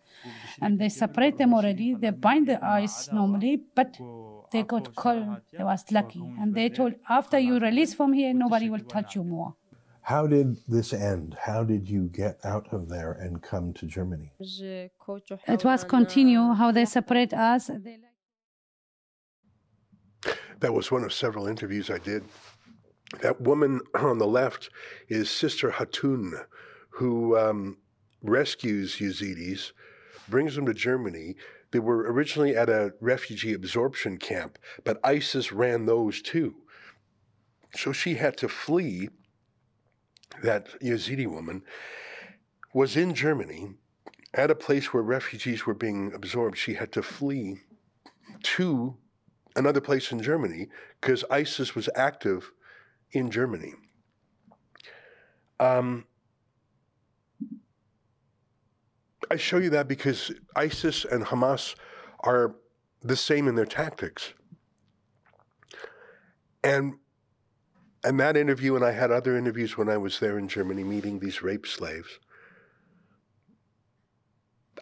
and 0.62 0.78
they 0.78 0.90
separate 0.90 1.38
them 1.38 1.54
already. 1.54 1.96
They 1.96 2.10
bind 2.10 2.48
the 2.48 2.64
eyes 2.64 3.10
normally, 3.14 3.62
but 3.76 3.98
they 4.52 4.64
got 4.64 4.96
caught. 4.96 5.42
They 5.52 5.64
was 5.64 5.84
lucky, 5.92 6.22
and 6.40 6.54
they 6.54 6.70
told 6.70 6.94
after 7.10 7.40
you 7.40 7.60
release 7.60 7.94
from 7.94 8.14
here, 8.14 8.34
nobody 8.34 8.70
will 8.70 8.80
touch 8.96 9.16
you 9.16 9.24
more. 9.24 9.56
How 10.04 10.26
did 10.28 10.58
this 10.68 10.94
end? 10.94 11.38
How 11.40 11.64
did 11.64 11.88
you 11.90 12.10
get 12.12 12.40
out 12.44 12.68
of 12.74 12.90
there 12.90 13.14
and 13.14 13.42
come 13.42 13.72
to 13.74 13.86
Germany? 13.86 14.32
It 14.40 15.64
was 15.64 15.84
continue 15.84 16.54
how 16.54 16.72
they 16.72 16.86
separate 16.86 17.34
us. 17.34 17.70
That 20.60 20.74
was 20.74 20.92
one 20.92 21.04
of 21.04 21.14
several 21.14 21.48
interviews 21.48 21.90
I 21.90 21.98
did. 22.00 22.24
That 23.22 23.42
woman 23.42 23.82
on 23.96 24.18
the 24.18 24.28
left 24.28 24.70
is 25.08 25.30
Sister 25.30 25.72
Hatune, 25.72 26.34
who 26.90 27.38
um, 27.38 27.78
rescues 28.24 28.98
Yazidis, 28.98 29.72
brings 30.30 30.56
them 30.56 30.66
to 30.66 30.74
Germany. 30.74 31.36
They 31.72 31.80
were 31.80 32.12
originally 32.12 32.56
at 32.56 32.70
a 32.70 32.94
refugee 33.00 33.54
absorption 33.54 34.18
camp, 34.18 34.58
but 34.84 35.00
ISIS 35.04 35.52
ran 35.52 35.86
those 35.86 36.22
too. 36.22 36.56
So 37.76 37.92
she 37.92 38.16
had 38.16 38.38
to 38.38 38.50
flee. 38.50 39.10
That 40.44 40.80
Yazidi 40.82 41.28
woman 41.28 41.64
was 42.74 42.96
in 42.96 43.14
Germany 43.14 43.76
at 44.34 44.50
a 44.50 44.56
place 44.56 44.94
where 44.94 45.04
refugees 45.04 45.66
were 45.66 45.74
being 45.74 46.14
absorbed. 46.14 46.58
She 46.58 46.76
had 46.76 46.92
to 46.94 47.04
flee 47.04 47.60
to 48.44 48.98
another 49.56 49.82
place 49.82 50.12
in 50.12 50.22
Germany 50.22 50.70
because 51.00 51.26
ISIS 51.30 51.76
was 51.76 51.90
active 51.96 52.52
in 53.12 53.30
Germany. 53.30 53.74
Um, 55.60 56.06
I 59.32 59.38
show 59.38 59.60
you 59.60 59.70
that 59.70 59.88
because 59.88 60.30
ISIS 60.58 61.06
and 61.06 61.24
Hamas 61.24 61.76
are 62.20 62.58
the 63.02 63.16
same 63.16 63.48
in 63.48 63.56
their 63.56 63.66
tactics. 63.66 64.34
And 66.66 66.96
and 68.04 68.20
that 68.20 68.36
interview, 68.36 68.76
and 68.76 68.84
I 68.84 68.92
had 68.92 69.10
other 69.10 69.38
interviews 69.38 69.78
when 69.78 69.88
I 69.88 69.96
was 69.96 70.20
there 70.20 70.38
in 70.38 70.50
Germany 70.50 70.84
meeting 70.84 71.20
these 71.20 71.42
rape 71.42 71.66
slaves. 71.66 72.20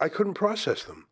I 0.00 0.08
couldn't 0.08 0.34
process 0.34 0.82
them. 0.82 1.06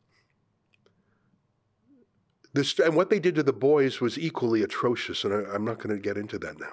This, 2.55 2.77
and 2.81 2.97
what 2.97 3.11
they 3.11 3.21
did 3.21 3.37
to 3.37 3.43
the 3.45 3.53
boys 3.53 4.01
was 4.01 4.19
equally 4.19 4.63
atrocious, 4.63 5.23
and 5.23 5.33
I, 5.33 5.55
I'm 5.55 5.65
not 5.65 5.79
going 5.79 5.95
to 5.95 6.03
get 6.03 6.17
into 6.17 6.39
that 6.39 6.59
now. 6.59 6.73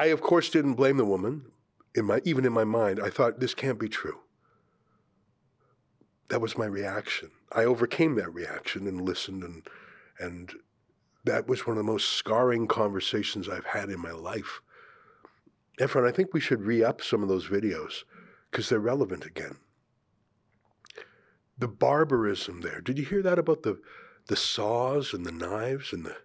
I, 0.00 0.06
of 0.06 0.22
course, 0.22 0.48
didn't 0.48 0.74
blame 0.74 0.96
the 0.96 1.04
woman. 1.04 1.52
in 1.94 2.06
my 2.06 2.22
even 2.24 2.46
in 2.46 2.54
my 2.54 2.64
mind, 2.64 3.00
I 3.02 3.10
thought 3.10 3.38
this 3.38 3.52
can't 3.52 3.78
be 3.78 3.88
true. 3.88 4.20
That 6.30 6.40
was 6.40 6.56
my 6.56 6.64
reaction. 6.64 7.32
I 7.52 7.64
overcame 7.64 8.14
that 8.14 8.32
reaction 8.32 8.86
and 8.86 9.02
listened 9.02 9.42
and 9.44 9.68
and 10.18 10.54
that 11.24 11.46
was 11.46 11.66
one 11.66 11.76
of 11.76 11.84
the 11.84 11.92
most 11.92 12.08
scarring 12.14 12.66
conversations 12.66 13.46
I've 13.46 13.66
had 13.66 13.90
in 13.90 14.00
my 14.00 14.12
life. 14.12 14.62
Efron, 15.78 16.08
I 16.08 16.12
think 16.12 16.32
we 16.32 16.40
should 16.40 16.62
re-up 16.62 17.02
some 17.02 17.22
of 17.22 17.28
those 17.28 17.48
videos 17.48 18.04
because 18.50 18.70
they're 18.70 18.78
relevant 18.80 19.26
again. 19.26 19.58
The 21.58 21.68
barbarism 21.68 22.62
there. 22.62 22.80
Did 22.80 22.98
you 22.98 23.04
hear 23.04 23.22
that 23.22 23.38
about 23.38 23.64
the 23.64 23.78
the 24.28 24.36
saws 24.36 25.12
and 25.12 25.26
the 25.26 25.38
knives 25.44 25.92
and 25.92 26.06
the 26.06 26.16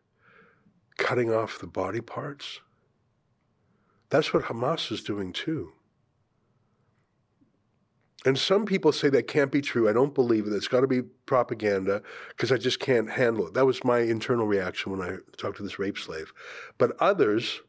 cutting 0.97 1.34
off 1.34 1.59
the 1.59 1.67
body 1.67 1.99
parts? 1.99 2.61
That's 4.16 4.34
what 4.34 4.45
Hamas 4.45 4.93
is 4.93 5.03
doing 5.03 5.34
too. 5.34 5.74
And 8.26 8.38
some 8.38 8.66
people 8.66 8.93
say 8.93 9.09
that 9.09 9.28
can't 9.28 9.51
be 9.51 9.59
true. 9.59 9.89
I 9.89 9.91
don't 9.91 10.16
believe 10.16 10.47
it. 10.47 10.53
It's 10.53 10.70
got 10.70 10.80
to 10.80 10.88
be 10.88 11.01
propaganda 11.01 12.01
because 12.30 12.49
I 12.49 12.55
just 12.55 12.80
can't 12.80 13.09
handle 13.09 13.47
it. 13.47 13.55
That 13.55 13.66
was 13.66 13.84
my 13.84 13.99
internal 13.99 14.47
reaction 14.47 14.93
when 14.93 15.01
I 15.01 15.18
talked 15.36 15.57
to 15.57 15.63
this 15.63 15.80
rape 15.80 15.97
slave. 15.97 16.32
But 16.78 16.95
others 17.01 17.59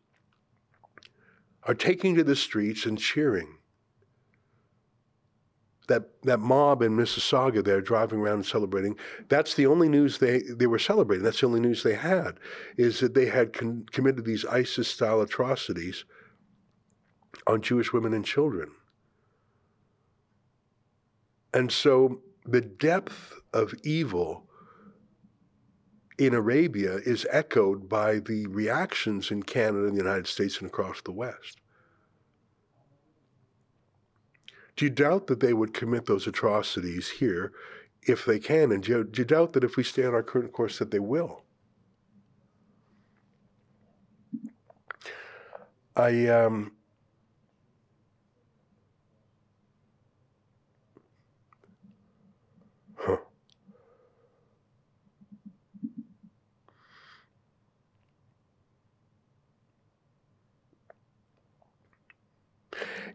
are 1.64 1.74
taking 1.74 2.14
to 2.14 2.22
the 2.22 2.36
streets 2.36 2.86
and 2.86 2.96
cheering. 2.96 3.58
That, 5.88 6.22
that 6.22 6.38
mob 6.38 6.80
in 6.80 6.96
Mississauga 6.96 7.64
there 7.64 7.80
driving 7.80 8.20
around 8.20 8.36
and 8.36 8.46
celebrating, 8.46 8.96
that's 9.28 9.54
the 9.54 9.66
only 9.66 9.88
news 9.88 10.18
they, 10.18 10.42
they 10.42 10.68
were 10.68 10.78
celebrating. 10.78 11.24
That's 11.24 11.40
the 11.40 11.46
only 11.46 11.60
news 11.60 11.82
they 11.82 11.96
had, 11.96 12.38
is 12.76 13.00
that 13.00 13.14
they 13.14 13.26
had 13.26 13.52
con- 13.52 13.86
committed 13.90 14.24
these 14.24 14.44
ISIS 14.44 14.86
style 14.86 15.20
atrocities 15.20 16.04
on 17.46 17.62
Jewish 17.62 17.92
women 17.92 18.12
and 18.12 18.24
children. 18.24 18.70
And 21.54 21.72
so 21.72 22.20
the 22.44 22.60
depth 22.60 23.40
of 23.52 23.74
evil 23.82 24.46
in 26.18 26.34
Arabia 26.34 26.96
is 26.96 27.26
echoed 27.30 27.88
by 27.88 28.18
the 28.18 28.46
reactions 28.46 29.30
in 29.30 29.42
Canada 29.42 29.86
and 29.86 29.94
the 29.94 30.02
United 30.02 30.26
States 30.26 30.58
and 30.58 30.66
across 30.66 31.00
the 31.02 31.12
West. 31.12 31.60
Do 34.76 34.84
you 34.84 34.90
doubt 34.90 35.26
that 35.26 35.40
they 35.40 35.54
would 35.54 35.72
commit 35.72 36.06
those 36.06 36.26
atrocities 36.26 37.08
here 37.08 37.52
if 38.02 38.24
they 38.24 38.38
can? 38.38 38.72
And 38.72 38.82
do 38.82 38.92
you, 38.92 39.04
do 39.04 39.22
you 39.22 39.26
doubt 39.26 39.54
that 39.54 39.64
if 39.64 39.76
we 39.76 39.82
stay 39.82 40.04
on 40.04 40.14
our 40.14 40.22
current 40.22 40.52
course 40.52 40.78
that 40.78 40.90
they 40.90 40.98
will? 40.98 41.42
I 45.96 46.26
um, 46.26 46.72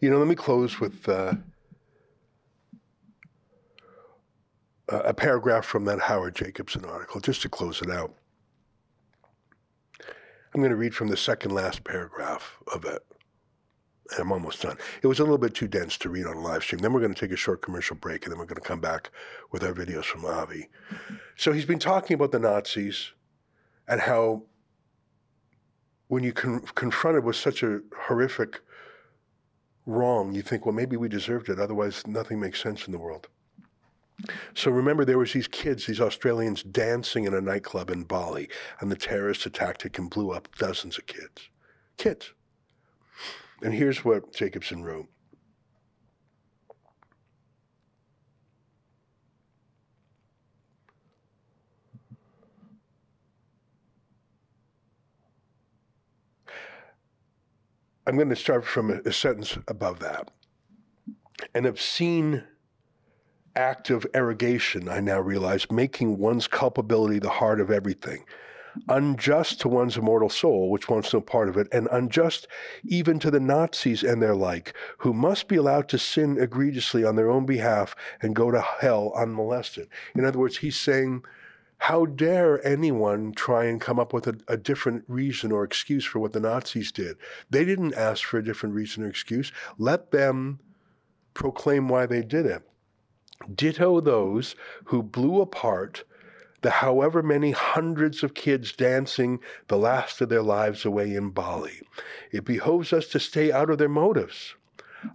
You 0.01 0.09
know, 0.09 0.17
let 0.17 0.27
me 0.27 0.33
close 0.33 0.79
with 0.79 1.07
uh, 1.07 1.35
a 4.89 5.13
paragraph 5.13 5.63
from 5.63 5.85
that 5.85 5.99
Howard 5.99 6.35
Jacobson 6.35 6.83
article, 6.85 7.21
just 7.21 7.43
to 7.43 7.49
close 7.49 7.83
it 7.83 7.91
out. 7.91 8.11
I'm 10.53 10.59
going 10.59 10.71
to 10.71 10.75
read 10.75 10.95
from 10.95 11.07
the 11.07 11.15
second 11.15 11.51
last 11.51 11.83
paragraph 11.83 12.57
of 12.73 12.83
it. 12.83 13.05
I'm 14.19 14.31
almost 14.31 14.63
done. 14.63 14.75
It 15.03 15.07
was 15.07 15.19
a 15.19 15.23
little 15.23 15.37
bit 15.37 15.53
too 15.53 15.67
dense 15.67 15.97
to 15.99 16.09
read 16.09 16.25
on 16.25 16.35
a 16.35 16.41
live 16.41 16.63
stream. 16.63 16.79
Then 16.79 16.93
we're 16.93 16.99
going 16.99 17.13
to 17.13 17.19
take 17.19 17.31
a 17.31 17.37
short 17.37 17.61
commercial 17.61 17.95
break, 17.95 18.25
and 18.25 18.33
then 18.33 18.39
we're 18.39 18.45
going 18.45 18.55
to 18.55 18.67
come 18.67 18.81
back 18.81 19.11
with 19.51 19.63
our 19.63 19.71
videos 19.71 20.05
from 20.05 20.25
Avi. 20.25 20.67
So 21.37 21.53
he's 21.53 21.65
been 21.65 21.79
talking 21.79 22.15
about 22.15 22.31
the 22.31 22.39
Nazis 22.39 23.11
and 23.87 24.01
how 24.01 24.43
when 26.07 26.23
you 26.23 26.33
con- 26.33 26.65
confronted 26.73 27.23
with 27.23 27.35
such 27.35 27.61
a 27.61 27.81
horrific 28.07 28.61
wrong, 29.85 30.33
you 30.33 30.41
think, 30.41 30.65
well, 30.65 30.75
maybe 30.75 30.97
we 30.97 31.09
deserved 31.09 31.49
it. 31.49 31.59
Otherwise, 31.59 32.05
nothing 32.07 32.39
makes 32.39 32.61
sense 32.61 32.85
in 32.85 32.91
the 32.91 32.99
world. 32.99 33.27
So 34.53 34.69
remember, 34.69 35.03
there 35.03 35.17
was 35.17 35.33
these 35.33 35.47
kids, 35.47 35.87
these 35.87 36.01
Australians, 36.01 36.63
dancing 36.63 37.25
in 37.25 37.33
a 37.33 37.41
nightclub 37.41 37.89
in 37.89 38.03
Bali, 38.03 38.49
and 38.79 38.91
the 38.91 38.95
terrorists 38.95 39.45
attacked 39.45 39.85
it 39.85 39.97
and 39.97 40.09
blew 40.09 40.31
up 40.31 40.47
dozens 40.57 40.97
of 40.97 41.07
kids. 41.07 41.49
Kids. 41.97 42.33
And 43.63 43.73
here's 43.73 44.05
what 44.05 44.33
Jacobson 44.33 44.83
wrote. 44.83 45.07
I'm 58.11 58.17
going 58.17 58.27
to 58.27 58.35
start 58.35 58.65
from 58.65 58.91
a, 58.91 58.99
a 59.05 59.13
sentence 59.13 59.57
above 59.69 59.99
that. 59.99 60.31
An 61.55 61.65
obscene 61.65 62.43
act 63.55 63.89
of 63.89 64.05
arrogation, 64.13 64.89
I 64.89 64.99
now 64.99 65.21
realize, 65.21 65.71
making 65.71 66.17
one's 66.17 66.45
culpability 66.45 67.19
the 67.19 67.29
heart 67.29 67.61
of 67.61 67.71
everything. 67.71 68.25
Unjust 68.89 69.61
to 69.61 69.69
one's 69.69 69.95
immortal 69.95 70.27
soul, 70.27 70.69
which 70.69 70.89
wants 70.89 71.13
no 71.13 71.21
part 71.21 71.47
of 71.47 71.55
it, 71.55 71.69
and 71.71 71.87
unjust 71.89 72.49
even 72.83 73.17
to 73.19 73.31
the 73.31 73.39
Nazis 73.39 74.03
and 74.03 74.21
their 74.21 74.35
like, 74.35 74.73
who 74.97 75.13
must 75.13 75.47
be 75.47 75.55
allowed 75.55 75.87
to 75.87 75.97
sin 75.97 76.37
egregiously 76.37 77.05
on 77.05 77.15
their 77.15 77.31
own 77.31 77.45
behalf 77.45 77.95
and 78.21 78.35
go 78.35 78.51
to 78.51 78.59
hell 78.59 79.13
unmolested. 79.15 79.87
In 80.15 80.25
other 80.25 80.39
words, 80.39 80.57
he's 80.57 80.75
saying 80.75 81.23
how 81.85 82.05
dare 82.05 82.63
anyone 82.65 83.33
try 83.33 83.65
and 83.65 83.81
come 83.81 83.99
up 83.99 84.13
with 84.13 84.27
a, 84.27 84.37
a, 84.47 84.55
different 84.55 85.03
reason 85.07 85.51
or 85.51 85.63
excuse 85.63 86.05
for 86.05 86.19
what 86.19 86.31
the 86.31 86.39
Nazis 86.39 86.91
did? 86.91 87.17
They 87.49 87.65
didn't 87.65 87.95
ask 87.95 88.23
for 88.23 88.37
a 88.37 88.43
different 88.43 88.75
reason 88.75 89.03
or 89.03 89.07
excuse. 89.07 89.51
Let 89.79 90.11
them 90.11 90.59
proclaim 91.33 91.89
why 91.89 92.05
they 92.05 92.21
did 92.21 92.45
it. 92.45 92.61
Ditto 93.55 93.99
those 93.99 94.55
who 94.85 95.01
blew 95.01 95.41
apart 95.41 96.03
the 96.61 96.69
however 96.69 97.23
many 97.23 97.49
hundreds 97.49 98.21
of 98.21 98.35
kids 98.35 98.73
dancing 98.73 99.39
the 99.67 99.77
last 99.77 100.21
of 100.21 100.29
their 100.29 100.43
lives 100.43 100.85
away 100.85 101.15
in 101.15 101.31
Bali. 101.31 101.81
It 102.31 102.45
behoves 102.45 102.93
us 102.93 103.07
to 103.07 103.19
stay 103.19 103.51
out 103.51 103.71
of 103.71 103.79
their 103.79 103.89
motives. 103.89 104.53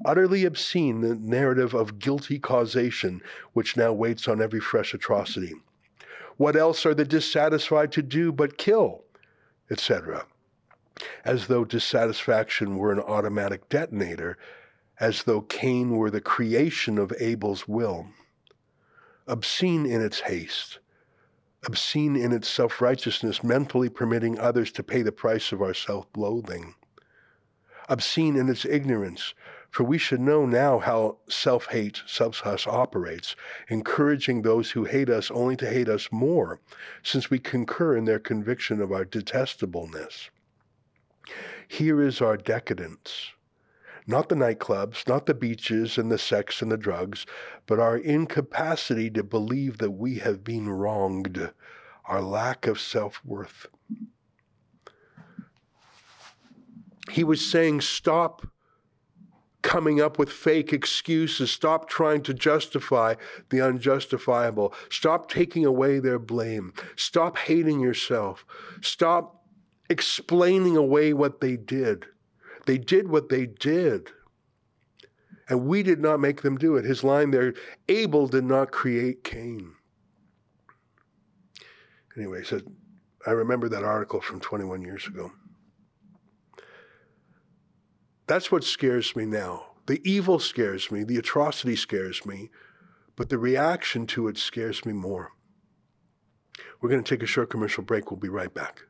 Utterly 0.04 0.44
obscene 0.44 1.00
the 1.00 1.14
narrative 1.14 1.74
of 1.74 2.00
guilty 2.00 2.40
causation 2.40 3.22
which 3.52 3.76
now 3.76 3.92
waits 3.92 4.26
on 4.26 4.42
every 4.42 4.58
fresh 4.58 4.92
atrocity. 4.92 5.54
What 6.37 6.57
else 6.57 6.84
are 6.84 6.95
the 6.95 7.05
dissatisfied 7.05 7.93
to 7.93 8.03
do 8.03 8.32
but 8.32 8.59
kill, 8.59 9.05
etc.? 9.70 10.26
As 11.24 11.47
though 11.47 11.64
dissatisfaction 11.64 12.76
were 12.76 12.93
an 12.93 13.01
automatic 13.01 13.68
detonator, 13.68 14.37
as 14.99 15.24
though 15.24 15.43
Cain 15.43 15.97
were 15.97 16.11
the 16.11 16.20
creation 16.20 16.99
of 16.99 17.12
Abel's 17.18 17.68
will. 17.68 18.09
Obscene 19.26 19.87
in 19.87 20.01
its 20.01 20.20
haste, 20.20 20.78
obscene 21.66 22.16
in 22.16 22.32
its 22.32 22.49
self 22.49 22.80
righteousness, 22.80 23.43
mentally 23.43 23.89
permitting 23.89 24.39
others 24.39 24.70
to 24.72 24.82
pay 24.82 25.03
the 25.03 25.12
price 25.12 25.53
of 25.53 25.61
our 25.61 25.74
self 25.74 26.07
loathing. 26.16 26.74
Obscene 27.89 28.37
in 28.37 28.49
its 28.49 28.64
ignorance, 28.64 29.34
for 29.76 29.84
we 29.84 29.98
should 29.98 30.20
know 30.20 30.46
now 30.46 30.78
how 30.78 31.18
self 31.28 31.66
hate, 31.66 32.00
hus 32.06 32.66
operates, 32.66 33.36
encouraging 33.68 34.40
those 34.40 34.70
who 34.70 34.84
hate 34.84 35.10
us 35.10 35.30
only 35.30 35.54
to 35.54 35.68
hate 35.68 35.86
us 35.86 36.08
more, 36.10 36.60
since 37.02 37.28
we 37.28 37.38
concur 37.38 37.94
in 37.94 38.06
their 38.06 38.18
conviction 38.18 38.80
of 38.80 38.90
our 38.90 39.04
detestableness. 39.04 40.30
Here 41.68 42.00
is 42.00 42.22
our 42.22 42.38
decadence. 42.38 43.32
Not 44.06 44.30
the 44.30 44.34
nightclubs, 44.34 45.06
not 45.06 45.26
the 45.26 45.34
beaches 45.34 45.98
and 45.98 46.10
the 46.10 46.16
sex 46.16 46.62
and 46.62 46.72
the 46.72 46.78
drugs, 46.78 47.26
but 47.66 47.78
our 47.78 47.98
incapacity 47.98 49.10
to 49.10 49.22
believe 49.22 49.76
that 49.76 49.90
we 49.90 50.20
have 50.20 50.42
been 50.42 50.70
wronged, 50.70 51.50
our 52.06 52.22
lack 52.22 52.66
of 52.66 52.80
self 52.80 53.20
worth. 53.26 53.66
He 57.10 57.22
was 57.22 57.44
saying, 57.46 57.82
Stop 57.82 58.46
coming 59.66 60.00
up 60.00 60.16
with 60.16 60.30
fake 60.30 60.72
excuses. 60.72 61.50
Stop 61.50 61.88
trying 61.88 62.22
to 62.22 62.32
justify 62.32 63.16
the 63.50 63.60
unjustifiable. 63.60 64.72
Stop 64.90 65.28
taking 65.28 65.64
away 65.64 65.98
their 65.98 66.20
blame. 66.20 66.72
Stop 66.94 67.36
hating 67.36 67.80
yourself. 67.80 68.46
Stop 68.80 69.44
explaining 69.90 70.76
away 70.76 71.12
what 71.12 71.40
they 71.40 71.56
did. 71.56 72.06
They 72.66 72.78
did 72.78 73.08
what 73.08 73.28
they 73.28 73.46
did. 73.46 74.10
And 75.48 75.66
we 75.66 75.82
did 75.82 76.00
not 76.00 76.20
make 76.20 76.42
them 76.42 76.56
do 76.56 76.76
it. 76.76 76.84
His 76.84 77.02
line 77.02 77.32
there 77.32 77.52
Abel 77.88 78.28
did 78.28 78.44
not 78.44 78.70
create 78.70 79.24
Cain. 79.24 79.72
Anyway, 82.16 82.44
so 82.44 82.60
I 83.26 83.32
remember 83.32 83.68
that 83.68 83.82
article 83.82 84.20
from 84.20 84.38
21 84.38 84.82
years 84.82 85.08
ago. 85.08 85.32
That's 88.26 88.50
what 88.50 88.64
scares 88.64 89.14
me 89.14 89.24
now. 89.24 89.66
The 89.86 90.00
evil 90.08 90.38
scares 90.40 90.90
me, 90.90 91.04
the 91.04 91.16
atrocity 91.16 91.76
scares 91.76 92.26
me, 92.26 92.50
but 93.14 93.28
the 93.28 93.38
reaction 93.38 94.06
to 94.08 94.26
it 94.28 94.36
scares 94.36 94.84
me 94.84 94.92
more. 94.92 95.32
We're 96.80 96.90
going 96.90 97.02
to 97.02 97.08
take 97.08 97.22
a 97.22 97.26
short 97.26 97.50
commercial 97.50 97.84
break. 97.84 98.10
We'll 98.10 98.18
be 98.18 98.28
right 98.28 98.52
back. 98.52 98.82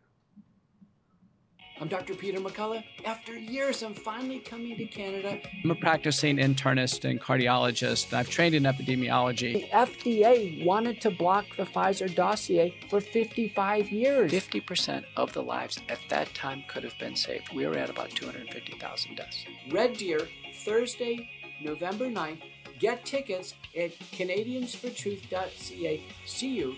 I'm 1.78 1.88
Dr. 1.88 2.14
Peter 2.14 2.40
McCullough. 2.40 2.82
After 3.04 3.36
years, 3.36 3.82
I'm 3.82 3.92
finally 3.92 4.38
coming 4.38 4.78
to 4.78 4.86
Canada. 4.86 5.38
I'm 5.62 5.70
a 5.70 5.74
practicing 5.74 6.38
internist 6.38 7.04
and 7.04 7.20
cardiologist. 7.20 8.14
I've 8.14 8.30
trained 8.30 8.54
in 8.54 8.62
epidemiology. 8.62 9.52
The 9.52 9.68
FDA 9.68 10.64
wanted 10.64 11.02
to 11.02 11.10
block 11.10 11.44
the 11.58 11.64
Pfizer 11.64 12.12
dossier 12.14 12.74
for 12.88 13.02
55 13.02 13.90
years. 13.90 14.32
50% 14.32 15.04
of 15.18 15.34
the 15.34 15.42
lives 15.42 15.78
at 15.90 15.98
that 16.08 16.32
time 16.32 16.64
could 16.66 16.82
have 16.82 16.96
been 16.98 17.14
saved. 17.14 17.52
We 17.54 17.66
were 17.66 17.76
at 17.76 17.90
about 17.90 18.08
250,000 18.10 19.14
deaths. 19.14 19.44
Red 19.70 19.98
Deer, 19.98 20.26
Thursday, 20.64 21.28
November 21.62 22.06
9th. 22.06 22.40
Get 22.78 23.04
tickets 23.04 23.54
at 23.76 23.92
CanadiansForTruth.ca. 24.12 26.02
See 26.24 26.56
you 26.56 26.76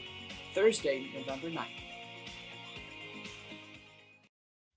Thursday, 0.55 1.07
November 1.15 1.51
9th. 1.51 1.88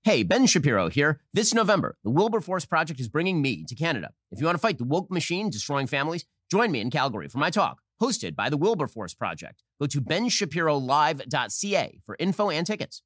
Hey, 0.04 0.24
Ben 0.24 0.46
Shapiro 0.46 0.88
here. 0.88 1.20
This 1.32 1.54
November, 1.54 1.96
the 2.02 2.10
Wilberforce 2.10 2.64
Project 2.64 2.98
is 2.98 3.08
bringing 3.08 3.40
me 3.40 3.64
to 3.68 3.76
Canada. 3.76 4.10
If 4.32 4.40
you 4.40 4.46
want 4.46 4.56
to 4.56 4.60
fight 4.60 4.78
the 4.78 4.84
woke 4.84 5.12
machine 5.12 5.48
destroying 5.48 5.86
families, 5.86 6.24
join 6.50 6.72
me 6.72 6.80
in 6.80 6.90
Calgary 6.90 7.28
for 7.28 7.38
my 7.38 7.50
talk, 7.50 7.80
hosted 8.02 8.34
by 8.34 8.50
the 8.50 8.56
Wilberforce 8.56 9.14
Project. 9.14 9.62
Go 9.80 9.86
to 9.86 10.00
benshapirolive.ca 10.00 12.00
for 12.04 12.16
info 12.18 12.50
and 12.50 12.66
tickets. 12.66 13.02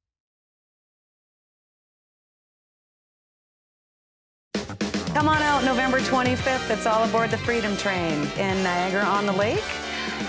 Come 4.55 5.29
on 5.29 5.43
out 5.43 5.65
November 5.65 6.01
25th. 6.01 6.71
It's 6.71 6.87
all 6.87 7.05
aboard 7.05 7.31
the 7.31 7.37
Freedom 7.37 7.77
Train 7.77 8.23
in 8.39 8.63
Niagara 8.63 9.05
on 9.05 9.27
the 9.27 9.33
Lake. 9.33 9.63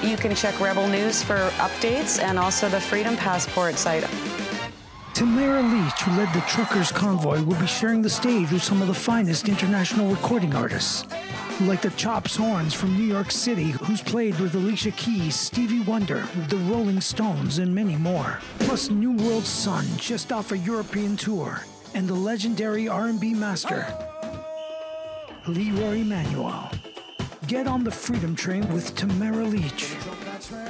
You 0.04 0.18
can 0.18 0.36
check 0.36 0.60
Rebel 0.60 0.90
News 0.90 1.24
for 1.24 1.50
updates 1.60 2.22
and 2.22 2.38
also 2.38 2.68
the 2.68 2.82
Freedom 2.82 3.16
Passport 3.16 3.76
site. 3.76 4.04
Tamara 5.18 5.64
Lich, 5.64 6.02
who 6.02 6.16
led 6.16 6.32
the 6.32 6.42
Truckers 6.42 6.92
Convoy, 6.92 7.42
will 7.42 7.60
be 7.60 7.66
sharing 7.66 8.04
the 8.04 8.10
stage 8.10 8.52
with 8.52 8.62
some 8.62 8.84
of 8.84 8.88
the 8.88 8.94
finest 8.94 9.50
international 9.50 10.12
recording 10.12 10.54
artists. 10.54 11.06
Like 11.62 11.82
the 11.82 11.90
Chops 11.98 12.36
Horns 12.36 12.76
from 12.76 12.96
New 12.96 13.04
York 13.04 13.32
City, 13.32 13.72
who's 13.72 14.00
played 14.00 14.40
with 14.40 14.54
Alicia 14.54 14.92
Keys, 14.92 15.36
Stevie 15.36 15.80
Wonder, 15.80 16.28
the 16.50 16.58
Rolling 16.58 17.02
Stones, 17.02 17.58
and 17.58 17.74
many 17.74 17.96
more. 17.96 18.40
Plus 18.60 18.92
New 18.92 19.14
World 19.14 19.44
Sun, 19.44 19.88
just 19.98 20.32
off 20.32 20.52
a 20.52 20.58
European 20.60 21.18
tour, 21.18 21.62
and 21.96 22.08
the 22.08 22.14
legendary 22.14 22.88
R&B 22.88 23.34
master, 23.34 23.88
Leroy 25.48 26.02
Emmanuel. 26.02 26.70
Get 27.48 27.66
on 27.66 27.84
the 27.84 27.90
Freedom 27.90 28.36
Train 28.36 28.72
with 28.72 28.94
Tamara 28.94 29.46
Lich. 29.46 29.96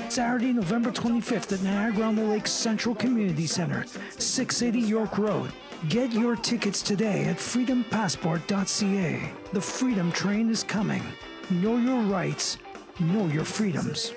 Saturday, 0.09 0.53
November 0.53 0.91
25th 0.91 1.53
at 1.53 1.61
Niagara 1.61 2.05
on 2.05 2.15
the 2.15 2.23
Lake 2.23 2.47
Central 2.47 2.95
Community 2.95 3.45
Center, 3.45 3.85
680 4.17 4.87
York 4.87 5.17
Road. 5.17 5.51
Get 5.89 6.11
your 6.11 6.35
tickets 6.35 6.81
today 6.81 7.25
at 7.25 7.37
freedompassport.ca. 7.37 9.31
The 9.53 9.61
Freedom 9.61 10.11
Train 10.11 10.49
is 10.49 10.63
coming. 10.63 11.03
Know 11.51 11.77
your 11.77 12.01
rights, 12.01 12.57
know 12.99 13.27
your 13.27 13.45
freedoms. 13.45 14.13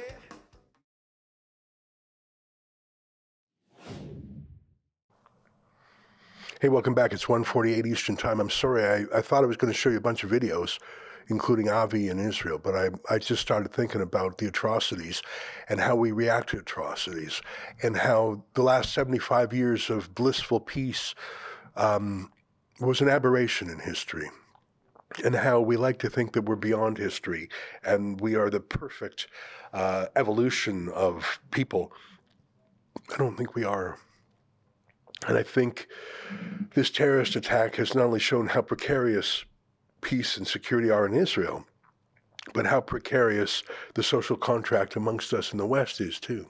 Hey, 6.60 6.68
welcome 6.68 6.94
back. 6.94 7.12
It's 7.12 7.24
1:48 7.24 7.86
Eastern 7.86 8.16
Time. 8.16 8.40
I'm 8.40 8.50
sorry, 8.50 8.84
I, 8.84 9.18
I 9.18 9.20
thought 9.20 9.44
I 9.44 9.46
was 9.46 9.56
going 9.56 9.72
to 9.72 9.78
show 9.78 9.90
you 9.90 9.98
a 9.98 10.00
bunch 10.00 10.24
of 10.24 10.30
videos, 10.30 10.78
including 11.30 11.70
Avi 11.70 12.08
in 12.08 12.18
Israel, 12.18 12.58
but 12.58 12.74
I, 12.74 12.90
I 13.08 13.18
just 13.18 13.40
started 13.40 13.72
thinking 13.72 14.00
about 14.00 14.38
the 14.38 14.48
atrocities 14.48 15.22
and 15.68 15.80
how 15.80 15.94
we 15.94 16.10
react 16.10 16.50
to 16.50 16.58
atrocities 16.58 17.40
and 17.82 17.96
how 17.96 18.42
the 18.54 18.62
last 18.62 18.92
75 18.92 19.54
years 19.54 19.88
of 19.88 20.14
blissful 20.14 20.60
peace 20.60 21.14
um, 21.76 22.30
was 22.80 23.00
an 23.00 23.08
aberration 23.08 23.70
in 23.70 23.78
history. 23.78 24.28
And 25.24 25.34
how 25.34 25.60
we 25.60 25.76
like 25.76 25.98
to 26.00 26.10
think 26.10 26.32
that 26.34 26.42
we're 26.42 26.56
beyond 26.56 26.98
history 26.98 27.48
and 27.82 28.20
we 28.20 28.36
are 28.36 28.48
the 28.48 28.60
perfect 28.60 29.26
uh, 29.72 30.06
evolution 30.14 30.88
of 30.88 31.40
people. 31.50 31.92
I 33.12 33.16
don't 33.16 33.36
think 33.36 33.54
we 33.54 33.64
are. 33.64 33.98
And 35.26 35.36
I 35.36 35.42
think 35.42 35.88
this 36.74 36.90
terrorist 36.90 37.36
attack 37.36 37.76
has 37.76 37.94
not 37.94 38.04
only 38.04 38.20
shown 38.20 38.48
how 38.48 38.62
precarious 38.62 39.44
peace 40.00 40.36
and 40.36 40.46
security 40.46 40.90
are 40.90 41.06
in 41.06 41.14
Israel, 41.14 41.64
but 42.54 42.66
how 42.66 42.80
precarious 42.80 43.62
the 43.94 44.02
social 44.02 44.36
contract 44.36 44.96
amongst 44.96 45.32
us 45.32 45.52
in 45.52 45.58
the 45.58 45.66
West 45.66 46.00
is 46.00 46.18
too. 46.18 46.46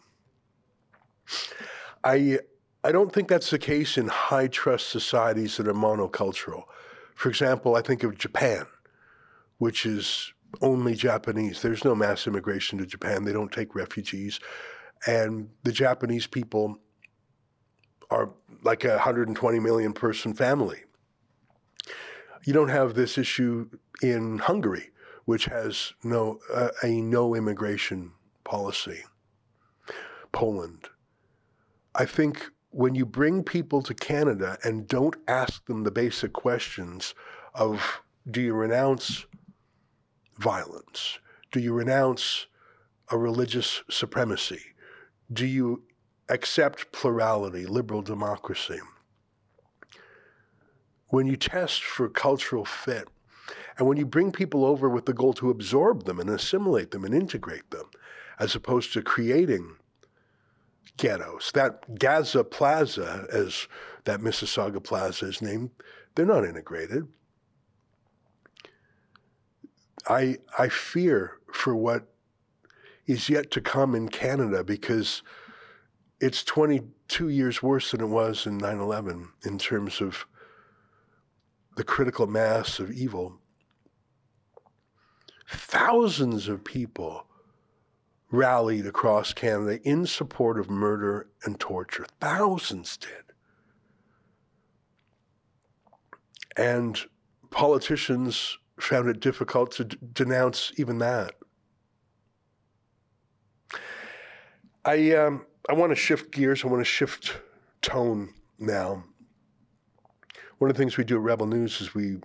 I 2.04 2.38
I 2.82 2.92
don't 2.92 3.12
think 3.12 3.28
that's 3.28 3.50
the 3.50 3.58
case 3.58 3.98
in 3.98 4.08
high 4.08 4.48
trust 4.48 4.88
societies 4.88 5.58
that 5.58 5.68
are 5.68 5.74
monocultural. 5.74 6.64
For 7.14 7.28
example, 7.28 7.76
I 7.76 7.82
think 7.82 8.02
of 8.02 8.16
Japan, 8.16 8.64
which 9.58 9.84
is 9.84 10.32
only 10.62 10.94
Japanese. 10.94 11.60
There's 11.60 11.84
no 11.84 11.94
mass 11.94 12.26
immigration 12.26 12.78
to 12.78 12.86
Japan. 12.86 13.24
They 13.24 13.34
don't 13.34 13.52
take 13.52 13.74
refugees. 13.74 14.40
And 15.06 15.50
the 15.62 15.72
Japanese 15.72 16.26
people 16.26 16.78
are 18.10 18.30
like 18.62 18.84
a 18.84 18.90
120 18.90 19.60
million 19.60 19.92
person 19.92 20.34
family. 20.34 20.82
You 22.44 22.52
don't 22.52 22.68
have 22.68 22.94
this 22.94 23.18
issue 23.18 23.68
in 24.02 24.38
Hungary, 24.38 24.90
which 25.24 25.46
has 25.46 25.92
no 26.02 26.40
uh, 26.52 26.70
a 26.82 27.00
no 27.00 27.34
immigration 27.34 28.12
policy. 28.44 29.04
Poland. 30.32 30.88
I 31.94 32.04
think 32.04 32.50
when 32.70 32.94
you 32.94 33.04
bring 33.04 33.42
people 33.42 33.82
to 33.82 33.94
Canada 33.94 34.58
and 34.62 34.86
don't 34.86 35.16
ask 35.26 35.66
them 35.66 35.82
the 35.82 35.90
basic 35.90 36.32
questions 36.32 37.14
of 37.54 38.02
do 38.30 38.40
you 38.40 38.54
renounce 38.54 39.26
violence? 40.38 41.18
Do 41.50 41.58
you 41.60 41.72
renounce 41.72 42.46
a 43.10 43.18
religious 43.18 43.82
supremacy? 43.90 44.60
Do 45.32 45.46
you 45.46 45.82
accept 46.28 46.92
plurality, 46.92 47.66
liberal 47.66 48.02
democracy? 48.02 48.78
When 51.10 51.26
you 51.26 51.36
test 51.36 51.82
for 51.82 52.08
cultural 52.08 52.64
fit, 52.64 53.08
and 53.76 53.86
when 53.86 53.98
you 53.98 54.06
bring 54.06 54.32
people 54.32 54.64
over 54.64 54.88
with 54.88 55.06
the 55.06 55.12
goal 55.12 55.32
to 55.34 55.50
absorb 55.50 56.04
them 56.04 56.20
and 56.20 56.30
assimilate 56.30 56.90
them 56.90 57.04
and 57.04 57.14
integrate 57.14 57.70
them, 57.70 57.86
as 58.38 58.54
opposed 58.54 58.92
to 58.92 59.02
creating 59.02 59.76
ghettos. 60.96 61.50
That 61.54 61.98
Gaza 61.98 62.44
Plaza, 62.44 63.26
as 63.32 63.68
that 64.04 64.20
Mississauga 64.20 64.82
Plaza 64.82 65.26
is 65.26 65.42
named, 65.42 65.70
they're 66.14 66.26
not 66.26 66.44
integrated. 66.44 67.08
I 70.08 70.38
I 70.58 70.68
fear 70.68 71.38
for 71.52 71.74
what 71.74 72.04
is 73.06 73.28
yet 73.28 73.50
to 73.52 73.60
come 73.60 73.94
in 73.94 74.08
Canada 74.08 74.62
because 74.62 75.22
it's 76.20 76.44
22 76.44 77.28
years 77.28 77.62
worse 77.62 77.90
than 77.90 78.00
it 78.00 78.06
was 78.06 78.46
in 78.46 78.58
9/11 78.58 79.28
in 79.44 79.58
terms 79.58 80.00
of 80.00 80.26
the 81.80 81.84
critical 81.84 82.26
mass 82.26 82.78
of 82.78 82.90
evil. 82.90 83.40
Thousands 85.48 86.46
of 86.46 86.62
people 86.62 87.24
rallied 88.30 88.84
across 88.84 89.32
Canada 89.32 89.80
in 89.82 90.04
support 90.04 90.60
of 90.60 90.68
murder 90.68 91.30
and 91.42 91.58
torture. 91.58 92.04
Thousands 92.20 92.98
did. 92.98 93.32
And 96.54 97.00
politicians 97.48 98.58
found 98.78 99.08
it 99.08 99.20
difficult 99.20 99.70
to 99.76 99.84
d- 99.84 99.96
denounce 100.12 100.72
even 100.76 100.98
that. 100.98 101.32
I 104.84 105.12
um, 105.12 105.46
I 105.66 105.72
want 105.72 105.92
to 105.92 105.96
shift 105.96 106.30
gears. 106.30 106.62
I 106.62 106.68
want 106.68 106.82
to 106.82 106.84
shift 106.84 107.38
tone 107.80 108.34
now. 108.58 109.04
One 110.60 110.70
of 110.70 110.76
the 110.76 110.82
things 110.82 110.98
we 110.98 111.04
do 111.04 111.16
at 111.16 111.22
Rebel 111.22 111.46
News 111.46 111.80
is 111.80 111.94
we 111.94 112.18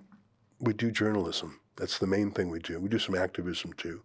we 0.59 0.73
do 0.73 0.91
journalism. 0.91 1.61
That's 1.77 1.99
the 1.99 2.07
main 2.07 2.31
thing 2.31 2.49
we 2.49 2.59
do. 2.59 2.81
We 2.81 2.89
do 2.89 2.99
some 2.99 3.15
activism 3.15 3.71
too. 3.73 4.01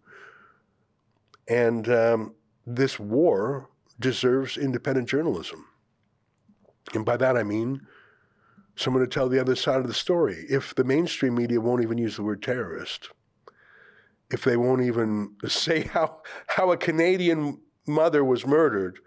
And 1.49 1.89
um, 1.89 2.35
this 2.65 2.97
war 2.97 3.69
deserves 3.99 4.55
independent 4.55 5.09
journalism. 5.09 5.65
And 6.93 7.03
by 7.03 7.17
that 7.17 7.35
I 7.35 7.43
mean 7.43 7.85
someone 8.77 9.03
to 9.03 9.07
tell 9.07 9.27
the 9.27 9.39
other 9.39 9.53
side 9.53 9.81
of 9.81 9.87
the 9.87 9.93
story. 9.93 10.45
If 10.47 10.75
the 10.75 10.85
mainstream 10.85 11.35
media 11.35 11.59
won't 11.59 11.83
even 11.83 11.97
use 11.97 12.15
the 12.15 12.23
word 12.23 12.41
terrorist, 12.41 13.09
if 14.31 14.45
they 14.45 14.55
won't 14.55 14.81
even 14.81 15.35
say 15.49 15.81
how, 15.81 16.21
how 16.47 16.71
a 16.71 16.77
Canadian 16.77 17.59
mother 17.85 18.23
was 18.23 18.47
murdered, 18.47 18.99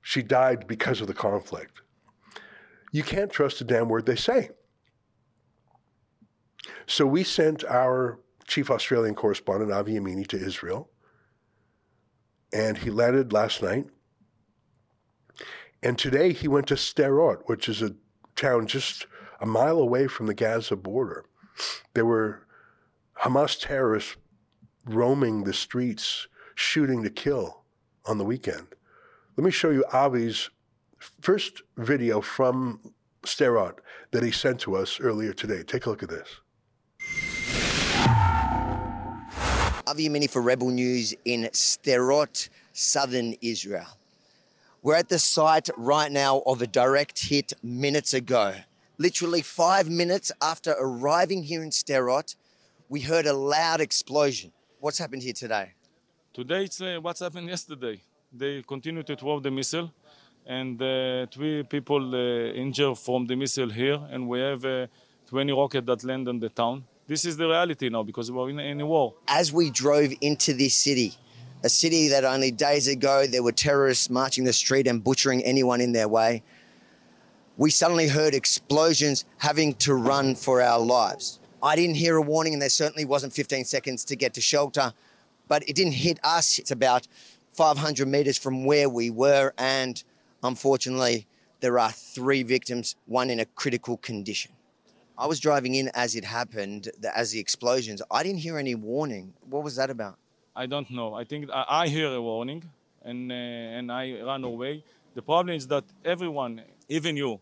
she 0.00 0.22
died 0.22 0.68
because 0.68 1.00
of 1.00 1.08
the 1.08 1.14
conflict. 1.14 1.81
You 2.92 3.02
can't 3.02 3.32
trust 3.32 3.60
a 3.60 3.64
damn 3.64 3.88
word 3.88 4.06
they 4.06 4.16
say. 4.16 4.50
So 6.86 7.06
we 7.06 7.24
sent 7.24 7.64
our 7.64 8.20
chief 8.46 8.70
Australian 8.70 9.14
correspondent, 9.14 9.72
Avi 9.72 9.94
Yemini, 9.94 10.26
to 10.28 10.36
Israel, 10.36 10.90
and 12.52 12.76
he 12.78 12.90
landed 12.90 13.32
last 13.32 13.62
night. 13.62 13.86
And 15.82 15.98
today 15.98 16.32
he 16.32 16.46
went 16.46 16.68
to 16.68 16.74
Sderot, 16.74 17.42
which 17.46 17.68
is 17.68 17.82
a 17.82 17.94
town 18.36 18.66
just 18.66 19.06
a 19.40 19.46
mile 19.46 19.78
away 19.78 20.06
from 20.06 20.26
the 20.26 20.34
Gaza 20.34 20.76
border. 20.76 21.24
There 21.94 22.06
were 22.06 22.46
Hamas 23.22 23.58
terrorists 23.58 24.16
roaming 24.84 25.44
the 25.44 25.54
streets, 25.54 26.28
shooting 26.54 27.02
to 27.02 27.10
kill 27.10 27.62
on 28.04 28.18
the 28.18 28.24
weekend. 28.24 28.66
Let 29.36 29.44
me 29.44 29.50
show 29.50 29.70
you 29.70 29.84
Avi's 29.92 30.50
first 31.20 31.62
video 31.76 32.20
from 32.20 32.80
Sderot 33.24 33.78
that 34.10 34.22
he 34.22 34.30
sent 34.30 34.60
to 34.60 34.76
us 34.76 35.00
earlier 35.00 35.32
today. 35.32 35.62
Take 35.62 35.86
a 35.86 35.90
look 35.90 36.02
at 36.02 36.08
this. 36.08 36.28
Avi 39.86 40.08
Yemini 40.08 40.30
for 40.30 40.40
Rebel 40.40 40.70
News 40.70 41.14
in 41.24 41.48
Sderot, 41.52 42.48
southern 42.72 43.34
Israel. 43.40 43.98
We're 44.82 44.96
at 44.96 45.08
the 45.08 45.18
site 45.18 45.68
right 45.76 46.10
now 46.10 46.42
of 46.46 46.62
a 46.62 46.66
direct 46.66 47.28
hit 47.28 47.52
minutes 47.62 48.14
ago. 48.14 48.54
Literally 48.98 49.42
five 49.42 49.90
minutes 49.90 50.32
after 50.40 50.74
arriving 50.78 51.44
here 51.44 51.62
in 51.62 51.70
Sderot, 51.70 52.36
we 52.88 53.00
heard 53.00 53.26
a 53.26 53.32
loud 53.32 53.80
explosion. 53.80 54.52
What's 54.80 54.98
happened 54.98 55.22
here 55.22 55.32
today? 55.32 55.72
Today, 56.32 56.64
it's 56.64 56.80
uh, 56.80 56.98
what's 57.00 57.20
happened 57.20 57.48
yesterday. 57.48 58.00
They 58.32 58.62
continue 58.62 59.02
to 59.02 59.14
throw 59.16 59.40
the 59.40 59.50
missile, 59.50 59.92
and 60.46 60.80
uh, 60.82 61.26
three 61.26 61.62
people 61.62 62.14
uh, 62.14 62.52
injured 62.52 62.98
from 62.98 63.26
the 63.26 63.36
missile 63.36 63.70
here, 63.70 64.00
and 64.10 64.28
we 64.28 64.40
have 64.40 64.64
uh, 64.64 64.86
20 65.28 65.52
rockets 65.52 65.86
that 65.86 66.04
land 66.04 66.28
on 66.28 66.38
the 66.38 66.48
town. 66.48 66.84
This 67.06 67.24
is 67.24 67.36
the 67.36 67.46
reality 67.46 67.88
now 67.88 68.02
because 68.02 68.30
we're 68.30 68.50
in, 68.50 68.58
in 68.58 68.80
a 68.80 68.86
war. 68.86 69.14
As 69.28 69.52
we 69.52 69.70
drove 69.70 70.12
into 70.20 70.52
this 70.52 70.74
city, 70.74 71.14
a 71.62 71.68
city 71.68 72.08
that 72.08 72.24
only 72.24 72.50
days 72.50 72.88
ago 72.88 73.26
there 73.26 73.42
were 73.42 73.52
terrorists 73.52 74.10
marching 74.10 74.44
the 74.44 74.52
street 74.52 74.86
and 74.86 75.02
butchering 75.02 75.42
anyone 75.44 75.80
in 75.80 75.92
their 75.92 76.08
way, 76.08 76.42
we 77.56 77.70
suddenly 77.70 78.08
heard 78.08 78.34
explosions 78.34 79.24
having 79.38 79.74
to 79.74 79.94
run 79.94 80.34
for 80.34 80.62
our 80.62 80.80
lives. 80.80 81.38
I 81.62 81.76
didn't 81.76 81.96
hear 81.96 82.16
a 82.16 82.22
warning, 82.22 82.54
and 82.54 82.62
there 82.62 82.68
certainly 82.68 83.04
wasn't 83.04 83.32
15 83.32 83.64
seconds 83.64 84.04
to 84.06 84.16
get 84.16 84.34
to 84.34 84.40
shelter, 84.40 84.92
but 85.48 85.68
it 85.68 85.76
didn't 85.76 85.92
hit 85.92 86.18
us. 86.24 86.58
It's 86.58 86.70
about 86.70 87.06
500 87.52 88.08
meters 88.08 88.38
from 88.38 88.64
where 88.64 88.88
we 88.88 89.10
were, 89.10 89.52
and 89.58 90.02
unfortunately, 90.42 91.26
there 91.60 91.78
are 91.78 91.92
three 91.92 92.42
victims, 92.42 92.96
one 93.06 93.30
in 93.30 93.38
a 93.40 93.44
critical 93.44 93.96
condition. 93.96 94.52
I 95.16 95.26
was 95.26 95.38
driving 95.38 95.74
in 95.74 95.90
as 95.94 96.16
it 96.16 96.24
happened, 96.24 96.90
as 97.14 97.32
the 97.32 97.38
explosions. 97.38 98.02
I 98.10 98.22
didn't 98.22 98.40
hear 98.40 98.58
any 98.58 98.74
warning. 98.74 99.34
What 99.48 99.62
was 99.62 99.76
that 99.76 99.90
about? 99.90 100.16
I 100.56 100.66
don't 100.66 100.90
know. 100.90 101.14
I 101.14 101.24
think 101.24 101.48
I, 101.52 101.86
hear 101.88 102.08
a 102.08 102.20
warning, 102.20 102.64
and 103.02 103.30
uh, 103.30 103.34
and 103.78 103.90
I 103.90 104.20
run 104.22 104.44
away. 104.44 104.84
The 105.14 105.22
problem 105.22 105.56
is 105.56 105.66
that 105.68 105.84
everyone, 106.04 106.62
even 106.88 107.16
you, 107.16 107.40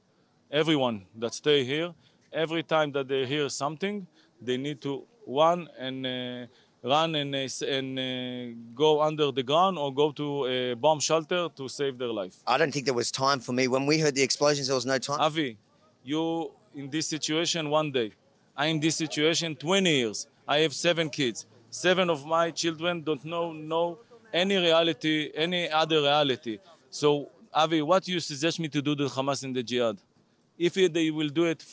everyone 0.50 1.06
that 1.16 1.34
stay 1.34 1.64
here, 1.64 1.94
every 2.32 2.62
time 2.62 2.92
that 2.92 3.08
they 3.08 3.26
hear 3.26 3.48
something, 3.48 4.06
they 4.40 4.56
need 4.56 4.80
to 4.82 5.04
run 5.26 5.68
and 5.78 6.06
uh, 6.06 6.46
run 6.82 7.14
and, 7.14 7.34
uh, 7.34 7.66
and 7.66 7.98
uh, 7.98 8.56
go 8.74 9.02
under 9.02 9.30
the 9.30 9.42
ground 9.42 9.78
or 9.78 9.92
go 9.92 10.12
to 10.12 10.46
a 10.46 10.74
bomb 10.74 11.00
shelter 11.00 11.48
to 11.54 11.68
save 11.68 11.98
their 11.98 12.08
life. 12.08 12.36
I 12.46 12.58
don't 12.58 12.72
think 12.72 12.86
there 12.86 12.94
was 12.94 13.10
time 13.10 13.40
for 13.40 13.52
me. 13.52 13.68
When 13.68 13.86
we 13.86 13.98
heard 13.98 14.14
the 14.14 14.22
explosions, 14.22 14.68
there 14.68 14.74
was 14.74 14.86
no 14.86 14.98
time. 14.98 15.20
Avi, 15.20 15.58
you 16.02 16.50
in 16.74 16.88
this 16.90 17.06
situation 17.06 17.70
one 17.70 17.90
day. 17.92 18.12
I 18.56 18.66
am 18.66 18.76
in 18.76 18.80
this 18.80 18.96
situation 18.96 19.56
20 19.56 19.90
years. 19.90 20.26
I 20.46 20.58
have 20.58 20.74
seven 20.74 21.10
kids. 21.10 21.46
Seven 21.70 22.10
of 22.10 22.26
my 22.26 22.50
children 22.50 23.02
don't 23.02 23.24
know 23.24 23.52
know 23.52 23.98
any 24.32 24.56
reality, 24.56 25.30
any 25.34 25.70
other 25.70 26.00
reality. 26.00 26.58
So, 26.90 27.28
Avi, 27.52 27.82
what 27.82 28.04
do 28.04 28.12
you 28.12 28.20
suggest 28.20 28.58
me 28.60 28.68
to 28.68 28.82
do 28.82 28.94
to 28.96 29.04
Hamas 29.04 29.44
in 29.44 29.52
the 29.52 29.62
jihad? 29.62 29.98
If 30.58 30.74
they 30.74 31.10
will 31.10 31.28
do 31.28 31.44
it 31.44 31.64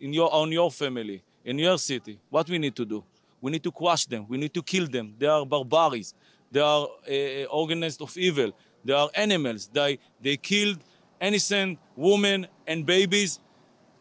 in 0.00 0.12
your 0.12 0.32
on 0.32 0.52
your 0.52 0.70
family, 0.70 1.22
in 1.44 1.58
your 1.58 1.78
city, 1.78 2.18
what 2.30 2.48
we 2.48 2.58
need 2.58 2.76
to 2.76 2.84
do? 2.84 3.02
We 3.46 3.52
need 3.52 3.62
to 3.62 3.70
crush 3.70 4.06
them. 4.06 4.26
We 4.28 4.38
need 4.38 4.52
to 4.54 4.62
kill 4.72 4.88
them. 4.88 5.14
They 5.20 5.28
are 5.28 5.46
barbaries. 5.46 6.14
They 6.50 6.58
are 6.58 6.88
uh, 7.08 7.44
organized 7.62 8.02
of 8.02 8.10
evil. 8.28 8.50
They 8.84 8.92
are 8.92 9.08
animals. 9.14 9.70
They 9.72 10.00
they 10.20 10.36
killed 10.36 10.80
innocent 11.20 11.78
women 11.94 12.48
and 12.66 12.84
babies 12.84 13.38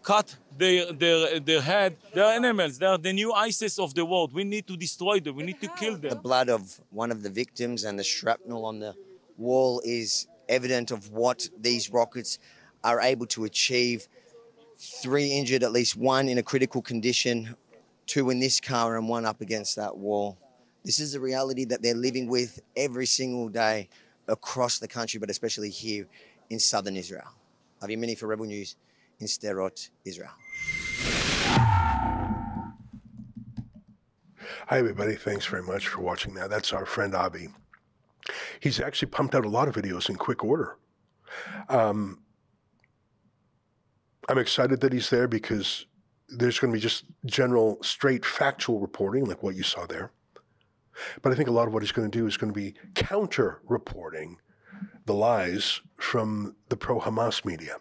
cut 0.01 0.35
their, 0.57 0.91
their, 0.91 1.39
their 1.39 1.61
head. 1.61 1.95
They 2.15 2.21
are 2.21 2.33
animals. 2.41 2.79
They 2.79 2.87
are 2.87 2.97
the 2.97 3.13
new 3.13 3.33
ISIS 3.33 3.77
of 3.77 3.93
the 3.93 4.03
world. 4.03 4.33
We 4.33 4.43
need 4.43 4.65
to 4.65 4.75
destroy 4.75 5.19
them. 5.19 5.35
We 5.35 5.43
need 5.43 5.61
to 5.61 5.69
kill 5.81 5.95
them. 5.97 6.09
The 6.09 6.25
blood 6.29 6.49
of 6.49 6.61
one 6.89 7.11
of 7.11 7.21
the 7.21 7.29
victims 7.29 7.83
and 7.83 7.99
the 7.99 8.03
shrapnel 8.03 8.65
on 8.65 8.79
the 8.79 8.95
wall 9.37 9.79
is 9.85 10.25
evident 10.49 10.89
of 10.89 11.11
what 11.11 11.47
these 11.67 11.91
rockets 11.91 12.39
are 12.83 12.99
able 12.99 13.27
to 13.27 13.45
achieve. 13.51 14.07
Three 15.03 15.29
injured, 15.37 15.61
at 15.61 15.71
least 15.71 15.95
one 15.95 16.29
in 16.29 16.39
a 16.39 16.43
critical 16.51 16.81
condition, 16.81 17.55
two 18.05 18.29
in 18.29 18.39
this 18.39 18.59
car, 18.59 18.97
and 18.97 19.07
one 19.09 19.25
up 19.25 19.41
against 19.41 19.75
that 19.75 19.97
wall. 19.97 20.37
This 20.83 20.99
is 20.99 21.13
the 21.13 21.19
reality 21.19 21.65
that 21.65 21.81
they're 21.81 21.95
living 21.95 22.27
with 22.27 22.59
every 22.75 23.05
single 23.05 23.49
day 23.49 23.89
across 24.27 24.79
the 24.79 24.87
country, 24.87 25.19
but 25.19 25.29
especially 25.29 25.69
here 25.69 26.07
in 26.49 26.59
southern 26.59 26.95
Israel. 26.95 27.27
Avi 27.81 27.95
Yemini 27.95 28.17
for 28.17 28.27
Rebel 28.27 28.45
News 28.45 28.75
in 29.19 29.27
Sderot, 29.27 29.89
Israel. 30.05 30.31
Hi, 34.67 34.79
everybody. 34.79 35.15
Thanks 35.15 35.45
very 35.45 35.63
much 35.63 35.87
for 35.87 36.01
watching 36.01 36.33
that. 36.35 36.49
That's 36.49 36.73
our 36.73 36.85
friend 36.85 37.13
Avi. 37.13 37.49
He's 38.59 38.79
actually 38.79 39.09
pumped 39.09 39.35
out 39.35 39.45
a 39.45 39.49
lot 39.49 39.67
of 39.67 39.75
videos 39.75 40.09
in 40.09 40.15
quick 40.15 40.43
order. 40.43 40.77
Um, 41.69 42.19
I'm 44.27 44.37
excited 44.37 44.81
that 44.81 44.91
he's 44.93 45.09
there 45.09 45.27
because 45.27 45.85
there's 46.29 46.59
going 46.59 46.71
to 46.71 46.77
be 46.77 46.81
just 46.81 47.05
general, 47.25 47.77
straight, 47.81 48.25
factual 48.25 48.79
reporting, 48.79 49.25
like 49.25 49.43
what 49.43 49.55
you 49.55 49.63
saw 49.63 49.85
there. 49.85 50.11
But 51.21 51.31
I 51.31 51.35
think 51.35 51.49
a 51.49 51.53
lot 51.53 51.67
of 51.67 51.73
what 51.73 51.83
he's 51.83 51.91
going 51.91 52.09
to 52.09 52.17
do 52.17 52.25
is 52.25 52.37
going 52.37 52.53
to 52.53 52.59
be 52.59 52.75
counter 52.93 53.61
reporting 53.67 54.37
the 55.05 55.13
lies 55.13 55.81
from 55.97 56.55
the 56.69 56.77
pro 56.77 56.99
Hamas 56.99 57.45
media. 57.45 57.77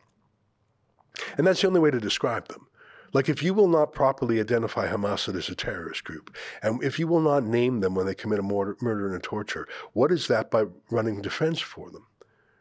And 1.37 1.47
that's 1.47 1.61
the 1.61 1.69
only 1.69 1.81
way 1.81 1.91
to 1.91 2.01
describe 2.01 2.49
them. 2.49 2.67
Like, 3.13 3.29
if 3.29 3.45
you 3.45 3.55
will 3.55 3.69
not 3.69 3.93
properly 3.93 4.41
identify 4.41 4.89
Hamas 4.89 5.33
as 5.33 5.49
a 5.49 5.55
terrorist 5.55 6.03
group, 6.03 6.37
and 6.63 6.83
if 6.83 6.99
you 6.99 7.07
will 7.07 7.21
not 7.21 7.45
name 7.45 7.79
them 7.79 7.95
when 7.95 8.07
they 8.07 8.15
commit 8.15 8.41
a 8.41 8.43
murder, 8.43 8.77
murder 8.81 9.07
and 9.07 9.15
a 9.15 9.21
torture, 9.21 9.69
what 9.93 10.11
is 10.11 10.27
that 10.27 10.51
by 10.51 10.65
running 10.91 11.23
defense 11.23 11.61
for 11.61 11.91
them? 11.93 12.09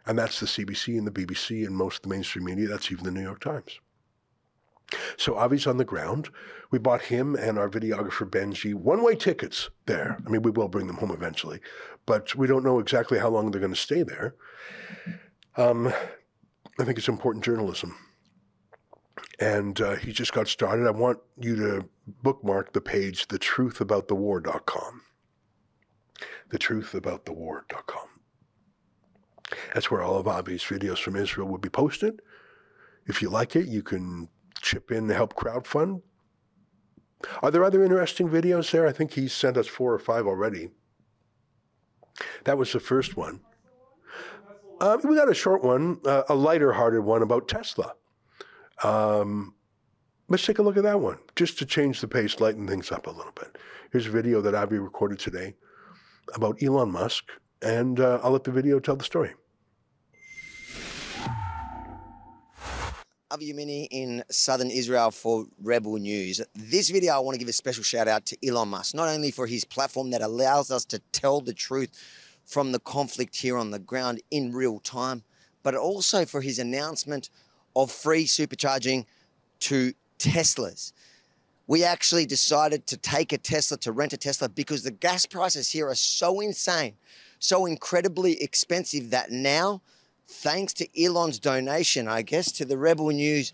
And 0.05 0.19
that's 0.19 0.39
the 0.39 0.45
CBC 0.45 0.97
and 0.97 1.07
the 1.07 1.11
BBC 1.11 1.65
and 1.65 1.75
most 1.75 1.97
of 1.97 2.01
the 2.03 2.09
mainstream 2.09 2.45
media. 2.45 2.67
That's 2.67 2.91
even 2.91 3.03
the 3.03 3.11
New 3.11 3.23
York 3.23 3.39
Times. 3.39 3.79
So 5.17 5.39
Avi's 5.39 5.67
on 5.67 5.77
the 5.77 5.85
ground. 5.85 6.29
We 6.71 6.79
bought 6.79 7.03
him 7.03 7.35
and 7.35 7.57
our 7.57 7.69
videographer 7.69 8.29
Benji 8.29 8.73
one-way 8.73 9.15
tickets 9.15 9.69
there. 9.85 10.17
I 10.25 10.29
mean, 10.29 10.41
we 10.41 10.51
will 10.51 10.67
bring 10.67 10.87
them 10.87 10.97
home 10.97 11.11
eventually, 11.11 11.59
but 12.05 12.35
we 12.35 12.47
don't 12.47 12.63
know 12.63 12.79
exactly 12.79 13.19
how 13.19 13.29
long 13.29 13.51
they're 13.51 13.61
going 13.61 13.73
to 13.73 13.79
stay 13.79 14.03
there. 14.03 14.35
Um, 15.55 15.93
I 16.79 16.83
think 16.83 16.97
it's 16.97 17.07
important 17.07 17.45
journalism 17.45 17.95
and 19.39 19.79
uh, 19.81 19.95
he 19.95 20.11
just 20.11 20.33
got 20.33 20.47
started. 20.47 20.87
I 20.87 20.91
want 20.91 21.19
you 21.37 21.55
to 21.55 21.85
bookmark 22.21 22.73
the 22.73 22.81
page, 22.81 23.27
thetruthaboutthewar.com. 23.27 25.01
Thetruthaboutthewar.com. 26.49 28.07
That's 29.73 29.91
where 29.91 30.01
all 30.01 30.17
of 30.17 30.27
Avi's 30.27 30.63
videos 30.63 30.99
from 30.99 31.15
Israel 31.15 31.47
will 31.47 31.57
be 31.57 31.69
posted. 31.69 32.21
If 33.05 33.21
you 33.21 33.29
like 33.29 33.55
it, 33.55 33.67
you 33.67 33.83
can 33.83 34.29
chip 34.61 34.91
in 34.91 35.07
to 35.07 35.13
help 35.13 35.35
crowdfund. 35.35 36.01
Are 37.41 37.51
there 37.51 37.63
other 37.63 37.83
interesting 37.83 38.29
videos 38.29 38.71
there? 38.71 38.87
I 38.87 38.91
think 38.91 39.13
he 39.13 39.27
sent 39.27 39.57
us 39.57 39.67
four 39.67 39.93
or 39.93 39.99
five 39.99 40.27
already. 40.27 40.69
That 42.43 42.57
was 42.57 42.71
the 42.71 42.79
first 42.79 43.17
one. 43.17 43.41
Uh, 44.79 44.97
we 45.03 45.15
got 45.15 45.29
a 45.29 45.33
short 45.33 45.63
one, 45.63 45.99
uh, 46.05 46.23
a 46.27 46.35
lighter 46.35 46.73
hearted 46.73 47.01
one 47.01 47.21
about 47.21 47.47
Tesla. 47.47 47.93
Um, 48.83 49.55
let's 50.27 50.45
take 50.45 50.59
a 50.59 50.61
look 50.61 50.77
at 50.77 50.83
that 50.83 50.99
one, 50.99 51.19
just 51.35 51.57
to 51.59 51.65
change 51.65 52.01
the 52.01 52.07
pace, 52.07 52.39
lighten 52.39 52.67
things 52.67 52.91
up 52.91 53.07
a 53.07 53.11
little 53.11 53.31
bit. 53.31 53.57
Here's 53.91 54.07
a 54.07 54.11
video 54.11 54.41
that 54.41 54.55
Avi 54.55 54.79
recorded 54.79 55.19
today 55.19 55.55
about 56.35 56.61
Elon 56.61 56.91
Musk, 56.91 57.25
and 57.61 57.99
uh, 57.99 58.19
I'll 58.21 58.31
let 58.31 58.43
the 58.43 58.51
video 58.51 58.79
tell 58.79 58.95
the 58.95 59.05
story. 59.05 59.33
Avi 63.33 63.51
Yemini 63.51 63.87
in 63.89 64.23
southern 64.29 64.69
Israel 64.69 65.09
for 65.09 65.47
Rebel 65.59 65.97
News. 65.97 66.39
This 66.53 66.91
video, 66.91 67.15
I 67.15 67.19
want 67.19 67.33
to 67.33 67.39
give 67.39 67.47
a 67.47 67.53
special 67.53 67.83
shout 67.83 68.07
out 68.07 68.27
to 68.27 68.37
Elon 68.47 68.67
Musk, 68.67 68.93
not 68.93 69.09
only 69.09 69.31
for 69.31 69.47
his 69.47 69.65
platform 69.65 70.11
that 70.11 70.21
allows 70.21 70.69
us 70.69 70.85
to 70.85 70.99
tell 71.11 71.41
the 71.41 71.51
truth 71.51 71.89
from 72.45 72.73
the 72.73 72.79
conflict 72.79 73.37
here 73.37 73.57
on 73.57 73.71
the 73.71 73.79
ground 73.79 74.21
in 74.29 74.53
real 74.53 74.77
time, 74.77 75.23
but 75.63 75.73
also 75.73 76.25
for 76.25 76.41
his 76.41 76.59
announcement 76.59 77.31
of 77.75 77.91
free 77.91 78.25
supercharging 78.25 79.05
to 79.61 79.93
Teslas. 80.19 80.93
we 81.65 81.83
actually 81.83 82.27
decided 82.27 82.85
to 82.85 82.97
take 82.97 83.33
a 83.33 83.39
Tesla, 83.39 83.77
to 83.77 83.91
rent 83.91 84.13
a 84.13 84.17
Tesla, 84.17 84.47
because 84.47 84.83
the 84.83 84.91
gas 84.91 85.25
prices 85.25 85.71
here 85.71 85.87
are 85.87 85.95
so 85.95 86.39
insane, 86.39 86.93
so 87.39 87.65
incredibly 87.65 88.39
expensive 88.43 89.09
that 89.09 89.31
now, 89.31 89.81
thanks 90.27 90.73
to 90.73 90.87
Elon's 91.01 91.39
donation, 91.39 92.07
I 92.07 92.21
guess, 92.21 92.51
to 92.53 92.65
the 92.65 92.77
Rebel 92.77 93.09
News 93.09 93.53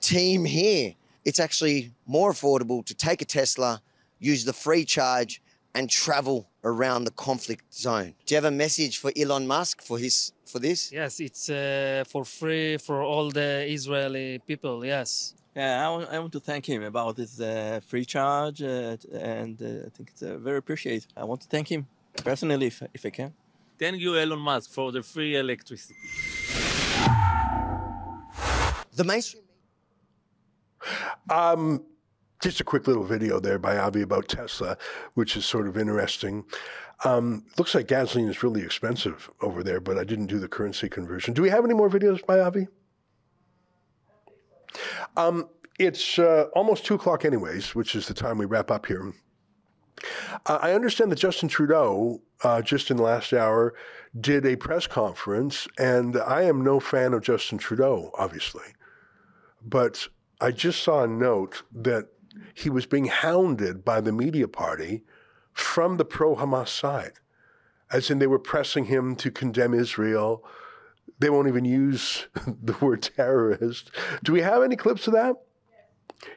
team 0.00 0.44
here, 0.44 0.94
it's 1.24 1.40
actually 1.40 1.92
more 2.06 2.32
affordable 2.32 2.84
to 2.84 2.94
take 2.94 3.22
a 3.22 3.24
Tesla, 3.24 3.80
use 4.18 4.44
the 4.44 4.52
free 4.52 4.84
charge, 4.84 5.42
and 5.74 5.90
travel 5.90 6.48
around 6.62 7.04
the 7.04 7.10
conflict 7.10 7.74
zone. 7.74 8.14
Do 8.24 8.34
you 8.34 8.36
have 8.36 8.44
a 8.44 8.50
message 8.50 8.98
for 8.98 9.10
Elon 9.16 9.46
Musk 9.46 9.82
for 9.82 9.98
his 9.98 10.32
for 10.46 10.58
this? 10.58 10.92
Yes, 10.92 11.20
it's 11.20 11.50
uh, 11.50 12.04
for 12.06 12.24
free 12.24 12.76
for 12.76 13.02
all 13.02 13.30
the 13.30 13.66
Israeli 13.68 14.38
people. 14.46 14.84
Yes. 14.84 15.34
Yeah, 15.56 15.86
I 15.86 15.88
want, 15.90 16.08
I 16.10 16.18
want 16.18 16.32
to 16.32 16.40
thank 16.40 16.66
him 16.66 16.82
about 16.82 17.16
this 17.16 17.40
uh, 17.40 17.80
free 17.86 18.04
charge, 18.04 18.60
uh, 18.60 18.96
and 19.12 19.60
uh, 19.62 19.86
I 19.86 19.90
think 19.94 20.10
it's 20.10 20.22
uh, 20.22 20.36
very 20.38 20.58
appreciated. 20.58 21.06
I 21.16 21.24
want 21.24 21.42
to 21.42 21.48
thank 21.48 21.68
him 21.70 21.86
personally, 22.24 22.66
if, 22.66 22.82
if 22.92 23.06
I 23.06 23.10
can. 23.10 23.32
Thank 23.78 23.98
you, 23.98 24.16
Elon 24.16 24.38
Musk, 24.38 24.70
for 24.70 24.92
the 24.92 25.02
free 25.02 25.36
electricity. 25.36 25.94
The 28.92 29.04
mainstream. 29.04 29.42
Um, 31.28 31.84
just 32.40 32.60
a 32.60 32.64
quick 32.64 32.86
little 32.86 33.04
video 33.04 33.40
there 33.40 33.58
by 33.58 33.78
Avi 33.78 34.02
about 34.02 34.28
Tesla, 34.28 34.76
which 35.14 35.36
is 35.36 35.44
sort 35.44 35.66
of 35.66 35.76
interesting. 35.76 36.44
Um, 37.04 37.44
looks 37.58 37.74
like 37.74 37.88
gasoline 37.88 38.28
is 38.28 38.42
really 38.42 38.62
expensive 38.62 39.28
over 39.40 39.64
there, 39.64 39.80
but 39.80 39.98
I 39.98 40.04
didn't 40.04 40.26
do 40.26 40.38
the 40.38 40.48
currency 40.48 40.88
conversion. 40.88 41.34
Do 41.34 41.42
we 41.42 41.50
have 41.50 41.64
any 41.64 41.74
more 41.74 41.90
videos 41.90 42.24
by 42.24 42.38
Avi? 42.38 42.68
Um, 45.16 45.48
it's 45.78 46.18
uh, 46.18 46.46
almost 46.54 46.84
two 46.84 46.94
o'clock, 46.94 47.24
anyways, 47.24 47.74
which 47.74 47.96
is 47.96 48.06
the 48.06 48.14
time 48.14 48.38
we 48.38 48.44
wrap 48.44 48.70
up 48.70 48.86
here. 48.86 49.12
I 50.46 50.72
understand 50.72 51.10
that 51.12 51.18
Justin 51.18 51.48
Trudeau, 51.48 52.20
uh, 52.42 52.62
just 52.62 52.90
in 52.90 52.96
the 52.96 53.02
last 53.02 53.32
hour, 53.32 53.74
did 54.18 54.46
a 54.46 54.56
press 54.56 54.86
conference, 54.86 55.66
and 55.78 56.16
I 56.16 56.42
am 56.42 56.62
no 56.62 56.80
fan 56.80 57.12
of 57.12 57.22
Justin 57.22 57.58
Trudeau, 57.58 58.10
obviously. 58.18 58.74
But 59.62 60.08
I 60.40 60.50
just 60.50 60.82
saw 60.82 61.04
a 61.04 61.08
note 61.08 61.62
that 61.72 62.08
he 62.54 62.70
was 62.70 62.86
being 62.86 63.06
hounded 63.06 63.84
by 63.84 64.00
the 64.00 64.12
media 64.12 64.48
party 64.48 65.04
from 65.52 65.96
the 65.96 66.04
pro 66.04 66.36
Hamas 66.36 66.68
side, 66.68 67.14
as 67.90 68.10
in 68.10 68.18
they 68.18 68.26
were 68.26 68.38
pressing 68.38 68.86
him 68.86 69.16
to 69.16 69.30
condemn 69.30 69.72
Israel. 69.72 70.44
They 71.18 71.30
won't 71.30 71.48
even 71.48 71.64
use 71.64 72.26
the 72.46 72.76
word 72.80 73.02
terrorist. 73.02 73.90
Do 74.22 74.32
we 74.32 74.42
have 74.42 74.62
any 74.62 74.76
clips 74.76 75.06
of 75.06 75.12
that? 75.14 75.36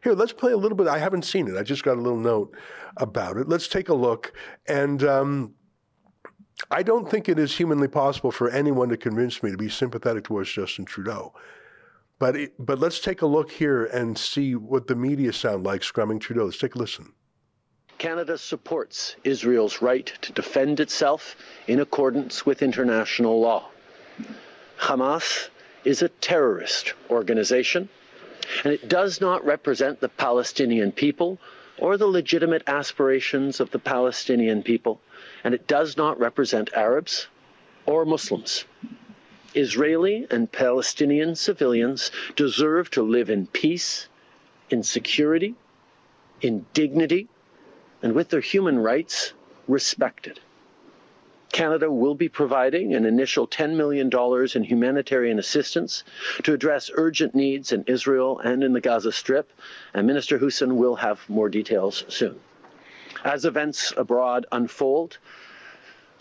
Here, 0.04 0.14
let's 0.14 0.34
play 0.34 0.52
a 0.52 0.58
little 0.58 0.78
bit. 0.78 0.88
I 0.88 1.00
haven't 1.00 1.24
seen 1.24 1.48
it. 1.48 1.58
I 1.58 1.64
just 1.64 1.84
got 1.84 1.98
a 1.98 2.02
little 2.02 2.20
note 2.20 2.56
about 2.98 3.38
it. 3.38 3.48
Let's 3.48 3.68
take 3.68 3.90
a 3.90 3.94
look. 3.94 4.34
And 4.68 5.04
um, 5.04 5.54
I 6.72 6.84
don't 6.84 7.10
think 7.10 7.30
it 7.30 7.40
is 7.40 7.56
humanly 7.56 7.88
possible 7.88 8.32
for 8.32 8.50
anyone 8.50 8.90
to 8.90 8.98
convince 8.98 9.42
me 9.42 9.52
to 9.52 9.58
be 9.58 9.70
sympathetic 9.70 10.26
towards 10.26 10.52
Justin 10.52 10.86
Trudeau. 10.86 11.34
But 12.20 12.36
it, 12.36 12.54
but 12.58 12.80
let's 12.80 13.00
take 13.00 13.22
a 13.22 13.28
look 13.28 13.52
here 13.52 13.86
and 13.86 14.18
see 14.18 14.56
what 14.56 14.88
the 14.88 14.96
media 14.96 15.32
sound 15.32 15.64
like 15.64 15.82
scrumming 15.82 16.20
Trudeau. 16.20 16.46
Let's 16.46 16.58
take 16.58 16.76
a 16.76 16.80
listen. 16.80 17.14
Canada 18.00 18.38
supports 18.38 19.16
Israel's 19.24 19.82
right 19.82 20.06
to 20.22 20.32
defend 20.34 20.80
itself 20.80 21.36
in 21.68 21.80
accordance 21.80 22.46
with 22.46 22.62
international 22.62 23.40
law. 23.40 23.70
Hamas 24.80 25.50
is 25.84 26.02
a 26.02 26.10
terrorist 26.10 26.94
organization, 27.10 27.90
and 28.64 28.74
it 28.74 28.88
does 28.88 29.22
not 29.22 29.46
represent 29.46 30.00
the 30.00 30.10
Palestinian 30.10 30.92
people 30.92 31.40
or 31.78 31.98
the 31.98 32.08
legitimate 32.08 32.64
aspirations 32.68 33.60
of 33.60 33.72
the 33.72 33.80
Palestinian 33.80 34.64
people, 34.64 35.00
and 35.44 35.54
it 35.54 35.68
does 35.68 35.96
not 35.98 36.20
represent 36.20 36.74
Arabs 36.74 37.28
or 37.86 38.06
Muslims. 38.06 38.66
Israeli 39.54 40.28
and 40.30 40.52
Palestinian 40.52 41.36
civilians 41.36 42.12
deserve 42.36 42.90
to 42.92 43.02
live 43.04 43.30
in 43.30 43.48
peace, 43.48 44.08
in 44.70 44.84
security, 44.84 45.56
in 46.42 46.66
dignity, 46.74 47.28
and 48.02 48.14
with 48.14 48.30
their 48.30 48.42
human 48.42 48.80
rights 48.80 49.34
respected. 49.68 50.40
Canada 51.58 51.92
will 51.92 52.14
be 52.14 52.30
providing 52.30 52.94
an 52.94 53.04
initial 53.04 53.48
$10 53.48 53.76
million 53.76 54.12
in 54.54 54.64
humanitarian 54.64 55.40
assistance 55.40 56.04
to 56.44 56.54
address 56.54 56.92
urgent 56.94 57.34
needs 57.34 57.72
in 57.72 57.84
Israel 57.88 58.38
and 58.38 58.64
in 58.64 58.74
the 58.74 58.80
Gaza 58.80 59.12
Strip, 59.12 59.52
and 59.96 60.06
Minister 60.06 60.38
Hussen 60.38 60.78
will 60.78 60.98
have 60.98 61.28
more 61.28 61.50
details 61.50 62.06
soon. 62.10 62.40
As 63.24 63.44
events 63.44 63.92
abroad 63.98 64.46
unfold, 64.52 65.18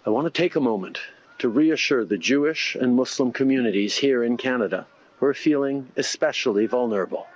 I 0.07 0.09
want 0.09 0.25
to 0.25 0.31
take 0.31 0.57
a 0.57 0.61
moment 0.61 1.01
to 1.41 1.51
reassure 1.51 2.07
the 2.07 2.17
Jewish 2.17 2.75
and 2.75 2.97
Muslim 2.97 3.31
communities 3.31 3.95
here 3.95 4.25
in 4.25 4.39
Canada 4.39 4.87
who 5.19 5.27
are 5.27 5.35
feeling 5.35 5.93
especially 5.99 6.65
vulnerable. 6.65 7.27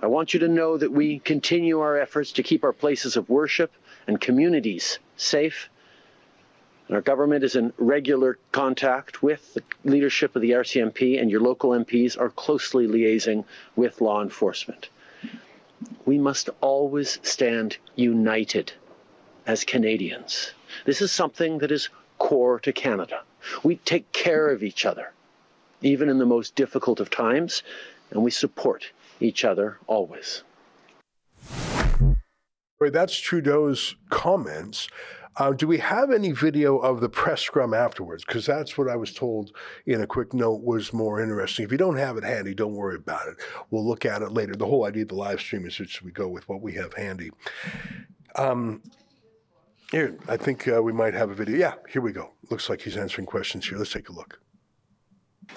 I 0.00 0.06
want 0.06 0.32
you 0.32 0.38
to 0.38 0.48
know 0.48 0.76
that 0.76 0.92
we 0.92 1.18
continue 1.18 1.80
our 1.80 1.98
efforts 1.98 2.30
to 2.34 2.44
keep 2.44 2.62
our 2.62 2.72
places 2.72 3.16
of 3.16 3.28
worship 3.28 3.72
and 4.06 4.20
communities 4.20 5.00
safe. 5.16 5.68
Our 6.88 7.00
government 7.00 7.42
is 7.42 7.56
in 7.56 7.72
regular 7.78 8.38
contact 8.52 9.20
with 9.20 9.54
the 9.54 9.62
leadership 9.84 10.36
of 10.36 10.42
the 10.42 10.52
RCMP, 10.52 11.20
and 11.20 11.30
your 11.30 11.40
local 11.40 11.70
MPs 11.70 12.18
are 12.18 12.30
closely 12.30 12.86
liaising 12.86 13.44
with 13.74 14.00
law 14.00 14.22
enforcement. 14.22 14.88
We 16.04 16.18
must 16.18 16.48
always 16.60 17.18
stand 17.22 17.78
united 17.96 18.72
as 19.46 19.64
Canadians. 19.64 20.52
This 20.84 21.02
is 21.02 21.10
something 21.10 21.58
that 21.58 21.72
is 21.72 21.88
core 22.18 22.60
to 22.60 22.72
Canada. 22.72 23.22
We 23.64 23.76
take 23.76 24.10
care 24.12 24.48
of 24.50 24.62
each 24.62 24.86
other, 24.86 25.12
even 25.82 26.08
in 26.08 26.18
the 26.18 26.26
most 26.26 26.54
difficult 26.54 27.00
of 27.00 27.10
times, 27.10 27.64
and 28.10 28.22
we 28.22 28.30
support 28.30 28.92
each 29.20 29.44
other 29.44 29.78
always. 29.88 30.44
That's 32.78 33.18
Trudeau's 33.18 33.96
comments. 34.10 34.88
Uh, 35.38 35.52
do 35.52 35.66
we 35.66 35.78
have 35.78 36.10
any 36.10 36.32
video 36.32 36.78
of 36.78 37.00
the 37.00 37.08
press 37.08 37.42
scrum 37.42 37.74
afterwards? 37.74 38.24
Because 38.24 38.46
that's 38.46 38.78
what 38.78 38.88
I 38.88 38.96
was 38.96 39.12
told 39.12 39.52
in 39.84 40.00
a 40.00 40.06
quick 40.06 40.32
note 40.32 40.62
was 40.62 40.92
more 40.92 41.20
interesting. 41.20 41.64
If 41.64 41.72
you 41.72 41.78
don't 41.78 41.98
have 41.98 42.16
it 42.16 42.24
handy, 42.24 42.54
don't 42.54 42.74
worry 42.74 42.96
about 42.96 43.28
it. 43.28 43.36
We'll 43.70 43.86
look 43.86 44.06
at 44.06 44.22
it 44.22 44.32
later. 44.32 44.54
The 44.54 44.66
whole 44.66 44.86
idea 44.86 45.02
of 45.02 45.08
the 45.08 45.14
live 45.14 45.40
stream 45.40 45.66
is 45.66 45.76
just 45.76 46.02
we 46.02 46.10
go 46.10 46.28
with 46.28 46.48
what 46.48 46.62
we 46.62 46.72
have 46.74 46.94
handy. 46.94 47.30
Um, 48.36 48.82
here, 49.90 50.16
I 50.26 50.36
think 50.36 50.66
uh, 50.68 50.82
we 50.82 50.92
might 50.92 51.14
have 51.14 51.30
a 51.30 51.34
video. 51.34 51.56
Yeah, 51.56 51.74
here 51.88 52.02
we 52.02 52.12
go. 52.12 52.32
Looks 52.50 52.70
like 52.70 52.80
he's 52.80 52.96
answering 52.96 53.26
questions 53.26 53.68
here. 53.68 53.78
Let's 53.78 53.92
take 53.92 54.08
a 54.08 54.12
look. 54.12 54.40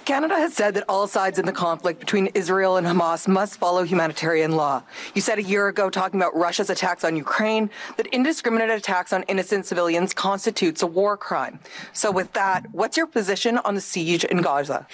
Canada 0.10 0.34
has 0.34 0.56
said 0.56 0.74
that 0.74 0.86
all 0.90 1.06
sides 1.06 1.38
in 1.38 1.46
the 1.46 1.52
conflict 1.52 2.00
between 2.00 2.26
Israel 2.34 2.78
and 2.78 2.88
Hamas 2.88 3.28
must 3.28 3.60
follow 3.60 3.84
humanitarian 3.84 4.54
law. 4.54 4.82
You 5.14 5.22
said 5.22 5.38
a 5.38 5.44
year 5.44 5.68
ago, 5.68 5.92
talking 5.92 6.20
about 6.20 6.36
Russia's 6.36 6.72
attacks 6.72 7.04
on 7.04 7.16
Ukraine, 7.16 7.70
that 7.96 8.08
indiscriminate 8.08 8.72
attacks 8.72 9.14
on 9.14 9.22
innocent 9.28 9.68
civilians 9.68 10.12
constitutes 10.16 10.82
a 10.82 10.88
war 10.88 11.16
crime. 11.16 11.60
So, 11.94 12.10
with 12.10 12.34
that, 12.34 12.66
what's 12.72 12.98
your 12.98 13.06
position 13.06 13.60
on 13.60 13.76
the 13.76 13.82
siege 13.82 14.24
in 14.24 14.42
Gaza? 14.42 14.88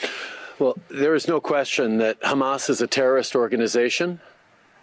Well, 0.59 0.77
there 0.89 1.15
is 1.15 1.29
no 1.29 1.39
question 1.39 1.97
that 1.99 2.19
Hamas 2.19 2.69
is 2.69 2.81
a 2.81 2.87
terrorist 2.87 3.37
organization 3.37 4.19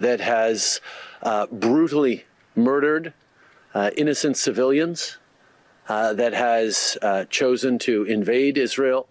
that 0.01 0.21
has 0.21 0.81
uh, 1.23 1.47
brutally 1.53 2.25
murdered 2.57 3.13
uh, 3.75 3.91
innocent 3.99 4.39
civilians, 4.39 5.19
uh, 5.91 6.15
that 6.15 6.33
has 6.33 6.97
uh, 7.03 7.27
chosen 7.27 7.79
to 7.81 8.05
invade 8.05 8.57
Israel 8.57 9.09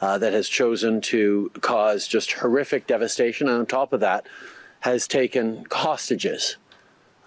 uh, 0.00 0.18
that 0.18 0.32
has 0.32 0.48
chosen 0.48 1.00
to 1.00 1.50
cause 1.60 2.06
just 2.06 2.32
horrific 2.32 2.86
devastation. 2.86 3.48
And 3.48 3.58
on 3.58 3.66
top 3.66 3.92
of 3.92 4.00
that, 4.00 4.26
has 4.80 5.08
taken 5.08 5.66
hostages 5.72 6.56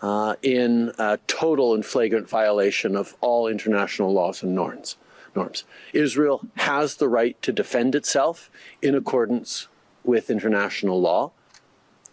uh, 0.01 0.35
in 0.41 0.93
total 1.27 1.73
and 1.73 1.85
flagrant 1.85 2.29
violation 2.29 2.95
of 2.95 3.15
all 3.21 3.47
international 3.47 4.13
laws 4.13 4.41
and 4.41 4.55
norms. 4.55 4.95
Norms. 5.35 5.63
Israel 5.93 6.41
has 6.55 6.95
the 6.95 7.07
right 7.07 7.41
to 7.41 7.53
defend 7.53 7.95
itself 7.95 8.49
in 8.81 8.95
accordance 8.95 9.67
with 10.03 10.29
international 10.29 10.99
law, 10.99 11.31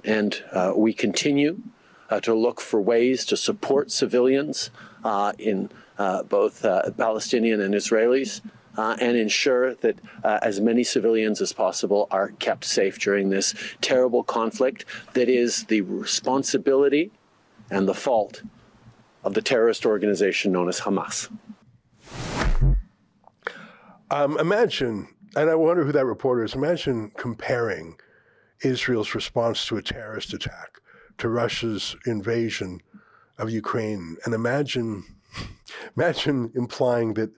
and 0.04 0.42
uh, 0.52 0.72
we 0.76 0.92
continue 0.92 1.60
uh, 2.10 2.20
to 2.20 2.34
look 2.34 2.60
for 2.60 2.80
ways 2.80 3.24
to 3.26 3.36
support 3.36 3.90
civilians 3.90 4.70
in 5.38 5.70
both 6.28 6.62
Palestinian 6.96 7.60
and 7.60 7.74
Israelis 7.74 8.40
uh, 8.78 8.96
and 9.00 9.16
ensure 9.16 9.74
that 9.74 9.98
uh, 10.22 10.38
as 10.42 10.60
many 10.60 10.84
civilians 10.84 11.42
as 11.42 11.52
possible 11.52 12.06
are 12.12 12.28
kept 12.38 12.64
safe 12.64 12.98
during 13.00 13.28
this 13.28 13.52
terrible 13.80 14.22
conflict 14.22 14.84
that 15.14 15.28
is 15.28 15.64
the 15.64 15.80
responsibility 15.80 17.10
and 17.70 17.88
the 17.88 17.94
fault 17.94 18.42
of 19.24 19.34
the 19.34 19.42
terrorist 19.42 19.84
organization 19.84 20.52
known 20.52 20.68
as 20.68 20.80
Hamas. 20.80 21.28
Um, 24.12 24.38
imagine, 24.38 25.08
and 25.36 25.50
I 25.50 25.56
wonder 25.56 25.84
who 25.84 25.92
that 25.92 26.06
reporter 26.06 26.44
is, 26.44 26.54
imagine 26.54 27.10
comparing 27.16 27.98
Israel's 28.62 29.14
response 29.14 29.66
to 29.66 29.76
a 29.76 29.82
terrorist 29.82 30.32
attack 30.32 30.78
to 31.18 31.28
Russia's 31.28 31.96
invasion 32.06 32.80
of 33.38 33.50
Ukraine 33.50 34.16
and 34.24 34.34
imagine 34.34 35.04
imagine 35.96 36.50
implying 36.54 37.14
that 37.14 37.30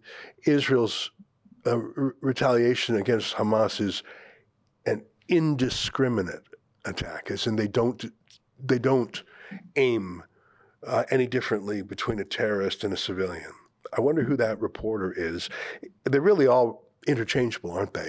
Israel's 0.47 1.11
uh, 1.67 1.79
re- 1.79 2.13
retaliation 2.21 2.97
against 2.97 3.35
Hamas 3.35 3.81
is 3.81 4.03
an 4.87 5.05
indiscriminate 5.29 6.45
attack, 6.85 7.31
as 7.31 7.47
in 7.47 7.57
they 7.57 7.69
don't 7.69 8.05
they 8.63 8.79
don't 8.79 9.23
aim 9.77 10.23
uh, 10.87 11.05
any 11.11 11.27
differently 11.27 11.83
between 11.83 12.19
a 12.19 12.25
terrorist 12.25 12.85
and 12.85 12.93
a 12.93 12.97
civilian. 12.97 13.53
I 13.97 14.01
wonder 14.01 14.23
who 14.23 14.37
that 14.37 14.61
reporter 14.61 15.13
is. 15.17 15.49
They're 16.05 16.21
really 16.21 16.47
all 16.47 16.85
interchangeable, 17.07 17.73
aren't 17.73 17.95
they? 17.95 18.09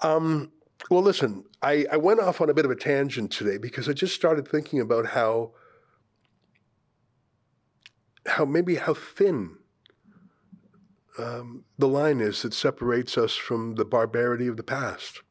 Um, 0.00 0.52
well, 0.90 1.02
listen, 1.02 1.44
I, 1.62 1.86
I 1.92 1.96
went 1.96 2.20
off 2.20 2.40
on 2.40 2.50
a 2.50 2.54
bit 2.54 2.64
of 2.64 2.70
a 2.70 2.76
tangent 2.76 3.30
today 3.30 3.58
because 3.58 3.88
I 3.88 3.92
just 3.92 4.14
started 4.14 4.48
thinking 4.48 4.80
about 4.80 5.06
how 5.06 5.52
how 8.26 8.44
maybe 8.44 8.76
how 8.76 8.94
thin 8.94 9.56
um, 11.18 11.64
the 11.78 11.88
line 11.88 12.20
is 12.20 12.42
that 12.42 12.54
separates 12.54 13.18
us 13.18 13.34
from 13.34 13.74
the 13.74 13.84
barbarity 13.84 14.46
of 14.46 14.56
the 14.56 14.62
past. 14.62 15.22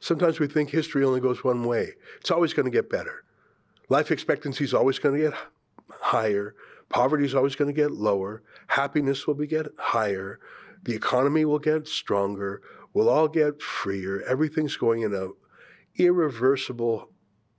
Sometimes 0.00 0.38
we 0.38 0.46
think 0.46 0.70
history 0.70 1.04
only 1.04 1.20
goes 1.20 1.42
one 1.42 1.64
way. 1.64 1.94
It's 2.20 2.30
always 2.30 2.54
going 2.54 2.66
to 2.66 2.70
get 2.70 2.90
better. 2.90 3.24
Life 3.88 4.10
expectancy 4.10 4.64
is 4.64 4.74
always 4.74 4.98
going 4.98 5.16
to 5.16 5.30
get 5.30 5.38
higher. 5.90 6.54
Poverty 6.88 7.24
is 7.24 7.34
always 7.34 7.56
going 7.56 7.74
to 7.74 7.80
get 7.80 7.92
lower. 7.92 8.42
Happiness 8.68 9.26
will 9.26 9.34
be 9.34 9.46
get 9.46 9.66
higher. 9.76 10.38
The 10.84 10.94
economy 10.94 11.44
will 11.44 11.58
get 11.58 11.88
stronger. 11.88 12.62
We'll 12.94 13.08
all 13.08 13.28
get 13.28 13.60
freer. 13.60 14.22
Everything's 14.22 14.76
going 14.76 15.02
in 15.02 15.14
a 15.14 15.30
irreversible, 16.00 17.10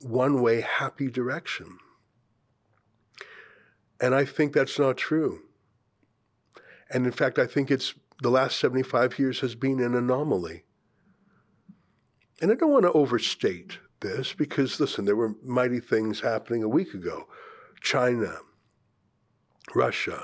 one-way 0.01 0.61
happy 0.61 1.09
direction. 1.09 1.77
And 3.99 4.15
I 4.15 4.23
think 4.23 4.53
that's 4.53 4.79
not 4.79 4.97
true. 4.97 5.41
And 6.91 7.05
in 7.05 7.11
fact, 7.11 7.37
I 7.37 7.45
think 7.45 7.69
it's 7.69 7.93
the 8.21 8.29
last 8.29 8.59
75 8.59 9.19
years 9.19 9.39
has 9.39 9.55
been 9.55 9.79
an 9.79 9.95
anomaly. 9.95 10.63
And 12.41 12.51
I 12.51 12.55
don't 12.55 12.71
want 12.71 12.83
to 12.83 12.91
overstate 12.91 13.79
this 14.01 14.33
because, 14.33 14.79
listen, 14.79 15.05
there 15.05 15.15
were 15.15 15.35
mighty 15.43 15.79
things 15.79 16.21
happening 16.21 16.63
a 16.63 16.69
week 16.69 16.93
ago. 16.93 17.27
China, 17.81 18.37
Russia. 19.75 20.23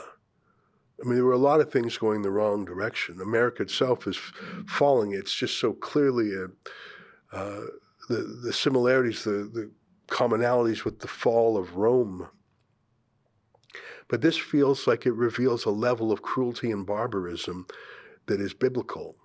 I 1.02 1.06
mean, 1.06 1.16
there 1.16 1.26
were 1.26 1.34
a 1.34 1.38
lot 1.38 1.60
of 1.60 1.72
things 1.72 1.98
going 1.98 2.22
the 2.22 2.32
wrong 2.32 2.64
direction. 2.64 3.20
America 3.20 3.64
itself 3.64 4.08
is 4.08 4.18
falling. 4.66 5.12
It's 5.12 5.36
just 5.36 5.60
so 5.60 5.74
clearly 5.74 6.32
a, 6.34 6.46
uh, 7.36 7.66
the, 8.08 8.40
the 8.44 8.54
similarities, 8.54 9.24
the, 9.24 9.50
the 9.54 9.72
commonalities 10.08 10.86
with 10.86 11.00
the 11.00 11.08
fall 11.08 11.58
of 11.58 11.76
Rome. 11.76 12.30
But 14.08 14.22
this 14.22 14.38
feels 14.38 14.88
like 14.88 15.06
it 15.06 15.14
reveals 15.14 15.66
a 15.66 15.72
level 15.72 16.12
of 16.12 16.22
cruelty 16.22 16.72
and 16.72 16.86
barbarism 16.86 17.68
that 18.28 18.40
is 18.40 18.54
biblical. 18.54 19.16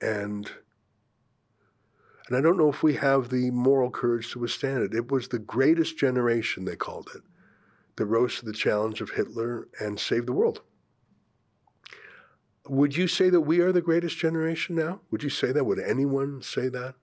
And 0.00 0.50
and 2.30 2.36
I 2.36 2.40
don't 2.40 2.56
know 2.56 2.68
if 2.68 2.84
we 2.84 2.94
have 2.94 3.28
the 3.28 3.50
moral 3.50 3.90
courage 3.90 4.30
to 4.32 4.38
withstand 4.38 4.84
it. 4.84 4.94
It 4.94 5.10
was 5.10 5.26
the 5.26 5.40
greatest 5.40 5.98
generation, 5.98 6.64
they 6.64 6.76
called 6.76 7.10
it, 7.12 7.22
that 7.96 8.06
rose 8.06 8.38
to 8.38 8.44
the 8.44 8.52
challenge 8.52 9.00
of 9.00 9.10
Hitler 9.10 9.66
and 9.80 9.98
saved 9.98 10.28
the 10.28 10.32
world. 10.32 10.62
Would 12.68 12.96
you 12.96 13.08
say 13.08 13.30
that 13.30 13.40
we 13.40 13.58
are 13.58 13.72
the 13.72 13.82
greatest 13.82 14.16
generation 14.16 14.76
now? 14.76 15.00
Would 15.10 15.24
you 15.24 15.28
say 15.28 15.50
that? 15.50 15.64
Would 15.64 15.80
anyone 15.80 16.40
say 16.40 16.68
that? 16.68 16.94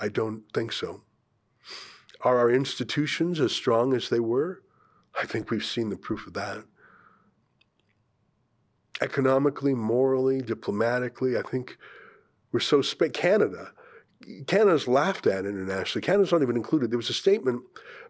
I 0.00 0.08
don't 0.08 0.44
think 0.54 0.70
so. 0.70 1.02
Are 2.20 2.38
our 2.38 2.50
institutions 2.50 3.40
as 3.40 3.50
strong 3.50 3.92
as 3.92 4.08
they 4.08 4.20
were? 4.20 4.62
I 5.18 5.26
think 5.26 5.50
we've 5.50 5.64
seen 5.64 5.90
the 5.90 5.96
proof 5.96 6.26
of 6.26 6.34
that. 6.34 6.64
Economically, 9.00 9.74
morally, 9.74 10.42
diplomatically, 10.42 11.38
I 11.38 11.42
think 11.42 11.78
we're 12.52 12.60
so 12.60 12.82
sp- 12.82 13.12
Canada. 13.14 13.72
Canada's 14.46 14.86
laughed 14.86 15.26
at 15.26 15.46
internationally. 15.46 16.04
Canada's 16.04 16.32
not 16.32 16.42
even 16.42 16.56
included. 16.56 16.90
There 16.90 16.98
was 16.98 17.08
a 17.08 17.14
statement 17.14 17.62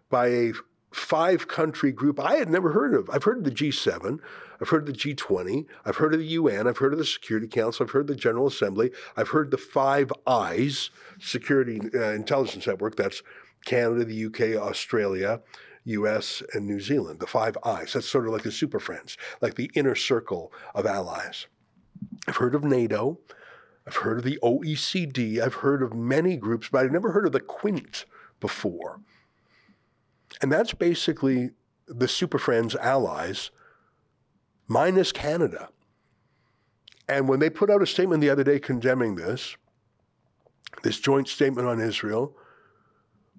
by 0.09 0.27
a 0.27 0.53
five 0.91 1.47
country 1.47 1.91
group 1.91 2.19
I 2.19 2.35
had 2.35 2.49
never 2.49 2.73
heard 2.73 2.93
of. 2.93 3.09
I've 3.09 3.23
heard 3.23 3.39
of 3.39 3.43
the 3.45 3.51
G7, 3.51 4.19
I've 4.59 4.69
heard 4.69 4.87
of 4.87 4.93
the 4.93 4.99
G20, 4.99 5.65
I've 5.85 5.95
heard 5.95 6.13
of 6.13 6.19
the 6.19 6.25
UN, 6.25 6.67
I've 6.67 6.77
heard 6.77 6.93
of 6.93 6.99
the 6.99 7.05
Security 7.05 7.47
Council, 7.47 7.85
I've 7.85 7.91
heard 7.91 8.09
of 8.09 8.15
the 8.15 8.21
General 8.21 8.47
Assembly, 8.47 8.91
I've 9.15 9.29
heard 9.29 9.51
the 9.51 9.57
Five 9.57 10.11
Eyes 10.27 10.89
Security 11.19 11.79
uh, 11.95 12.11
Intelligence 12.11 12.67
Network. 12.67 12.97
That's 12.97 13.23
Canada, 13.65 14.03
the 14.03 14.25
UK, 14.25 14.61
Australia, 14.61 15.41
US, 15.85 16.43
and 16.53 16.65
New 16.65 16.79
Zealand, 16.79 17.19
the 17.19 17.27
Five 17.27 17.57
Eyes. 17.63 17.93
That's 17.93 18.07
sort 18.07 18.27
of 18.27 18.33
like 18.33 18.43
the 18.43 18.51
Super 18.51 18.79
Friends, 18.79 19.17
like 19.41 19.55
the 19.55 19.71
inner 19.73 19.95
circle 19.95 20.51
of 20.75 20.85
allies. 20.85 21.47
I've 22.27 22.37
heard 22.37 22.55
of 22.55 22.63
NATO. 22.63 23.19
I've 23.87 23.95
heard 23.95 24.19
of 24.19 24.23
the 24.23 24.39
OECD. 24.43 25.39
I've 25.39 25.55
heard 25.55 25.81
of 25.81 25.93
many 25.93 26.37
groups, 26.37 26.69
but 26.71 26.85
I've 26.85 26.91
never 26.91 27.11
heard 27.11 27.25
of 27.25 27.31
the 27.31 27.39
Quint 27.39 28.05
before. 28.39 28.99
And 30.41 30.51
that's 30.51 30.73
basically 30.73 31.51
the 31.87 32.07
Super 32.07 32.37
Friends 32.37 32.75
allies, 32.75 33.51
minus 34.67 35.11
Canada. 35.11 35.69
And 37.09 37.27
when 37.27 37.39
they 37.39 37.49
put 37.49 37.69
out 37.69 37.81
a 37.81 37.87
statement 37.87 38.21
the 38.21 38.29
other 38.29 38.43
day 38.43 38.59
condemning 38.59 39.15
this, 39.15 39.57
this 40.83 40.99
joint 40.99 41.27
statement 41.27 41.67
on 41.67 41.81
Israel, 41.81 42.35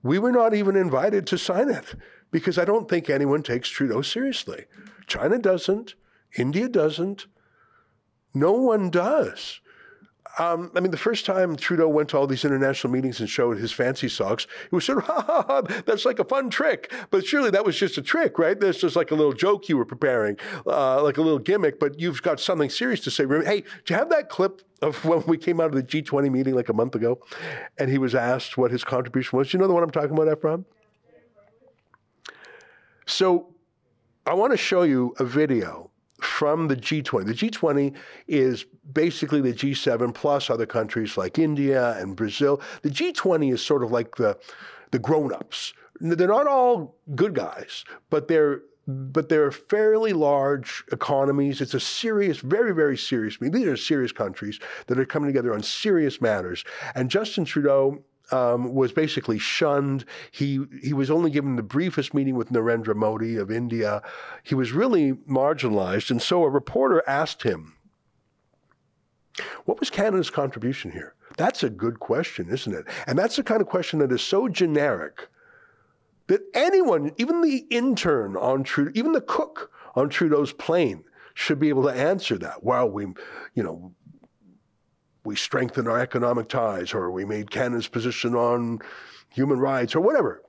we 0.03 0.19
were 0.19 0.33
not 0.33 0.53
even 0.55 0.77
invited 0.77 1.27
to 1.29 1.39
sign 1.39 1.71
it 1.71 1.95
because 2.33 2.59
I 2.59 2.65
don't 2.65 2.89
think 2.89 3.09
anyone 3.09 3.45
takes 3.45 3.69
Trudeau 3.69 4.03
seriously. 4.03 4.65
China 5.07 5.39
doesn't, 5.39 5.95
India 6.37 6.69
doesn't, 6.69 7.27
no 8.35 8.53
one 8.53 8.91
does. 8.91 9.61
Um, 10.39 10.73
I 10.75 10.81
mean, 10.81 10.91
the 10.91 10.97
first 10.97 11.27
time 11.27 11.57
Trudeau 11.57 11.89
went 11.89 12.09
to 12.09 12.17
all 12.17 12.27
these 12.27 12.47
international 12.47 12.91
meetings 12.91 13.21
and 13.21 13.29
showed 13.29 13.59
his 13.59 13.71
fancy 13.71 14.09
socks, 14.09 14.47
it 14.65 14.73
was 14.73 14.87
sort 14.87 14.99
of, 14.99 15.05
ha 15.07 15.21
ha 15.21 15.45
ha, 15.47 15.83
that's 15.85 16.07
like 16.07 16.19
a 16.19 16.25
fun 16.25 16.49
trick. 16.49 16.91
But 17.11 17.27
surely 17.27 17.51
that 17.51 17.67
was 17.67 17.77
just 17.77 17.99
a 17.99 18.03
trick, 18.03 18.39
right? 18.39 18.59
That's 18.59 18.79
just 18.79 18.97
like 18.97 19.11
a 19.11 19.15
little 19.15 19.35
joke 19.35 19.69
you 19.69 19.77
were 19.77 19.85
preparing, 19.85 20.39
uh, 20.67 21.03
like 21.03 21.19
a 21.19 21.23
little 21.23 21.39
gimmick, 21.39 21.79
but 21.79 22.01
you've 22.01 22.23
got 22.23 22.41
something 22.41 22.71
serious 22.71 23.01
to 23.01 23.11
say. 23.11 23.27
Hey, 23.27 23.61
do 23.85 23.93
you 23.93 23.97
have 23.97 24.09
that 24.09 24.31
clip 24.31 24.63
of 24.81 25.05
when 25.05 25.23
we 25.27 25.37
came 25.37 25.61
out 25.61 25.67
of 25.67 25.75
the 25.75 25.83
G20 25.83 26.31
meeting 26.31 26.55
like 26.55 26.71
a 26.71 26.75
month 26.75 26.95
ago 26.95 27.21
and 27.77 27.91
he 27.91 27.99
was 27.99 28.15
asked 28.15 28.57
what 28.57 28.71
his 28.71 28.85
contribution 28.85 29.37
was? 29.37 29.51
Do 29.51 29.59
you 29.59 29.61
know 29.61 29.69
the 29.69 29.75
one 29.75 29.83
I'm 29.83 29.91
talking 29.91 30.13
about, 30.13 30.33
Ephraim? 30.35 30.65
So 33.07 33.55
I 34.27 34.35
want 34.35 34.53
to 34.53 34.57
show 34.57 34.83
you 34.83 35.15
a 35.19 35.25
video 35.25 35.91
from 36.21 36.69
the 36.69 36.77
G20. 36.77 37.27
The 37.27 37.35
G20 37.35 37.95
is 38.29 38.65
basically 38.93 39.41
the 39.41 39.53
G7 39.53 40.15
plus 40.15 40.51
other 40.51 40.67
countries 40.67 41.17
like 41.17 41.39
India 41.39 41.99
and 41.99 42.15
Brazil. 42.15 42.61
The 42.83 42.91
G20 42.91 43.53
is 43.53 43.65
sort 43.65 43.83
of 43.83 43.91
like 43.91 44.17
the 44.17 44.39
the 44.93 44.99
grown-ups. 44.99 45.73
They're 46.01 46.29
not 46.29 46.47
all 46.47 46.97
good 47.15 47.35
guys, 47.35 47.85
but 48.11 48.29
they're 48.29 48.63
but 48.87 49.29
they're 49.29 49.53
fairly 49.53 50.13
large 50.13 50.83
economies. 50.91 51.61
It's 51.61 51.75
a 51.75 51.81
serious, 51.81 52.39
very, 52.39 52.75
very 52.75 52.99
serious 52.99 53.41
meeting. 53.41 53.61
These 53.61 53.69
are 53.69 53.77
serious 53.77 54.11
countries 54.11 54.59
that 54.89 54.99
are 54.99 55.05
coming 55.05 55.29
together 55.29 55.55
on 55.55 55.63
serious 55.63 56.21
matters. 56.21 56.65
And 56.97 57.09
Justin 57.09 57.45
Trudeau 57.45 58.03
um, 58.33 58.75
was 58.75 58.93
basically 58.93 59.39
shunned. 59.39 60.05
He 60.31 60.61
he 60.83 60.93
was 60.93 61.11
only 61.11 61.31
given 61.31 61.57
the 61.57 61.63
briefest 61.63 62.15
meeting 62.15 62.35
with 62.35 62.51
Narendra 62.51 62.95
Modi 62.95 63.37
of 63.37 63.51
India. 63.51 64.03
He 64.43 64.55
was 64.55 64.73
really 64.73 65.13
marginalized, 65.13 66.11
and 66.11 66.21
so 66.21 66.43
a 66.43 66.49
reporter 66.49 67.03
asked 67.07 67.43
him, 67.43 67.75
"What 69.65 69.79
was 69.79 69.91
Canada's 69.91 70.31
contribution 70.31 70.91
here?" 70.91 71.15
That's 71.37 71.63
a 71.63 71.71
good 71.71 72.01
question, 72.01 72.49
isn't 72.51 72.75
it? 72.75 72.87
And 73.07 73.19
that's 73.19 73.37
the 73.37 73.43
kind 73.43 73.61
of 73.61 73.69
question 73.69 73.99
that 74.01 74.13
is 74.13 74.23
so 74.23 74.49
generic 74.49 75.29
that 76.27 76.43
anyone, 76.55 77.13
even 77.17 77.41
the 77.41 77.67
intern 77.71 78.37
on 78.37 78.65
Trudeau, 78.65 78.93
even 78.95 79.13
the 79.13 79.21
cook 79.21 79.71
on 79.95 80.09
Trudeau's 80.09 80.53
plane, 80.53 81.05
should 81.35 81.59
be 81.59 81.69
able 81.69 81.83
to 81.85 81.93
answer 81.93 82.39
that. 82.39 82.63
Well, 82.63 82.89
we, 82.89 83.07
you 83.55 83.63
know, 83.63 83.93
we 85.25 85.37
strengthened 85.37 85.89
our 85.89 86.01
economic 86.01 86.49
ties, 86.49 86.95
or 86.95 87.11
we 87.11 87.25
made 87.25 87.51
Canada's 87.51 87.89
position 87.89 88.35
on 88.35 88.81
human 89.29 89.59
rights, 89.59 89.95
or 89.95 90.01
whatever. 90.01 90.43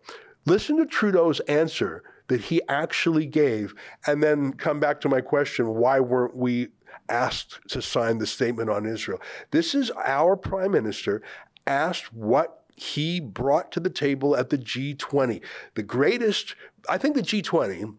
Listen 0.45 0.77
to 0.77 0.85
Trudeau's 0.85 1.39
answer 1.41 2.03
that 2.27 2.41
he 2.41 2.61
actually 2.67 3.25
gave, 3.25 3.73
and 4.07 4.23
then 4.23 4.53
come 4.53 4.79
back 4.79 4.99
to 5.01 5.09
my 5.09 5.21
question 5.21 5.75
why 5.75 5.99
weren't 5.99 6.35
we 6.35 6.69
asked 7.09 7.59
to 7.69 7.81
sign 7.81 8.17
the 8.17 8.27
statement 8.27 8.69
on 8.69 8.85
Israel? 8.85 9.19
This 9.51 9.75
is 9.75 9.91
our 10.05 10.35
prime 10.35 10.71
minister 10.71 11.21
asked 11.67 12.13
what 12.13 12.63
he 12.75 13.19
brought 13.19 13.71
to 13.71 13.79
the 13.79 13.89
table 13.89 14.35
at 14.35 14.49
the 14.49 14.57
G20. 14.57 15.41
The 15.75 15.83
greatest, 15.83 16.55
I 16.89 16.97
think 16.97 17.15
the 17.15 17.21
G20 17.21 17.95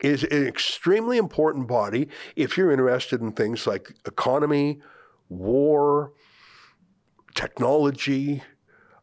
is 0.00 0.24
an 0.24 0.46
extremely 0.46 1.18
important 1.18 1.68
body 1.68 2.08
if 2.36 2.56
you're 2.56 2.72
interested 2.72 3.20
in 3.20 3.32
things 3.32 3.66
like 3.66 3.92
economy, 4.06 4.80
war, 5.30 6.12
technology, 7.34 8.42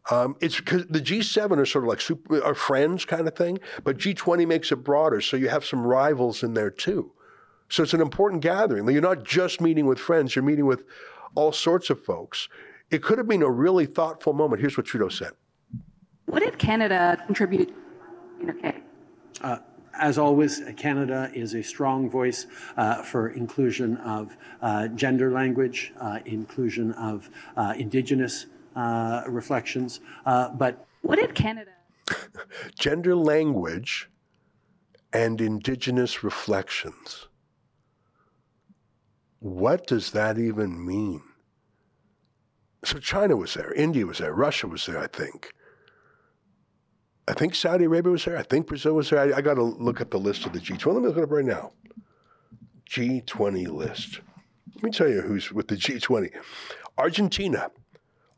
Um, 0.09 0.37
it's 0.39 0.55
because 0.55 0.85
the 0.87 1.01
G7 1.01 1.57
are 1.57 1.65
sort 1.65 1.83
of 1.83 1.89
like 1.89 1.99
super, 1.99 2.41
are 2.41 2.55
friends 2.55 3.03
kind 3.03 3.27
of 3.27 3.35
thing, 3.35 3.59
but 3.83 3.97
G20 3.97 4.47
makes 4.47 4.71
it 4.71 4.77
broader, 4.77 5.19
so 5.19 5.35
you 5.35 5.49
have 5.49 5.65
some 5.65 5.85
rivals 5.85 6.43
in 6.43 6.53
there 6.53 6.69
too. 6.71 7.11
So 7.67 7.83
it's 7.83 7.93
an 7.93 7.99
important 7.99 8.41
gathering. 8.41 8.87
You're 8.89 9.01
not 9.01 9.25
just 9.25 9.59
meeting 9.59 9.85
with 9.85 9.99
friends; 9.99 10.33
you're 10.33 10.45
meeting 10.45 10.65
with 10.65 10.85
all 11.35 11.51
sorts 11.51 11.89
of 11.89 12.01
folks. 12.05 12.47
It 12.89 13.03
could 13.03 13.17
have 13.17 13.27
been 13.27 13.41
a 13.43 13.49
really 13.51 13.85
thoughtful 13.85 14.31
moment. 14.31 14.61
Here's 14.61 14.77
what 14.77 14.85
Trudeau 14.85 15.09
said. 15.09 15.33
What 16.25 16.39
did 16.41 16.57
Canada 16.57 17.21
contribute 17.25 17.73
okay? 18.49 18.77
Uh, 19.41 19.57
as 19.99 20.17
always, 20.17 20.61
Canada 20.75 21.29
is 21.33 21.53
a 21.53 21.63
strong 21.63 22.09
voice 22.09 22.47
uh, 22.77 23.01
for 23.03 23.29
inclusion 23.29 23.97
of 23.97 24.37
uh, 24.61 24.87
gender 24.89 25.31
language, 25.31 25.93
uh, 25.99 26.19
inclusion 26.25 26.91
of 26.93 27.29
uh, 27.55 27.73
Indigenous 27.77 28.45
uh, 28.75 29.23
reflections. 29.27 29.99
but 30.25 30.85
what 31.01 31.19
did 31.19 31.33
Canada? 31.35 31.71
gender 32.79 33.15
language 33.15 34.09
and 35.13 35.41
Indigenous 35.41 36.23
reflections. 36.23 37.27
What 39.39 39.87
does 39.87 40.11
that 40.11 40.37
even 40.37 40.85
mean? 40.85 41.21
So 42.83 42.99
China 42.99 43.35
was 43.35 43.53
there, 43.53 43.73
India 43.73 44.05
was 44.05 44.19
there, 44.19 44.33
Russia 44.33 44.67
was 44.67 44.85
there, 44.85 44.99
I 44.99 45.07
think. 45.07 45.51
I 47.27 47.33
think 47.33 47.55
Saudi 47.55 47.85
Arabia 47.85 48.11
was 48.11 48.23
there. 48.23 48.37
I 48.37 48.43
think 48.43 48.67
Brazil 48.67 48.93
was 48.93 49.09
there. 49.09 49.19
I, 49.19 49.37
I 49.37 49.41
got 49.41 49.55
to 49.55 49.63
look 49.63 49.99
at 49.99 50.11
the 50.11 50.17
list 50.17 50.45
of 50.45 50.53
the 50.53 50.59
G20. 50.59 50.85
Let 50.93 51.01
me 51.01 51.07
look 51.07 51.17
it 51.17 51.23
up 51.23 51.31
right 51.31 51.45
now. 51.45 51.73
G20 52.89 53.67
list. 53.67 54.21
Let 54.75 54.83
me 54.83 54.91
tell 54.91 55.09
you 55.09 55.21
who's 55.21 55.51
with 55.51 55.67
the 55.67 55.75
G20 55.75 56.31
Argentina, 56.97 57.69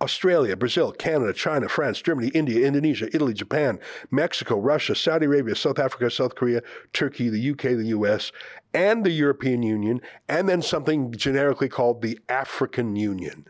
Australia, 0.01 0.55
Brazil, 0.55 0.91
Canada, 0.91 1.33
China, 1.33 1.69
France, 1.69 2.01
Germany, 2.01 2.29
India, 2.29 2.65
Indonesia, 2.65 3.07
Italy, 3.13 3.33
Japan, 3.33 3.79
Mexico, 4.09 4.57
Russia, 4.57 4.95
Saudi 4.95 5.27
Arabia, 5.27 5.55
South 5.55 5.77
Africa, 5.77 6.09
South 6.09 6.35
Korea, 6.35 6.61
Turkey, 6.93 7.29
the 7.29 7.51
UK, 7.51 7.61
the 7.77 7.87
US, 7.97 8.31
and 8.73 9.05
the 9.05 9.11
European 9.11 9.61
Union, 9.61 10.01
and 10.27 10.49
then 10.49 10.61
something 10.61 11.11
generically 11.11 11.69
called 11.69 12.01
the 12.01 12.17
African 12.27 12.95
Union. 12.95 13.45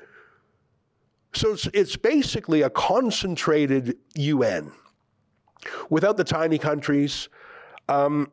So 1.34 1.54
it's, 1.54 1.68
it's 1.74 1.96
basically 1.96 2.64
a 2.64 2.70
concentrated 2.70 3.96
UN 4.16 4.72
without 5.90 6.18
the 6.18 6.24
tiny 6.24 6.58
countries. 6.58 7.30
Um, 7.88 8.32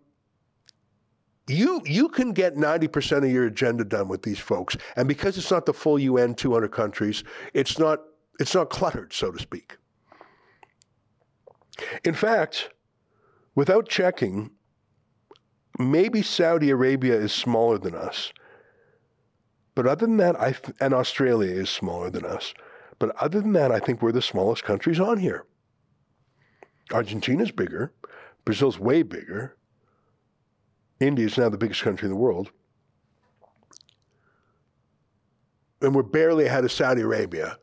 you 1.48 1.80
you 1.84 2.08
can 2.08 2.32
get 2.32 2.56
90% 2.56 3.18
of 3.18 3.30
your 3.30 3.46
agenda 3.46 3.84
done 3.84 4.08
with 4.08 4.22
these 4.22 4.38
folks. 4.38 4.76
And 4.96 5.06
because 5.06 5.38
it's 5.38 5.50
not 5.50 5.66
the 5.66 5.72
full 5.72 5.98
UN 5.98 6.34
200 6.34 6.72
countries 6.72 7.22
it's 7.54 7.78
not 7.78 8.00
it's 8.40 8.54
not 8.54 8.70
cluttered 8.70 9.12
so 9.12 9.30
to 9.30 9.38
speak. 9.38 9.76
In 12.04 12.14
fact 12.14 12.70
without 13.54 13.88
checking 13.88 14.50
maybe 15.78 16.22
Saudi 16.22 16.70
Arabia 16.70 17.14
is 17.14 17.32
smaller 17.32 17.78
than 17.78 17.94
us. 17.94 18.32
But 19.74 19.86
other 19.86 20.06
than 20.06 20.16
that 20.16 20.40
I 20.40 20.52
th- 20.52 20.76
and 20.80 20.94
Australia 20.94 21.52
is 21.52 21.70
smaller 21.70 22.10
than 22.10 22.24
us. 22.24 22.54
But 22.98 23.14
other 23.16 23.40
than 23.40 23.52
that 23.52 23.70
I 23.70 23.78
think 23.78 24.02
we're 24.02 24.10
the 24.10 24.22
smallest 24.22 24.64
countries 24.64 24.98
on 24.98 25.18
here 25.18 25.44
Argentina's 26.93 27.51
bigger. 27.51 27.93
Brazil's 28.45 28.78
way 28.78 29.03
bigger. 29.03 29.57
India 31.01 31.26
is 31.26 31.37
now 31.37 31.49
the 31.49 31.59
biggest 31.59 31.82
country 31.82 32.07
in 32.07 32.11
the 32.11 32.16
world. 32.16 32.51
And 35.82 35.95
we're 35.95 36.03
barely 36.03 36.47
ahead 36.47 36.64
of 36.64 36.72
Saudi 36.72 37.03
Arabia. 37.03 37.59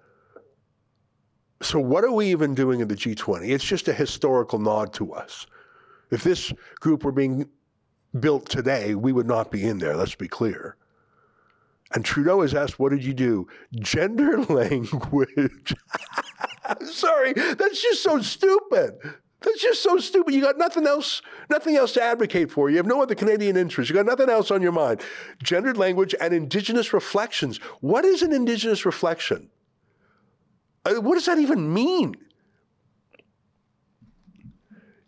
So, 1.61 1.79
what 1.79 2.03
are 2.03 2.11
we 2.11 2.27
even 2.27 2.53
doing 2.53 2.81
in 2.81 2.87
the 2.87 2.95
G20? 2.95 3.49
It's 3.49 3.63
just 3.63 3.87
a 3.87 3.93
historical 3.93 4.59
nod 4.59 4.93
to 4.95 5.13
us. 5.13 5.47
If 6.11 6.23
this 6.23 6.53
group 6.79 7.03
were 7.03 7.11
being 7.11 7.49
built 8.19 8.47
today, 8.49 8.95
we 8.95 9.13
would 9.13 9.25
not 9.25 9.49
be 9.49 9.63
in 9.63 9.79
there, 9.79 9.95
let's 9.95 10.15
be 10.15 10.27
clear. 10.27 10.75
And 11.93 12.03
Trudeau 12.03 12.41
has 12.41 12.53
asked, 12.53 12.79
What 12.79 12.91
did 12.91 13.03
you 13.03 13.13
do? 13.13 13.47
Gender 13.79 14.41
language. 14.49 15.73
Sorry, 16.85 17.33
that's 17.33 17.81
just 17.81 18.03
so 18.03 18.21
stupid. 18.21 18.95
That's 19.41 19.61
just 19.61 19.83
so 19.83 19.97
stupid. 19.97 20.33
You 20.33 20.41
got 20.41 20.57
nothing 20.57 20.87
else, 20.87 21.21
nothing 21.49 21.75
else 21.75 21.91
to 21.93 22.01
advocate 22.01 22.49
for. 22.49 22.69
You 22.69 22.77
have 22.77 22.85
no 22.85 23.01
other 23.01 23.15
Canadian 23.15 23.57
interests. 23.57 23.89
You 23.89 23.95
got 23.95 24.05
nothing 24.05 24.29
else 24.29 24.51
on 24.51 24.61
your 24.61 24.71
mind. 24.71 25.01
Gendered 25.41 25.77
language 25.77 26.15
and 26.19 26.33
Indigenous 26.33 26.93
reflections. 26.93 27.57
What 27.81 28.05
is 28.05 28.21
an 28.21 28.31
Indigenous 28.31 28.85
reflection? 28.85 29.49
Uh, 30.85 30.95
what 30.95 31.15
does 31.15 31.25
that 31.25 31.39
even 31.39 31.73
mean? 31.73 32.15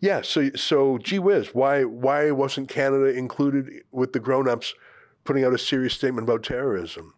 Yeah, 0.00 0.20
so 0.20 0.50
so 0.54 0.98
gee 0.98 1.18
whiz, 1.18 1.54
why 1.54 1.84
why 1.84 2.30
wasn't 2.30 2.68
Canada 2.68 3.06
included 3.06 3.82
with 3.90 4.12
the 4.12 4.20
grown-ups 4.20 4.74
putting 5.24 5.44
out 5.44 5.54
a 5.54 5.58
serious 5.58 5.94
statement 5.94 6.28
about 6.28 6.42
terrorism? 6.42 7.14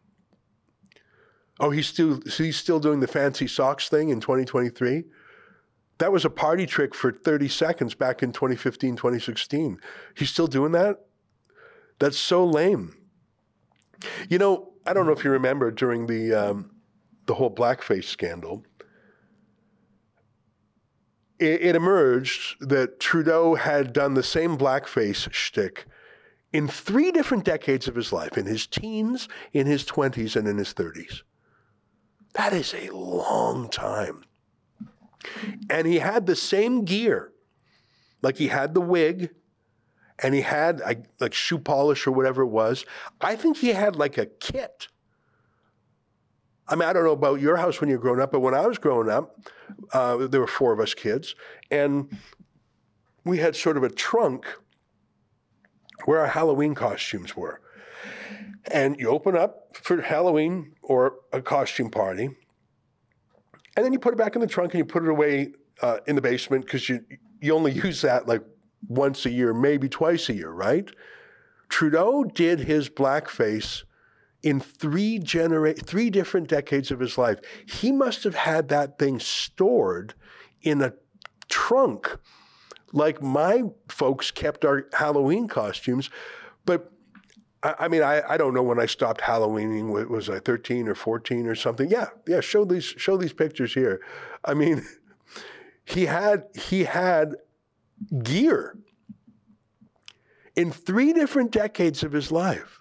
Oh, 1.61 1.71
he's 1.71 1.87
still 1.87 2.21
he's 2.37 2.57
still 2.57 2.81
doing 2.81 3.01
the 3.01 3.07
fancy 3.07 3.47
socks 3.47 3.89
thing 3.89 4.11
in 4.11 4.21
2023. 4.21 5.05
That 5.99 6.13
was 6.13 6.25
a 6.25 6.31
party 6.31 6.65
trick 6.65 6.95
for 6.95 7.11
30 7.11 7.49
seconds 7.49 7.95
back 7.95 8.23
in 8.23 8.33
2015, 8.33 8.95
2016. 8.95 9.81
He's 10.15 10.31
still 10.31 10.47
doing 10.47 10.73
that? 10.73 11.01
That's 11.99 12.19
so 12.19 12.45
lame. 12.45 12.95
You 14.29 14.39
know, 14.39 14.73
I 14.87 14.93
don't 14.93 15.07
know 15.07 15.13
if 15.13 15.25
you 15.25 15.31
remember 15.33 15.73
during 15.73 16.07
the 16.07 16.33
um, 16.33 16.71
the 17.27 17.35
whole 17.35 17.55
blackface 17.55 18.05
scandal, 18.05 18.65
it, 21.39 21.63
it 21.63 21.77
emerged 21.77 22.57
that 22.69 23.01
Trudeau 23.01 23.57
had 23.57 23.93
done 23.93 24.15
the 24.15 24.23
same 24.23 24.57
blackface 24.57 25.31
shtick 25.33 25.87
in 26.53 26.69
three 26.69 27.11
different 27.11 27.45
decades 27.45 27.89
of 27.89 27.95
his 27.95 28.13
life 28.13 28.39
in 28.39 28.47
his 28.47 28.67
teens, 28.67 29.29
in 29.53 29.67
his 29.67 29.85
20s, 29.85 30.37
and 30.37 30.49
in 30.49 30.57
his 30.57 30.73
30s. 30.73 31.23
That 32.39 32.53
is 32.53 32.73
a 32.73 32.91
long 32.91 33.69
time. 33.69 34.23
And 35.69 35.89
he 35.89 35.99
had 35.99 36.25
the 36.27 36.37
same 36.37 36.85
gear. 36.85 37.33
Like 38.23 38.37
he 38.37 38.47
had 38.47 38.75
the 38.75 38.81
wig 38.81 39.31
and 40.21 40.35
he 40.35 40.43
had 40.43 40.81
like 41.19 41.35
shoe 41.35 41.59
polish 41.59 42.07
or 42.07 42.13
whatever 42.13 42.43
it 42.43 42.49
was. 42.49 42.87
I 43.21 43.35
think 43.35 43.57
he 43.57 43.71
had 43.71 43.97
like 43.97 44.19
a 44.19 44.27
kit. 44.27 44.87
I 46.69 46.77
mean, 46.77 46.89
I 46.89 46.93
don't 46.93 47.03
know 47.03 47.11
about 47.11 47.41
your 47.41 47.57
house 47.57 47.81
when 47.81 47.91
you 47.91 47.97
were 47.97 48.03
growing 48.03 48.21
up, 48.21 48.31
but 48.31 48.41
when 48.41 48.55
I 48.55 48.69
was 48.69 48.79
growing 48.79 49.09
up, 49.09 49.41
uh, 49.93 50.29
there 50.29 50.41
were 50.41 50.47
four 50.47 50.73
of 50.73 50.79
us 50.79 50.95
kids, 50.95 51.35
and 51.71 52.17
we 53.25 53.39
had 53.39 53.57
sort 53.57 53.77
of 53.77 53.83
a 53.83 53.89
trunk 53.89 54.47
where 56.05 56.21
our 56.21 56.27
Halloween 56.27 56.75
costumes 56.75 57.35
were. 57.35 57.61
And 58.71 58.99
you 58.99 59.09
open 59.09 59.37
up 59.37 59.77
for 59.77 60.03
Halloween 60.03 60.73
or 60.83 61.17
a 61.33 61.41
costume 61.41 61.91
party, 61.91 62.29
and 63.77 63.85
then 63.85 63.93
you 63.93 63.99
put 63.99 64.13
it 64.13 64.17
back 64.17 64.35
in 64.35 64.41
the 64.41 64.47
trunk 64.47 64.75
and 64.75 64.79
you 64.79 64.85
put 64.85 65.05
it 65.05 65.09
away 65.09 65.53
uh, 65.83 65.99
in 66.07 66.17
the 66.17 66.23
basement 66.23 66.65
because 66.65 66.89
you 66.89 67.05
you 67.41 67.55
only 67.55 67.73
use 67.73 68.03
that 68.03 68.27
like 68.27 68.43
once 68.87 69.27
a 69.27 69.31
year, 69.31 69.55
maybe 69.55 69.89
twice 69.89 70.29
a 70.29 70.35
year, 70.35 70.51
right? 70.51 70.91
Trudeau 71.69 72.25
did 72.25 72.61
his 72.61 72.89
blackface 72.89 73.85
in 74.43 74.61
three 74.61 75.19
genera- 75.19 75.75
three 75.75 76.11
different 76.11 76.49
decades 76.49 76.91
of 76.91 77.01
his 77.01 77.19
life. 77.19 77.39
He 77.67 77.93
must 77.93 78.25
have 78.25 78.35
had 78.35 78.69
that 78.69 78.99
thing 78.99 79.19
stored 79.19 80.15
in 80.63 80.81
a 80.83 80.95
trunk 81.49 82.19
like 82.93 83.23
my 83.23 83.65
folks 83.89 84.31
kept 84.31 84.65
our 84.65 84.87
Halloween 84.93 85.49
costumes, 85.49 86.09
but 86.65 86.93
I, 87.63 87.89
mean, 87.89 88.03
I, 88.03 88.23
I 88.29 88.37
don't 88.37 88.55
know 88.55 88.63
when 88.63 88.79
I 88.79 88.87
stopped 88.87 89.21
Halloweening. 89.21 90.09
Was 90.09 90.31
I 90.31 90.39
13 90.39 90.89
or 90.89 90.95
14 90.95 91.47
or 91.47 91.55
something? 91.57 91.91
Yeah, 91.91 92.09
yeah. 92.27 92.41
Show 92.41 92.65
these 92.65 92.85
show 92.85 93.17
these 93.17 93.33
pictures 93.33 93.75
here. 93.75 94.01
I 94.45 94.55
mean, 94.55 94.87
he 95.85 96.07
had 96.07 96.45
he 96.55 96.85
had 96.85 97.35
gear 98.23 98.79
in 100.55 100.71
three 100.71 101.13
different 101.13 101.51
decades 101.51 102.05
of 102.05 102.13
his 102.13 102.31
life 102.31 102.81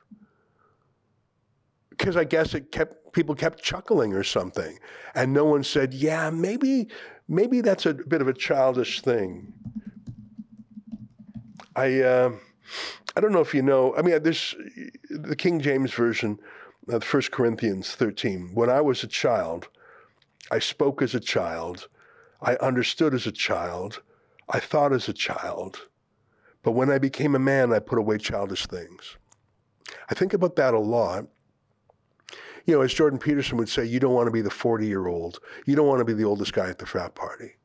because 1.89 2.15
I 2.15 2.23
guess 2.23 2.53
it 2.53 2.71
kept 2.71 3.13
people 3.13 3.33
kept 3.33 3.63
chuckling 3.63 4.13
or 4.13 4.23
something, 4.23 4.77
and 5.15 5.33
no 5.33 5.45
one 5.45 5.63
said, 5.63 5.95
"Yeah, 5.95 6.29
maybe 6.29 6.89
maybe 7.27 7.61
that's 7.61 7.87
a 7.87 7.95
bit 7.95 8.21
of 8.21 8.27
a 8.27 8.33
childish 8.33 9.01
thing." 9.01 9.53
I. 11.75 12.01
Uh, 12.01 12.31
I 13.17 13.19
don't 13.19 13.31
know 13.31 13.41
if 13.41 13.55
you 13.55 13.63
know. 13.63 13.95
I 13.97 14.03
mean, 14.03 14.21
this 14.21 14.53
the 15.09 15.35
King 15.35 15.59
James 15.59 15.91
version 15.91 16.37
uh, 16.87 16.97
of 16.97 17.03
1 17.03 17.23
Corinthians 17.31 17.95
13. 17.95 18.51
When 18.53 18.69
I 18.69 18.79
was 18.79 19.03
a 19.03 19.07
child, 19.07 19.69
I 20.51 20.59
spoke 20.59 21.01
as 21.01 21.15
a 21.15 21.19
child, 21.19 21.87
I 22.43 22.57
understood 22.57 23.15
as 23.15 23.25
a 23.25 23.31
child, 23.31 24.03
I 24.49 24.59
thought 24.59 24.93
as 24.93 25.09
a 25.09 25.13
child. 25.13 25.87
But 26.61 26.73
when 26.73 26.91
I 26.91 26.99
became 26.99 27.33
a 27.33 27.39
man, 27.39 27.73
I 27.73 27.79
put 27.79 27.97
away 27.97 28.19
childish 28.19 28.67
things. 28.67 29.17
I 30.11 30.13
think 30.13 30.33
about 30.33 30.55
that 30.57 30.75
a 30.75 30.79
lot. 30.79 31.25
you 32.67 32.75
know, 32.75 32.81
as 32.81 32.93
Jordan 32.93 33.17
Peterson 33.17 33.57
would 33.57 33.69
say, 33.69 33.83
you 33.83 33.99
don't 33.99 34.13
want 34.13 34.27
to 34.27 34.31
be 34.31 34.41
the 34.41 34.51
40 34.51 34.85
year 34.85 35.07
old. 35.07 35.39
You 35.65 35.75
don't 35.75 35.87
want 35.87 36.01
to 36.01 36.05
be 36.05 36.13
the 36.13 36.25
oldest 36.25 36.53
guy 36.53 36.69
at 36.69 36.77
the 36.77 36.85
frat 36.85 37.15
party. 37.15 37.55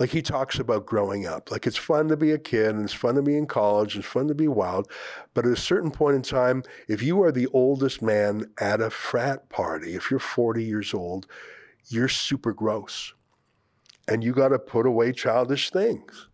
Like 0.00 0.10
he 0.10 0.22
talks 0.22 0.58
about 0.58 0.86
growing 0.86 1.26
up. 1.26 1.50
Like 1.50 1.66
it's 1.66 1.76
fun 1.76 2.08
to 2.08 2.16
be 2.16 2.30
a 2.30 2.38
kid 2.38 2.74
and 2.74 2.82
it's 2.82 2.94
fun 2.94 3.16
to 3.16 3.22
be 3.22 3.36
in 3.36 3.46
college, 3.46 3.94
and 3.94 4.02
it's 4.02 4.12
fun 4.12 4.28
to 4.28 4.34
be 4.34 4.48
wild. 4.48 4.90
But 5.34 5.44
at 5.44 5.52
a 5.52 5.56
certain 5.56 5.90
point 5.90 6.16
in 6.16 6.22
time, 6.22 6.62
if 6.88 7.02
you 7.02 7.22
are 7.22 7.30
the 7.30 7.48
oldest 7.48 8.00
man 8.00 8.46
at 8.58 8.80
a 8.80 8.88
frat 8.88 9.50
party, 9.50 9.94
if 9.94 10.10
you're 10.10 10.18
40 10.18 10.64
years 10.64 10.94
old, 10.94 11.26
you're 11.88 12.08
super 12.08 12.54
gross. 12.54 13.12
And 14.08 14.24
you 14.24 14.32
got 14.32 14.48
to 14.48 14.58
put 14.58 14.86
away 14.86 15.12
childish 15.12 15.68
things. 15.70 16.28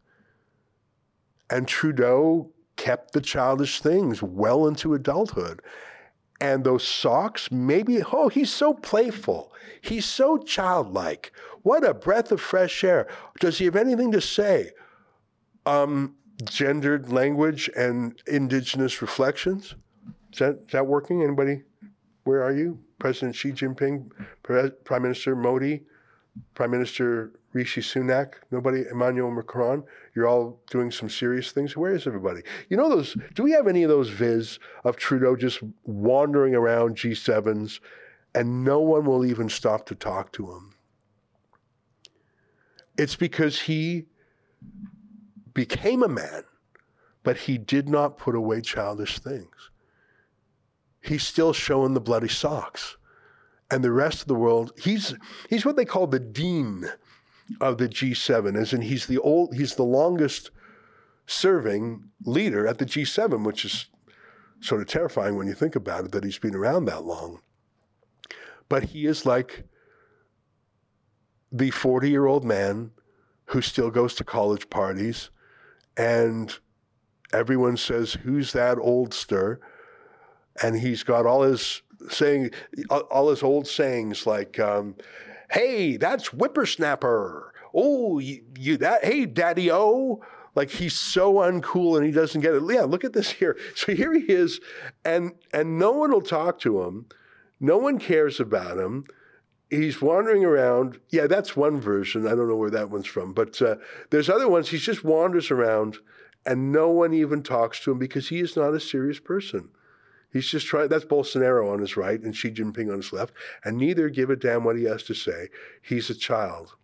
And 1.50 1.66
Trudeau 1.66 2.52
kept 2.76 3.12
the 3.12 3.20
childish 3.20 3.80
things 3.80 4.22
well 4.22 4.68
into 4.68 4.94
adulthood. 4.94 5.60
And 6.40 6.62
those 6.62 6.86
socks, 6.86 7.50
maybe, 7.50 8.00
oh, 8.12 8.28
he's 8.28 8.52
so 8.52 8.74
playful. 8.74 9.52
He's 9.80 10.04
so 10.04 10.38
childlike. 10.38 11.32
What 11.66 11.84
a 11.84 11.94
breath 11.94 12.30
of 12.30 12.40
fresh 12.40 12.84
air. 12.84 13.08
Does 13.40 13.58
he 13.58 13.64
have 13.64 13.74
anything 13.74 14.12
to 14.12 14.20
say? 14.20 14.70
Um, 15.66 16.14
gendered 16.44 17.10
language 17.10 17.68
and 17.76 18.22
indigenous 18.28 19.02
reflections? 19.02 19.74
Is 20.32 20.38
that, 20.38 20.60
is 20.64 20.72
that 20.74 20.86
working? 20.86 21.24
Anybody? 21.24 21.64
Where 22.22 22.44
are 22.44 22.52
you? 22.52 22.78
President 23.00 23.34
Xi 23.34 23.50
Jinping, 23.50 24.12
Prime 24.44 25.02
Minister 25.02 25.34
Modi, 25.34 25.82
Prime 26.54 26.70
Minister 26.70 27.32
Rishi 27.52 27.80
Sunak, 27.80 28.34
nobody, 28.52 28.84
Emmanuel 28.88 29.32
Macron. 29.32 29.82
You're 30.14 30.28
all 30.28 30.60
doing 30.70 30.92
some 30.92 31.10
serious 31.10 31.50
things. 31.50 31.76
Where 31.76 31.96
is 31.96 32.06
everybody? 32.06 32.42
You 32.68 32.76
know 32.76 32.88
those? 32.88 33.16
Do 33.34 33.42
we 33.42 33.50
have 33.50 33.66
any 33.66 33.82
of 33.82 33.88
those 33.88 34.08
viz 34.08 34.60
of 34.84 34.94
Trudeau 34.94 35.34
just 35.34 35.64
wandering 35.82 36.54
around 36.54 36.96
G7s, 36.96 37.80
and 38.36 38.62
no 38.62 38.78
one 38.78 39.04
will 39.04 39.26
even 39.26 39.48
stop 39.48 39.84
to 39.86 39.96
talk 39.96 40.30
to 40.34 40.52
him? 40.52 40.75
It's 42.98 43.16
because 43.16 43.62
he 43.62 44.06
became 45.52 46.02
a 46.02 46.08
man, 46.08 46.44
but 47.22 47.36
he 47.36 47.58
did 47.58 47.88
not 47.88 48.18
put 48.18 48.34
away 48.34 48.60
childish 48.60 49.18
things. 49.18 49.70
He's 51.00 51.26
still 51.26 51.52
showing 51.52 51.94
the 51.94 52.00
bloody 52.00 52.28
socks. 52.28 52.96
And 53.70 53.82
the 53.82 53.90
rest 53.90 54.22
of 54.22 54.28
the 54.28 54.34
world, 54.34 54.72
he's 54.78 55.14
he's 55.48 55.64
what 55.64 55.74
they 55.74 55.84
call 55.84 56.06
the 56.06 56.20
dean 56.20 56.88
of 57.60 57.78
the 57.78 57.88
G7, 57.88 58.56
as 58.56 58.72
in 58.72 58.82
he's 58.82 59.06
the 59.06 59.18
old 59.18 59.54
he's 59.56 59.74
the 59.74 59.82
longest 59.82 60.50
serving 61.26 62.04
leader 62.24 62.66
at 62.66 62.78
the 62.78 62.86
G7, 62.86 63.44
which 63.44 63.64
is 63.64 63.86
sort 64.60 64.80
of 64.80 64.86
terrifying 64.86 65.36
when 65.36 65.48
you 65.48 65.54
think 65.54 65.74
about 65.74 66.04
it 66.04 66.12
that 66.12 66.24
he's 66.24 66.38
been 66.38 66.54
around 66.54 66.84
that 66.84 67.04
long. 67.04 67.40
But 68.68 68.84
he 68.84 69.06
is 69.06 69.26
like 69.26 69.64
the 71.58 71.70
40 71.70 72.10
year 72.10 72.26
old 72.26 72.44
man 72.44 72.90
who 73.46 73.62
still 73.62 73.90
goes 73.90 74.14
to 74.14 74.24
college 74.24 74.68
parties 74.70 75.30
and 75.96 76.58
everyone 77.32 77.76
says, 77.76 78.14
Who's 78.14 78.52
that 78.52 78.78
oldster? 78.78 79.58
And 80.62 80.76
he's 80.76 81.02
got 81.02 81.26
all 81.26 81.42
his 81.42 81.82
saying, 82.08 82.50
all 82.90 83.30
his 83.30 83.42
old 83.42 83.66
sayings 83.66 84.26
like, 84.26 84.58
um, 84.58 84.96
Hey, 85.50 85.96
that's 85.96 86.28
whippersnapper. 86.28 87.52
Oh, 87.72 88.18
you, 88.18 88.42
you 88.58 88.76
that, 88.78 89.04
hey, 89.04 89.26
daddy 89.26 89.70
O. 89.70 90.22
Like 90.54 90.70
he's 90.70 90.94
so 90.94 91.34
uncool 91.34 91.98
and 91.98 92.06
he 92.06 92.10
doesn't 92.12 92.40
get 92.40 92.54
it. 92.54 92.62
Yeah, 92.66 92.84
look 92.84 93.04
at 93.04 93.12
this 93.12 93.30
here. 93.30 93.58
So 93.74 93.94
here 93.94 94.14
he 94.14 94.24
is, 94.32 94.58
and 95.04 95.32
and 95.52 95.78
no 95.78 95.92
one 95.92 96.10
will 96.10 96.22
talk 96.22 96.58
to 96.60 96.82
him. 96.82 97.06
No 97.60 97.76
one 97.76 97.98
cares 97.98 98.40
about 98.40 98.78
him 98.78 99.04
he's 99.70 100.00
wandering 100.00 100.44
around. 100.44 101.00
Yeah, 101.10 101.26
that's 101.26 101.56
one 101.56 101.80
version. 101.80 102.26
I 102.26 102.30
don't 102.30 102.48
know 102.48 102.56
where 102.56 102.70
that 102.70 102.90
one's 102.90 103.06
from, 103.06 103.32
but 103.32 103.60
uh, 103.60 103.76
there's 104.10 104.28
other 104.28 104.48
ones. 104.48 104.68
He 104.68 104.78
just 104.78 105.04
wanders 105.04 105.50
around, 105.50 105.98
and 106.44 106.72
no 106.72 106.88
one 106.88 107.12
even 107.14 107.42
talks 107.42 107.80
to 107.80 107.92
him 107.92 107.98
because 107.98 108.28
he 108.28 108.40
is 108.40 108.56
not 108.56 108.74
a 108.74 108.80
serious 108.80 109.18
person. 109.18 109.70
He's 110.32 110.48
just 110.48 110.66
trying. 110.66 110.88
That's 110.88 111.04
Bolsonaro 111.04 111.72
on 111.72 111.80
his 111.80 111.96
right 111.96 112.20
and 112.20 112.36
Xi 112.36 112.50
Jinping 112.50 112.90
on 112.90 112.96
his 112.96 113.12
left, 113.12 113.34
and 113.64 113.78
neither 113.78 114.08
give 114.08 114.30
a 114.30 114.36
damn 114.36 114.64
what 114.64 114.76
he 114.76 114.84
has 114.84 115.02
to 115.04 115.14
say. 115.14 115.48
He's 115.82 116.10
a 116.10 116.14
child. 116.14 116.76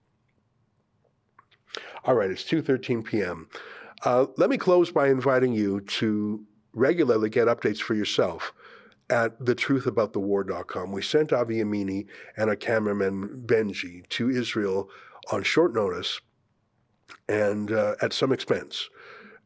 All 2.05 2.15
right, 2.15 2.31
it's 2.31 2.45
2:13 2.45 3.05
p.m. 3.05 3.49
Uh, 4.05 4.27
let 4.37 4.51
me 4.51 4.57
close 4.57 4.91
by 4.91 5.09
inviting 5.09 5.53
you 5.53 5.81
to 5.83 6.45
regularly 6.73 7.31
get 7.31 7.47
updates 7.47 7.79
for 7.79 7.95
yourself 7.95 8.53
at 9.13 9.39
thetruthaboutthewar.com. 9.41 10.91
We 10.91 11.03
sent 11.03 11.35
Avi 11.35 11.57
Yemini 11.57 12.07
and 12.39 12.49
a 12.49 12.57
cameraman, 12.57 13.43
Benji, 13.45 14.09
to 14.09 14.31
Israel 14.31 14.89
on 15.31 15.43
short 15.43 15.75
notice 15.75 16.19
and 17.29 17.71
uh, 17.71 17.97
at 18.01 18.15
some 18.15 18.33
expense. 18.33 18.89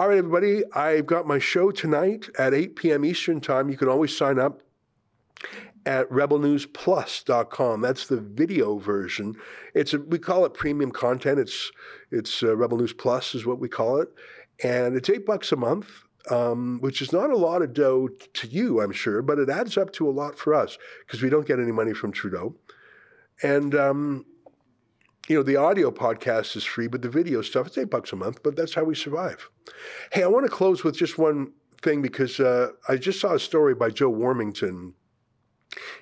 All 0.00 0.08
right, 0.08 0.16
everybody, 0.16 0.62
I've 0.72 1.04
got 1.04 1.26
my 1.26 1.38
show 1.38 1.70
tonight 1.70 2.26
at 2.38 2.54
8 2.54 2.74
p.m. 2.74 3.04
Eastern 3.04 3.38
Time. 3.38 3.68
You 3.68 3.76
can 3.76 3.90
always 3.90 4.16
sign 4.16 4.38
up 4.38 4.62
at 5.84 6.08
rebelnewsplus.com. 6.08 7.82
That's 7.82 8.06
the 8.06 8.16
video 8.16 8.78
version. 8.78 9.34
It's 9.74 9.92
a, 9.92 9.98
we 9.98 10.18
call 10.18 10.46
it 10.46 10.54
premium 10.54 10.90
content. 10.90 11.38
It's 11.38 11.70
it's 12.10 12.42
uh, 12.42 12.56
Rebel 12.56 12.78
News 12.78 12.94
Plus 12.94 13.34
is 13.34 13.44
what 13.44 13.58
we 13.58 13.68
call 13.68 14.00
it, 14.00 14.08
and 14.64 14.96
it's 14.96 15.10
eight 15.10 15.26
bucks 15.26 15.52
a 15.52 15.56
month, 15.56 15.90
um, 16.30 16.78
which 16.80 17.02
is 17.02 17.12
not 17.12 17.28
a 17.28 17.36
lot 17.36 17.60
of 17.60 17.74
dough 17.74 18.08
to 18.08 18.48
you, 18.48 18.80
I'm 18.80 18.92
sure, 18.92 19.20
but 19.20 19.38
it 19.38 19.50
adds 19.50 19.76
up 19.76 19.92
to 19.92 20.08
a 20.08 20.10
lot 20.10 20.38
for 20.38 20.54
us 20.54 20.78
because 21.06 21.20
we 21.20 21.28
don't 21.28 21.46
get 21.46 21.60
any 21.60 21.72
money 21.72 21.92
from 21.92 22.10
Trudeau, 22.10 22.54
and 23.42 23.74
um, 23.74 24.24
you 25.30 25.36
know, 25.36 25.44
the 25.44 25.54
audio 25.54 25.92
podcast 25.92 26.56
is 26.56 26.64
free, 26.64 26.88
but 26.88 27.02
the 27.02 27.08
video 27.08 27.40
stuff, 27.40 27.68
it's 27.68 27.78
eight 27.78 27.88
bucks 27.88 28.12
a 28.12 28.16
month, 28.16 28.42
but 28.42 28.56
that's 28.56 28.74
how 28.74 28.82
we 28.82 28.96
survive. 28.96 29.48
Hey, 30.10 30.24
I 30.24 30.26
want 30.26 30.44
to 30.44 30.50
close 30.50 30.82
with 30.82 30.96
just 30.96 31.18
one 31.18 31.52
thing 31.82 32.02
because 32.02 32.40
uh, 32.40 32.70
I 32.88 32.96
just 32.96 33.20
saw 33.20 33.34
a 33.34 33.38
story 33.38 33.76
by 33.76 33.90
Joe 33.90 34.12
Warmington 34.12 34.94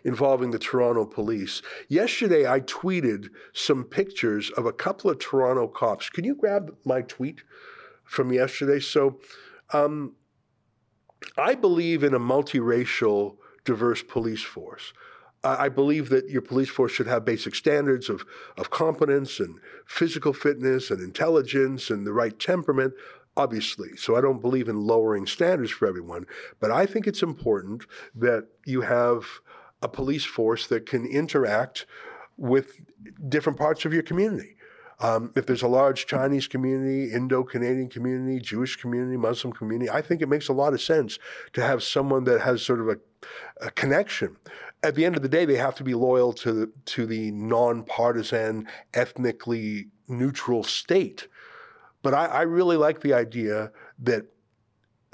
involving 0.02 0.50
the 0.50 0.58
Toronto 0.58 1.04
police. 1.04 1.60
Yesterday, 1.88 2.50
I 2.50 2.60
tweeted 2.60 3.28
some 3.52 3.84
pictures 3.84 4.48
of 4.52 4.64
a 4.64 4.72
couple 4.72 5.10
of 5.10 5.18
Toronto 5.18 5.68
cops. 5.68 6.08
Can 6.08 6.24
you 6.24 6.34
grab 6.34 6.74
my 6.86 7.02
tweet 7.02 7.42
from 8.04 8.32
yesterday? 8.32 8.80
So, 8.80 9.20
um, 9.74 10.14
I 11.36 11.54
believe 11.54 12.02
in 12.02 12.14
a 12.14 12.18
multiracial, 12.18 13.36
diverse 13.66 14.02
police 14.02 14.42
force. 14.42 14.94
I 15.44 15.68
believe 15.68 16.08
that 16.08 16.28
your 16.28 16.42
police 16.42 16.68
force 16.68 16.92
should 16.92 17.06
have 17.06 17.24
basic 17.24 17.54
standards 17.54 18.08
of, 18.08 18.24
of 18.56 18.70
competence 18.70 19.38
and 19.38 19.60
physical 19.86 20.32
fitness 20.32 20.90
and 20.90 21.00
intelligence 21.00 21.90
and 21.90 22.06
the 22.06 22.12
right 22.12 22.36
temperament, 22.38 22.94
obviously. 23.36 23.96
So 23.96 24.16
I 24.16 24.20
don't 24.20 24.42
believe 24.42 24.68
in 24.68 24.80
lowering 24.80 25.26
standards 25.26 25.70
for 25.70 25.86
everyone. 25.86 26.26
But 26.58 26.72
I 26.72 26.86
think 26.86 27.06
it's 27.06 27.22
important 27.22 27.84
that 28.16 28.48
you 28.66 28.80
have 28.80 29.26
a 29.80 29.88
police 29.88 30.24
force 30.24 30.66
that 30.66 30.86
can 30.86 31.06
interact 31.06 31.86
with 32.36 32.80
different 33.28 33.58
parts 33.58 33.84
of 33.84 33.92
your 33.92 34.02
community. 34.02 34.56
Um, 35.00 35.32
if 35.36 35.46
there's 35.46 35.62
a 35.62 35.68
large 35.68 36.06
Chinese 36.06 36.48
community, 36.48 37.12
Indo 37.12 37.44
Canadian 37.44 37.88
community, 37.88 38.40
Jewish 38.40 38.74
community, 38.74 39.16
Muslim 39.16 39.52
community, 39.52 39.88
I 39.88 40.02
think 40.02 40.22
it 40.22 40.28
makes 40.28 40.48
a 40.48 40.52
lot 40.52 40.72
of 40.72 40.82
sense 40.82 41.20
to 41.52 41.62
have 41.62 41.84
someone 41.84 42.24
that 42.24 42.40
has 42.40 42.62
sort 42.62 42.80
of 42.80 42.88
a, 42.88 42.98
a 43.64 43.70
connection 43.70 44.36
at 44.82 44.94
the 44.94 45.04
end 45.04 45.16
of 45.16 45.22
the 45.22 45.28
day, 45.28 45.44
they 45.44 45.56
have 45.56 45.74
to 45.76 45.84
be 45.84 45.94
loyal 45.94 46.32
to 46.34 46.52
the, 46.52 46.72
to 46.86 47.06
the 47.06 47.30
nonpartisan, 47.32 48.68
ethnically 48.94 49.88
neutral 50.06 50.62
state. 50.62 51.28
But 52.02 52.14
I, 52.14 52.26
I 52.26 52.42
really 52.42 52.76
like 52.76 53.00
the 53.00 53.14
idea 53.14 53.72
that 54.00 54.26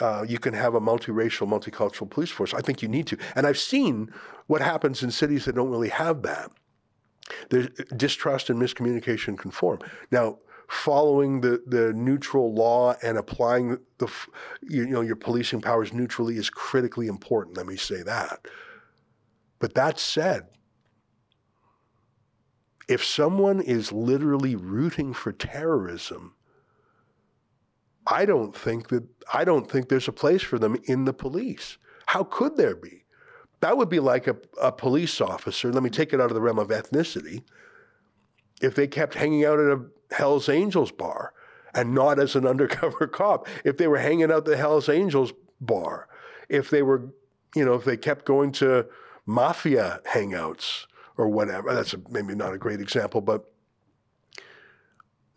uh, 0.01 0.24
you 0.28 0.39
can 0.39 0.55
have 0.55 0.74
a 0.74 0.81
multiracial, 0.81 1.49
multicultural 1.49 2.11
police 2.11 2.31
force. 2.31 2.53
I 2.53 2.61
think 2.61 2.82
you 2.82 2.89
need 2.89 3.07
to. 3.07 3.19
And 3.36 3.47
I've 3.47 3.59
seen 3.59 4.12
what 4.49 4.61
happens 4.61 5.03
in 5.03 5.11
cities 5.11 5.45
that 5.45 5.55
don't 5.55 5.70
really 5.70 5.89
have 5.89 6.23
that. 6.23 6.51
There's 7.49 7.69
distrust 7.97 8.51
and 8.51 8.61
miscommunication 8.61 9.39
can 9.39 9.51
form. 9.51 9.78
Now, 10.11 10.39
following 10.69 11.41
the, 11.41 11.62
the 11.66 11.93
neutral 11.95 12.53
law 12.55 12.97
and 13.03 13.16
applying 13.16 13.78
the, 13.99 14.12
you 14.62 14.86
know, 14.86 15.01
your 15.01 15.16
policing 15.16 15.61
powers 15.61 15.93
neutrally 15.93 16.36
is 16.36 16.51
critically 16.51 17.07
important. 17.07 17.57
Let 17.57 17.66
me 17.66 17.77
say 17.77 18.03
that. 18.03 18.47
But 19.59 19.75
that 19.75 19.99
said, 19.99 20.47
if 22.89 23.05
someone 23.05 23.61
is 23.61 23.93
literally 23.93 24.57
rooting 24.57 25.15
for 25.15 25.33
terrorism, 25.33 26.35
I 28.07 28.27
don't 28.27 28.55
think 28.55 28.89
that 28.89 29.05
I 29.33 29.45
don't 29.45 29.71
think 29.71 29.89
there's 29.89 30.09
a 30.09 30.13
place 30.13 30.43
for 30.43 30.59
them 30.59 30.77
in 30.85 31.05
the 31.07 31.15
police. 31.15 31.79
How 32.07 32.25
could 32.25 32.57
there 32.57 32.77
be? 32.77 33.05
That 33.61 33.79
would 33.79 33.89
be 33.89 34.01
like 34.01 34.27
a, 34.27 34.37
a 34.61 34.71
police 34.71 35.21
officer, 35.21 35.73
let 35.73 35.83
me 35.83 35.89
take 35.89 36.13
it 36.13 36.21
out 36.21 36.31
of 36.31 36.35
the 36.35 36.41
realm 36.41 36.59
of 36.59 36.69
ethnicity, 36.69 37.43
if 38.61 38.75
they 38.75 38.87
kept 38.87 39.15
hanging 39.15 39.45
out 39.45 39.59
at 39.59 39.67
a 39.67 39.85
Hells 40.11 40.49
Angels 40.49 40.93
bar 40.93 41.33
and 41.75 41.95
not 41.95 42.19
as 42.19 42.37
an 42.37 42.47
undercover 42.47 43.07
cop, 43.07 43.49
if 43.65 43.79
they 43.79 43.89
were 43.89 43.99
hanging 43.99 44.25
out 44.25 44.39
at 44.39 44.45
the 44.45 44.57
Hells 44.57 44.89
Angels 44.91 45.33
bar, 45.61 46.09
if 46.51 46.69
they 46.69 46.83
were, 46.83 47.09
you 47.55 47.65
know, 47.65 47.75
if 47.75 47.85
they 47.85 47.97
kept 47.97 48.27
going 48.27 48.53
to 48.53 48.87
mafia 49.27 50.01
hangouts 50.13 50.87
or 51.17 51.29
whatever. 51.29 51.75
That's 51.75 51.95
a, 51.95 52.01
maybe 52.11 52.35
not 52.35 52.55
a 52.55 52.59
great 52.59 52.81
example, 52.81 53.21
but 53.21 53.45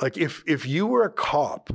like 0.01 0.17
if 0.17 0.43
if 0.45 0.65
you 0.65 0.85
were 0.85 1.03
a 1.03 1.09
cop 1.09 1.69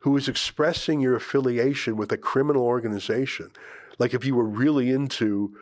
who 0.00 0.12
was 0.12 0.28
expressing 0.28 1.00
your 1.00 1.16
affiliation 1.16 1.96
with 1.96 2.12
a 2.12 2.16
criminal 2.16 2.62
organization, 2.62 3.50
like 3.98 4.14
if 4.14 4.24
you 4.24 4.34
were 4.34 4.44
really 4.44 4.90
into 4.90 5.54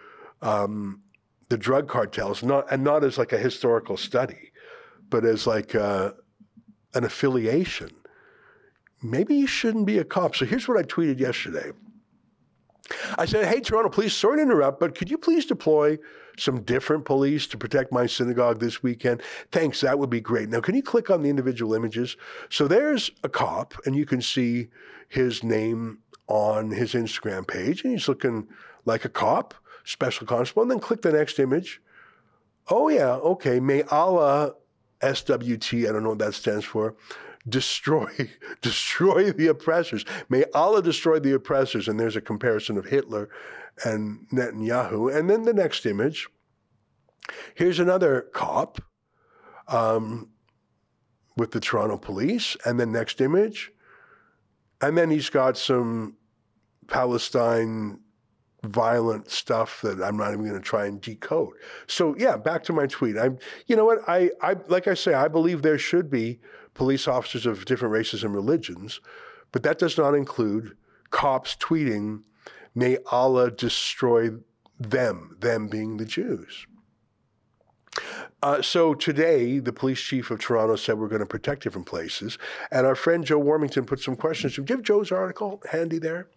um, 0.42 1.00
the 1.48 1.56
drug 1.56 1.88
cartels, 1.88 2.42
not 2.42 2.66
and 2.70 2.84
not 2.84 3.02
as 3.04 3.18
like 3.18 3.32
a 3.32 3.38
historical 3.38 3.96
study, 3.96 4.52
but 5.08 5.24
as 5.24 5.46
like 5.46 5.74
uh, 5.74 6.12
an 6.94 7.04
affiliation, 7.04 7.90
maybe 9.02 9.34
you 9.34 9.46
shouldn't 9.46 9.86
be 9.86 9.98
a 9.98 10.04
cop. 10.04 10.36
So 10.36 10.44
here's 10.44 10.68
what 10.68 10.78
I 10.78 10.82
tweeted 10.82 11.18
yesterday. 11.18 11.72
I 13.18 13.24
said, 13.24 13.46
hey, 13.46 13.60
Toronto 13.60 13.88
Police, 13.88 14.14
sorry 14.14 14.36
to 14.36 14.42
interrupt, 14.42 14.80
but 14.80 14.94
could 14.94 15.10
you 15.10 15.18
please 15.18 15.46
deploy 15.46 15.98
some 16.38 16.62
different 16.62 17.04
police 17.04 17.46
to 17.48 17.58
protect 17.58 17.92
my 17.92 18.06
synagogue 18.06 18.60
this 18.60 18.82
weekend? 18.82 19.22
Thanks, 19.50 19.80
that 19.80 19.98
would 19.98 20.10
be 20.10 20.20
great. 20.20 20.48
Now, 20.48 20.60
can 20.60 20.74
you 20.74 20.82
click 20.82 21.10
on 21.10 21.22
the 21.22 21.30
individual 21.30 21.74
images? 21.74 22.16
So 22.50 22.68
there's 22.68 23.10
a 23.22 23.28
cop, 23.28 23.74
and 23.86 23.96
you 23.96 24.06
can 24.06 24.20
see 24.20 24.68
his 25.08 25.42
name 25.42 25.98
on 26.28 26.70
his 26.70 26.94
Instagram 26.94 27.46
page, 27.46 27.82
and 27.82 27.92
he's 27.92 28.08
looking 28.08 28.48
like 28.84 29.04
a 29.04 29.08
cop, 29.08 29.54
special 29.84 30.26
constable. 30.26 30.62
And 30.62 30.70
then 30.70 30.80
click 30.80 31.02
the 31.02 31.12
next 31.12 31.38
image. 31.38 31.80
Oh, 32.68 32.88
yeah, 32.88 33.14
okay. 33.14 33.60
May 33.60 33.82
Allah, 33.84 34.54
SWT, 35.00 35.88
I 35.88 35.92
don't 35.92 36.02
know 36.02 36.10
what 36.10 36.18
that 36.18 36.34
stands 36.34 36.64
for, 36.64 36.96
destroy 37.48 38.30
destroy 38.62 39.32
the 39.32 39.48
oppressors. 39.48 40.04
May 40.28 40.44
Allah 40.54 40.82
destroy 40.82 41.18
the 41.18 41.34
oppressors. 41.34 41.88
And 41.88 41.98
there's 41.98 42.16
a 42.16 42.20
comparison 42.20 42.76
of 42.76 42.86
Hitler 42.86 43.28
and 43.84 44.26
Netanyahu. 44.32 45.14
And 45.14 45.28
then 45.28 45.42
the 45.42 45.54
next 45.54 45.86
image. 45.86 46.28
Here's 47.54 47.80
another 47.80 48.28
cop 48.32 48.80
um, 49.68 50.30
with 51.36 51.50
the 51.50 51.60
Toronto 51.60 51.98
police. 51.98 52.56
And 52.64 52.78
then 52.78 52.92
next 52.92 53.20
image. 53.20 53.72
And 54.80 54.96
then 54.96 55.10
he's 55.10 55.30
got 55.30 55.56
some 55.56 56.16
Palestine 56.86 58.00
violent 58.62 59.30
stuff 59.30 59.80
that 59.82 60.02
I'm 60.02 60.16
not 60.16 60.32
even 60.32 60.46
going 60.46 60.60
to 60.60 60.60
try 60.60 60.86
and 60.86 61.00
decode. 61.00 61.54
So 61.86 62.14
yeah, 62.18 62.36
back 62.36 62.64
to 62.64 62.72
my 62.72 62.86
tweet. 62.86 63.16
I'm, 63.16 63.38
you 63.66 63.76
know 63.76 63.84
what? 63.84 64.00
I, 64.08 64.30
I, 64.42 64.56
like 64.68 64.88
I 64.88 64.94
say, 64.94 65.14
I 65.14 65.28
believe 65.28 65.62
there 65.62 65.78
should 65.78 66.10
be 66.10 66.40
police 66.76 67.08
officers 67.08 67.46
of 67.46 67.64
different 67.64 67.92
races 67.92 68.22
and 68.22 68.34
religions, 68.34 69.00
but 69.52 69.62
that 69.62 69.78
does 69.78 69.96
not 69.96 70.14
include 70.14 70.76
cops 71.10 71.56
tweeting, 71.56 72.22
may 72.74 72.98
Allah 73.10 73.50
destroy 73.50 74.30
them, 74.78 75.36
them 75.40 75.68
being 75.68 75.96
the 75.96 76.04
Jews. 76.04 76.66
Uh, 78.42 78.60
so 78.60 78.94
today, 78.94 79.58
the 79.58 79.72
police 79.72 80.00
chief 80.00 80.30
of 80.30 80.38
Toronto 80.38 80.76
said 80.76 80.98
we're 80.98 81.08
going 81.08 81.20
to 81.20 81.26
protect 81.26 81.62
different 81.62 81.86
places. 81.86 82.36
And 82.70 82.86
our 82.86 82.94
friend 82.94 83.24
Joe 83.24 83.40
Warmington 83.40 83.86
put 83.86 84.00
some 84.00 84.16
questions. 84.16 84.56
Do 84.56 84.64
you 84.68 84.76
have 84.76 84.84
Joe's 84.84 85.10
article 85.10 85.62
handy 85.70 85.98
there? 85.98 86.28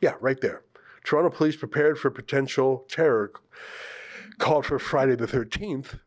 Yeah, 0.00 0.14
right 0.20 0.40
there. 0.40 0.62
Toronto 1.04 1.30
police 1.30 1.54
prepared 1.54 1.98
for 1.98 2.10
potential 2.10 2.84
terror 2.88 3.32
called 4.38 4.66
for 4.66 4.78
Friday 4.78 5.14
the 5.14 5.26
13th. 5.26 6.00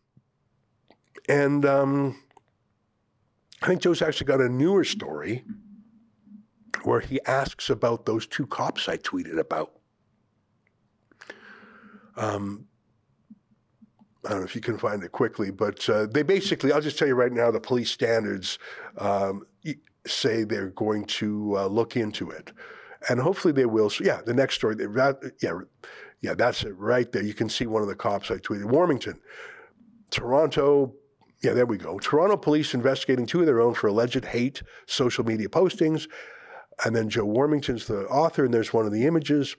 And 1.29 1.65
um, 1.65 2.21
think 3.69 3.83
Joe's 3.83 4.01
actually 4.01 4.25
got 4.25 4.41
a 4.41 4.49
newer 4.49 4.83
story 4.83 5.43
where 6.83 7.01
he 7.01 7.19
asks 7.27 7.69
about 7.69 8.05
those 8.05 8.25
two 8.25 8.47
cops 8.47 8.89
I 8.89 8.97
tweeted 8.97 9.37
about. 9.37 9.73
Um, 12.17 12.65
I 14.25 14.29
don't 14.29 14.39
know 14.39 14.45
if 14.45 14.55
you 14.55 14.61
can 14.61 14.79
find 14.79 15.03
it 15.03 15.11
quickly, 15.11 15.51
but 15.51 15.87
uh, 15.87 16.07
they 16.07 16.23
basically, 16.23 16.71
I'll 16.71 16.81
just 16.81 16.97
tell 16.97 17.07
you 17.07 17.13
right 17.13 17.31
now, 17.31 17.51
the 17.51 17.59
police 17.59 17.91
standards 17.91 18.57
um, 18.97 19.45
say 20.07 20.43
they're 20.43 20.71
going 20.71 21.05
to 21.05 21.55
uh, 21.57 21.67
look 21.67 21.95
into 21.95 22.31
it. 22.31 22.51
And 23.07 23.19
hopefully 23.19 23.53
they 23.53 23.67
will. 23.67 23.91
So, 23.91 24.03
yeah, 24.03 24.21
the 24.25 24.33
next 24.33 24.55
story, 24.55 24.75
that, 24.75 25.33
yeah, 25.43 25.59
yeah, 26.21 26.33
that's 26.33 26.63
it 26.63 26.75
right 26.75 27.09
there. 27.11 27.23
You 27.23 27.35
can 27.35 27.49
see 27.49 27.67
one 27.67 27.83
of 27.83 27.87
the 27.87 27.95
cops 27.95 28.31
I 28.31 28.37
tweeted. 28.37 28.63
Warmington, 28.63 29.19
Toronto 30.09 30.95
yeah, 31.41 31.53
there 31.53 31.65
we 31.65 31.77
go. 31.77 31.99
Toronto 31.99 32.35
police 32.35 32.73
investigating 32.73 33.25
two 33.25 33.39
of 33.39 33.45
their 33.45 33.61
own 33.61 33.73
for 33.73 33.87
alleged 33.87 34.25
hate 34.25 34.61
social 34.85 35.23
media 35.23 35.47
postings. 35.47 36.07
And 36.83 36.95
then 36.95 37.09
Joe 37.09 37.25
Warmington's 37.25 37.87
the 37.87 38.05
author, 38.07 38.45
and 38.45 38.53
there's 38.53 38.73
one 38.73 38.85
of 38.85 38.91
the 38.91 39.05
images. 39.05 39.55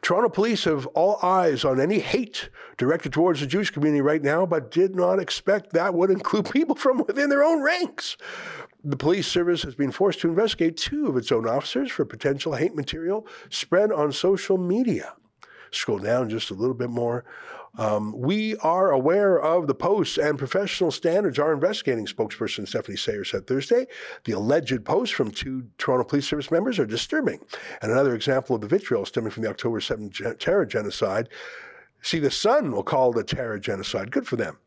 Toronto 0.00 0.28
police 0.28 0.64
have 0.64 0.86
all 0.88 1.18
eyes 1.22 1.64
on 1.64 1.80
any 1.80 1.98
hate 1.98 2.48
directed 2.76 3.12
towards 3.12 3.40
the 3.40 3.46
Jewish 3.46 3.70
community 3.70 4.00
right 4.00 4.22
now, 4.22 4.46
but 4.46 4.70
did 4.70 4.96
not 4.96 5.20
expect 5.20 5.72
that 5.72 5.94
would 5.94 6.10
include 6.10 6.50
people 6.52 6.74
from 6.74 7.04
within 7.06 7.28
their 7.28 7.44
own 7.44 7.62
ranks. 7.62 8.16
The 8.82 8.96
police 8.96 9.26
service 9.26 9.62
has 9.62 9.74
been 9.74 9.92
forced 9.92 10.20
to 10.20 10.28
investigate 10.28 10.76
two 10.76 11.06
of 11.06 11.16
its 11.16 11.30
own 11.30 11.46
officers 11.46 11.90
for 11.90 12.04
potential 12.04 12.54
hate 12.54 12.74
material 12.74 13.26
spread 13.50 13.92
on 13.92 14.12
social 14.12 14.56
media. 14.56 15.14
Scroll 15.70 15.98
down 15.98 16.30
just 16.30 16.50
a 16.50 16.54
little 16.54 16.74
bit 16.74 16.90
more. 16.90 17.24
Um, 17.76 18.12
we 18.16 18.56
are 18.56 18.90
aware 18.90 19.38
of 19.40 19.66
the 19.66 19.74
posts 19.74 20.18
and 20.18 20.38
professional 20.38 20.90
standards 20.90 21.38
our 21.38 21.52
investigating 21.52 22.06
spokesperson 22.06 22.66
Stephanie 22.66 22.96
Sayer 22.96 23.24
said 23.24 23.46
Thursday. 23.46 23.86
The 24.24 24.32
alleged 24.32 24.84
posts 24.84 25.14
from 25.14 25.30
two 25.30 25.66
Toronto 25.78 26.04
Police 26.04 26.26
Service 26.26 26.50
members 26.50 26.78
are 26.78 26.86
disturbing. 26.86 27.40
And 27.82 27.92
another 27.92 28.14
example 28.14 28.56
of 28.56 28.62
the 28.62 28.68
vitriol 28.68 29.04
stemming 29.04 29.30
from 29.30 29.42
the 29.42 29.50
October 29.50 29.80
7 29.80 30.10
terror 30.38 30.66
genocide. 30.66 31.28
See, 32.02 32.18
the 32.18 32.30
Sun 32.30 32.72
will 32.72 32.82
call 32.82 33.16
it 33.18 33.20
a 33.20 33.36
terror 33.36 33.58
genocide. 33.58 34.10
Good 34.10 34.26
for 34.26 34.36
them. 34.36 34.58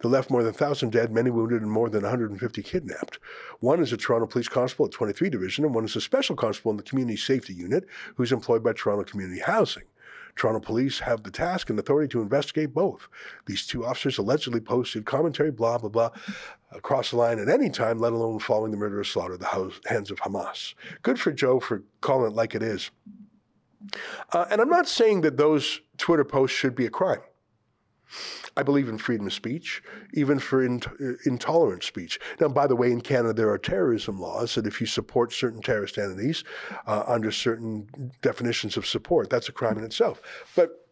They 0.00 0.08
left 0.08 0.30
more 0.30 0.42
than 0.42 0.52
1,000 0.52 0.90
dead, 0.92 1.12
many 1.12 1.30
wounded, 1.30 1.62
and 1.62 1.70
more 1.70 1.88
than 1.88 2.02
150 2.02 2.62
kidnapped. 2.62 3.18
One 3.60 3.80
is 3.80 3.92
a 3.92 3.96
Toronto 3.96 4.26
Police 4.26 4.48
Constable 4.48 4.86
at 4.86 4.92
23 4.92 5.30
Division, 5.30 5.64
and 5.64 5.74
one 5.74 5.84
is 5.84 5.96
a 5.96 6.00
Special 6.00 6.36
Constable 6.36 6.70
in 6.70 6.76
the 6.76 6.82
Community 6.82 7.16
Safety 7.16 7.54
Unit 7.54 7.86
who's 8.14 8.32
employed 8.32 8.62
by 8.62 8.72
Toronto 8.72 9.04
Community 9.04 9.40
Housing. 9.40 9.84
Toronto 10.36 10.60
police 10.60 10.98
have 11.00 11.22
the 11.22 11.30
task 11.30 11.70
and 11.70 11.78
authority 11.78 12.08
to 12.08 12.22
investigate 12.22 12.74
both. 12.74 13.08
These 13.46 13.66
two 13.66 13.84
officers 13.84 14.18
allegedly 14.18 14.60
posted 14.60 15.06
commentary, 15.06 15.50
blah, 15.50 15.78
blah, 15.78 15.88
blah, 15.88 16.10
across 16.72 17.10
the 17.10 17.16
line 17.16 17.38
at 17.38 17.48
any 17.48 17.70
time, 17.70 17.98
let 17.98 18.12
alone 18.12 18.38
following 18.38 18.70
the 18.70 18.76
murderous 18.76 19.08
slaughter 19.08 19.34
at 19.34 19.40
the 19.40 19.72
hands 19.86 20.10
of 20.10 20.18
Hamas. 20.20 20.74
Good 21.02 21.18
for 21.18 21.32
Joe 21.32 21.60
for 21.60 21.82
calling 22.00 22.30
it 22.30 22.34
like 22.34 22.54
it 22.54 22.62
is. 22.62 22.90
Uh, 24.32 24.44
and 24.50 24.60
I'm 24.60 24.68
not 24.68 24.88
saying 24.88 25.22
that 25.22 25.36
those 25.36 25.80
Twitter 25.96 26.24
posts 26.24 26.56
should 26.56 26.74
be 26.74 26.86
a 26.86 26.90
crime. 26.90 27.20
I 28.56 28.62
believe 28.62 28.88
in 28.88 28.98
freedom 28.98 29.26
of 29.26 29.32
speech, 29.32 29.82
even 30.14 30.38
for 30.38 30.64
in, 30.64 30.82
intolerant 31.24 31.84
speech. 31.84 32.18
Now, 32.40 32.48
by 32.48 32.66
the 32.66 32.76
way, 32.76 32.90
in 32.90 33.00
Canada, 33.00 33.32
there 33.32 33.50
are 33.50 33.58
terrorism 33.58 34.20
laws 34.20 34.54
that 34.54 34.66
if 34.66 34.80
you 34.80 34.86
support 34.86 35.32
certain 35.32 35.62
terrorist 35.62 35.98
entities 35.98 36.44
uh, 36.86 37.04
under 37.06 37.30
certain 37.30 38.12
definitions 38.22 38.76
of 38.76 38.86
support, 38.86 39.30
that's 39.30 39.48
a 39.48 39.52
crime 39.52 39.78
in 39.78 39.84
itself. 39.84 40.20
But 40.56 40.88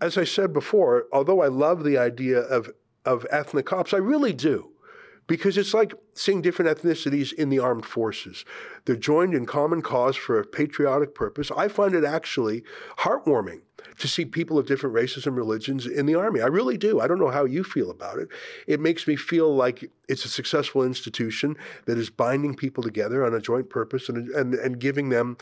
as 0.00 0.16
I 0.16 0.24
said 0.24 0.52
before, 0.52 1.06
although 1.12 1.42
I 1.42 1.48
love 1.48 1.84
the 1.84 1.98
idea 1.98 2.40
of, 2.40 2.70
of 3.04 3.26
ethnic 3.30 3.66
cops, 3.66 3.92
I 3.92 3.98
really 3.98 4.32
do 4.32 4.70
because 5.26 5.58
it's 5.58 5.74
like 5.74 5.94
seeing 6.14 6.40
different 6.40 6.76
ethnicities 6.76 7.32
in 7.32 7.48
the 7.48 7.58
armed 7.58 7.84
forces. 7.84 8.44
They're 8.84 8.96
joined 8.96 9.34
in 9.34 9.46
common 9.46 9.82
cause 9.82 10.16
for 10.16 10.38
a 10.38 10.46
patriotic 10.46 11.14
purpose. 11.14 11.50
I 11.56 11.68
find 11.68 11.94
it 11.94 12.04
actually 12.04 12.62
heartwarming 12.98 13.62
to 13.98 14.08
see 14.08 14.24
people 14.24 14.58
of 14.58 14.66
different 14.66 14.94
races 14.94 15.26
and 15.26 15.36
religions 15.36 15.86
in 15.86 16.06
the 16.06 16.14
army. 16.14 16.40
I 16.40 16.46
really 16.46 16.76
do. 16.76 17.00
I 17.00 17.06
don't 17.06 17.18
know 17.18 17.30
how 17.30 17.44
you 17.44 17.64
feel 17.64 17.90
about 17.90 18.18
it. 18.18 18.28
It 18.66 18.80
makes 18.80 19.06
me 19.06 19.16
feel 19.16 19.54
like 19.54 19.90
it's 20.08 20.24
a 20.24 20.28
successful 20.28 20.82
institution 20.82 21.56
that 21.86 21.98
is 21.98 22.10
binding 22.10 22.54
people 22.54 22.82
together 22.82 23.24
on 23.24 23.34
a 23.34 23.40
joint 23.40 23.70
purpose 23.70 24.08
and, 24.08 24.28
and, 24.28 24.54
and 24.54 24.78
giving 24.78 25.08
them 25.08 25.36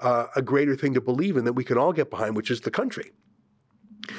uh, 0.00 0.26
a 0.36 0.42
greater 0.42 0.76
thing 0.76 0.94
to 0.94 1.00
believe 1.00 1.36
in 1.36 1.44
that 1.44 1.52
we 1.52 1.64
can 1.64 1.78
all 1.78 1.92
get 1.92 2.10
behind, 2.10 2.36
which 2.36 2.50
is 2.50 2.62
the 2.62 2.70
country. 2.70 3.12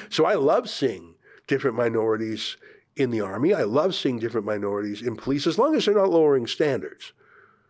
So 0.10 0.26
I 0.26 0.35
love 0.35 0.69
seeing 0.69 1.15
different 1.48 1.76
minorities 1.76 2.57
in 2.96 3.12
the 3.12 3.22
army. 3.22 3.54
I 3.54 3.64
love 3.64 3.96
seeing 3.96 4.20
different 4.20 4.46
minorities 4.46 5.02
in 5.02 5.16
police 5.16 5.48
as 5.48 5.58
long 5.58 5.76
as 5.76 5.86
they're 5.86 5.96
not 5.96 6.10
lowering 6.10 6.48
standards. 6.48 7.14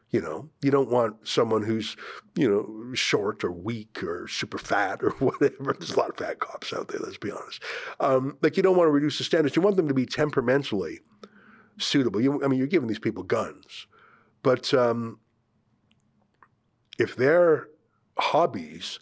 You 0.10 0.20
know, 0.20 0.50
you 0.62 0.72
don't 0.72 0.90
want 0.90 1.26
someone 1.26 1.64
who's, 1.64 1.96
you 2.36 2.50
know, 2.50 2.94
short 2.94 3.46
or 3.46 3.52
weak 3.52 4.04
or 4.04 4.28
super 4.28 4.58
fat 4.58 5.02
or 5.02 5.12
whatever. 5.20 5.74
There's 5.74 5.92
a 5.92 6.00
lot 6.00 6.10
of 6.10 6.18
fat 6.18 6.40
cops 6.40 6.74
out 6.74 6.90
there, 6.90 7.00
let's 7.00 7.18
be 7.18 7.32
honest. 7.32 7.64
Um, 8.02 8.38
like, 8.42 8.58
you 8.58 8.64
don't 8.64 8.76
want 8.76 8.88
to 8.88 8.92
reduce 8.92 9.20
the 9.20 9.24
standards. 9.24 9.56
You 9.56 9.62
want 9.62 9.78
them 9.78 9.88
to 9.88 9.94
be 9.94 10.06
temperamentally 10.06 11.00
suitable. 11.78 12.20
You, 12.20 12.44
I 12.44 12.48
mean, 12.48 12.60
you're 12.60 12.68
giving 12.68 12.90
these 12.90 13.00
people 13.00 13.24
guns. 13.24 13.88
But 14.44 14.74
um, 14.74 15.20
if 17.00 17.16
their 17.16 17.68
hobbies 18.18 19.00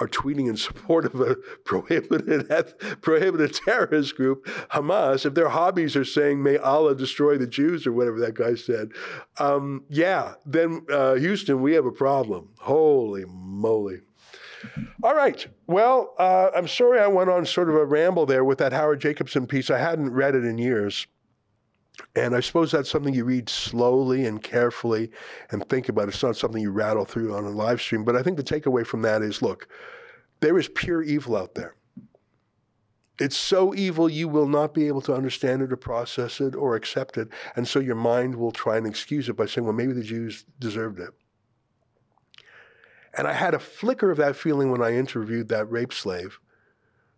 are 0.00 0.08
tweeting 0.08 0.48
in 0.48 0.56
support 0.56 1.04
of 1.04 1.20
a 1.20 1.36
prohibited 1.64 2.48
prohibited 3.00 3.54
terrorist 3.54 4.16
group, 4.16 4.46
Hamas, 4.72 5.24
if 5.24 5.34
their 5.34 5.48
hobbies 5.48 5.96
are 5.96 6.04
saying 6.04 6.42
"May 6.42 6.56
Allah 6.56 6.94
destroy 6.94 7.38
the 7.38 7.46
Jews" 7.46 7.86
or 7.86 7.92
whatever 7.92 8.20
that 8.20 8.34
guy 8.34 8.54
said, 8.54 8.92
um, 9.38 9.84
yeah, 9.88 10.34
then 10.44 10.86
uh, 10.90 11.14
Houston, 11.14 11.62
we 11.62 11.74
have 11.74 11.86
a 11.86 11.92
problem. 11.92 12.50
Holy 12.60 13.24
moly! 13.26 14.00
All 15.02 15.14
right. 15.14 15.46
Well, 15.66 16.14
uh, 16.18 16.50
I'm 16.54 16.68
sorry 16.68 17.00
I 17.00 17.06
went 17.06 17.30
on 17.30 17.46
sort 17.46 17.68
of 17.68 17.74
a 17.74 17.84
ramble 17.84 18.26
there 18.26 18.44
with 18.44 18.58
that 18.58 18.72
Howard 18.72 19.00
Jacobson 19.00 19.46
piece. 19.46 19.70
I 19.70 19.78
hadn't 19.78 20.12
read 20.12 20.34
it 20.34 20.44
in 20.44 20.58
years. 20.58 21.06
And 22.16 22.36
I 22.36 22.40
suppose 22.40 22.70
that's 22.70 22.90
something 22.90 23.12
you 23.12 23.24
read 23.24 23.48
slowly 23.48 24.24
and 24.26 24.42
carefully 24.42 25.10
and 25.50 25.68
think 25.68 25.88
about. 25.88 26.08
It's 26.08 26.22
not 26.22 26.36
something 26.36 26.62
you 26.62 26.70
rattle 26.70 27.04
through 27.04 27.34
on 27.34 27.44
a 27.44 27.50
live 27.50 27.80
stream. 27.80 28.04
But 28.04 28.14
I 28.14 28.22
think 28.22 28.36
the 28.36 28.44
takeaway 28.44 28.86
from 28.86 29.02
that 29.02 29.22
is 29.22 29.42
look, 29.42 29.66
there 30.40 30.56
is 30.56 30.68
pure 30.68 31.02
evil 31.02 31.36
out 31.36 31.54
there. 31.54 31.74
It's 33.18 33.36
so 33.36 33.74
evil 33.74 34.08
you 34.08 34.28
will 34.28 34.48
not 34.48 34.74
be 34.74 34.88
able 34.88 35.00
to 35.02 35.14
understand 35.14 35.62
it 35.62 35.72
or 35.72 35.76
process 35.76 36.40
it 36.40 36.54
or 36.54 36.74
accept 36.74 37.16
it. 37.16 37.28
And 37.54 37.66
so 37.66 37.78
your 37.78 37.94
mind 37.94 38.34
will 38.36 38.50
try 38.50 38.76
and 38.76 38.86
excuse 38.86 39.28
it 39.28 39.36
by 39.36 39.46
saying, 39.46 39.64
well, 39.64 39.72
maybe 39.72 39.92
the 39.92 40.02
Jews 40.02 40.44
deserved 40.58 40.98
it. 40.98 41.10
And 43.16 43.28
I 43.28 43.32
had 43.32 43.54
a 43.54 43.60
flicker 43.60 44.10
of 44.10 44.18
that 44.18 44.34
feeling 44.34 44.72
when 44.72 44.82
I 44.82 44.96
interviewed 44.96 45.48
that 45.48 45.70
rape 45.70 45.92
slave 45.92 46.40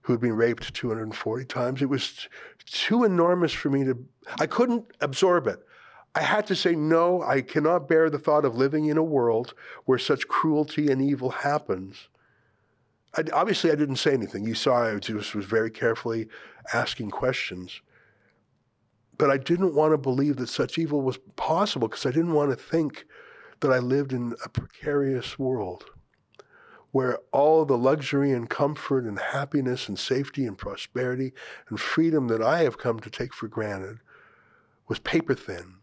who 0.07 0.13
had 0.13 0.21
been 0.21 0.37
raped 0.37 0.73
240 0.73 1.45
times. 1.47 1.83
It 1.83 1.89
was 1.89 2.29
too 2.65 3.03
enormous 3.03 3.53
for 3.53 3.71
me 3.71 3.83
to, 3.83 3.99
I 4.39 4.47
couldn't 4.47 4.85
absorb 5.01 5.49
it. 5.49 5.59
I 6.15 6.21
had 6.21 6.47
to 6.47 6.55
say, 6.55 6.77
no, 6.77 7.23
I 7.23 7.41
cannot 7.41 7.89
bear 7.89 8.09
the 8.09 8.21
thought 8.21 8.45
of 8.45 8.55
living 8.55 8.87
in 8.87 8.99
a 8.99 9.03
world 9.03 9.55
where 9.85 9.99
such 9.99 10.29
cruelty 10.29 10.93
and 10.93 11.03
evil 11.03 11.31
happens. 11.31 12.07
I, 13.17 13.25
obviously, 13.33 13.73
I 13.73 13.75
didn't 13.75 13.97
say 13.97 14.13
anything. 14.13 14.47
You 14.47 14.55
saw 14.55 14.85
I 14.85 14.97
just 15.01 15.35
was 15.35 15.45
very 15.45 15.73
carefully 15.73 16.29
asking 16.73 17.11
questions. 17.11 17.81
But 19.19 19.31
I 19.31 19.39
didn't 19.39 19.75
want 19.75 19.93
to 19.93 19.99
believe 19.99 20.37
that 20.37 20.49
such 20.49 20.79
evil 20.79 21.01
was 21.01 21.19
possible 21.35 21.89
because 21.89 22.07
I 22.07 22.13
didn't 22.13 22.35
want 22.35 22.51
to 22.51 22.57
think 22.57 23.07
that 23.59 23.73
I 23.73 23.81
lived 23.81 24.13
in 24.13 24.37
a 24.45 24.49
precarious 24.49 25.37
world 25.37 25.87
where 26.97 27.19
all 27.31 27.67
the 27.67 27.77
luxury 27.77 28.33
and 28.33 28.49
comfort 28.49 29.05
and 29.05 29.19
happiness 29.19 29.87
and 29.87 29.99
safety 29.99 30.47
and 30.47 30.57
prosperity 30.57 31.31
and 31.69 31.79
freedom 31.79 32.29
that 32.29 32.41
I 32.41 32.61
have 32.61 32.79
come 32.79 33.01
to 33.01 33.11
take 33.11 33.35
for 33.35 33.49
granted 33.49 33.99
was 34.89 34.99
paper 35.01 35.35
thin. 35.35 35.75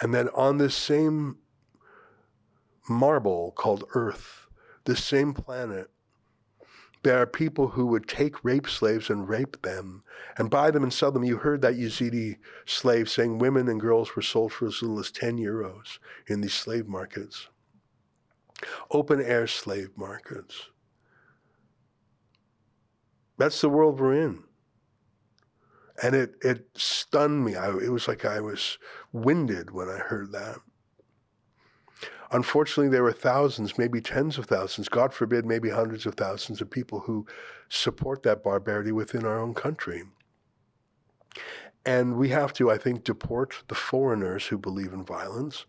And 0.00 0.12
then 0.12 0.30
on 0.30 0.58
this 0.58 0.74
same 0.74 1.36
marble 2.88 3.52
called 3.52 3.84
Earth, 3.94 4.48
this 4.84 5.04
same 5.04 5.32
planet, 5.32 5.88
there 7.04 7.22
are 7.22 7.26
people 7.26 7.68
who 7.68 7.86
would 7.86 8.08
take 8.08 8.42
rape 8.42 8.68
slaves 8.68 9.08
and 9.08 9.28
rape 9.28 9.62
them 9.62 10.02
and 10.36 10.50
buy 10.50 10.72
them 10.72 10.82
and 10.82 10.92
sell 10.92 11.12
them. 11.12 11.22
You 11.22 11.36
heard 11.36 11.62
that 11.62 11.74
Yazidi 11.74 12.38
slave 12.66 13.08
saying 13.08 13.38
women 13.38 13.68
and 13.68 13.80
girls 13.80 14.16
were 14.16 14.22
sold 14.22 14.52
for 14.52 14.66
as 14.66 14.82
little 14.82 14.98
as 14.98 15.12
10 15.12 15.38
euros 15.38 16.00
in 16.26 16.40
these 16.40 16.54
slave 16.54 16.88
markets 16.88 17.46
open 18.90 19.20
air 19.20 19.46
slave 19.46 19.90
markets. 19.96 20.68
That's 23.36 23.60
the 23.60 23.68
world 23.68 24.00
we're 24.00 24.20
in. 24.20 24.44
And 26.02 26.14
it, 26.14 26.34
it 26.42 26.68
stunned 26.74 27.44
me. 27.44 27.56
I, 27.56 27.68
it 27.70 27.90
was 27.90 28.08
like 28.08 28.24
I 28.24 28.40
was 28.40 28.78
winded 29.12 29.70
when 29.70 29.88
I 29.88 29.98
heard 29.98 30.32
that. 30.32 30.58
Unfortunately, 32.32 32.88
there 32.88 33.04
were 33.04 33.12
thousands, 33.12 33.78
maybe 33.78 34.00
tens 34.00 34.38
of 34.38 34.46
thousands, 34.46 34.88
God 34.88 35.14
forbid, 35.14 35.46
maybe 35.46 35.70
hundreds 35.70 36.04
of 36.04 36.16
thousands 36.16 36.60
of 36.60 36.68
people 36.68 37.00
who 37.00 37.26
support 37.68 38.24
that 38.24 38.42
barbarity 38.42 38.90
within 38.90 39.24
our 39.24 39.38
own 39.38 39.54
country. 39.54 40.02
And 41.86 42.16
we 42.16 42.30
have 42.30 42.52
to, 42.54 42.70
I 42.70 42.78
think, 42.78 43.04
deport 43.04 43.62
the 43.68 43.74
foreigners 43.74 44.46
who 44.46 44.58
believe 44.58 44.92
in 44.92 45.04
violence 45.04 45.66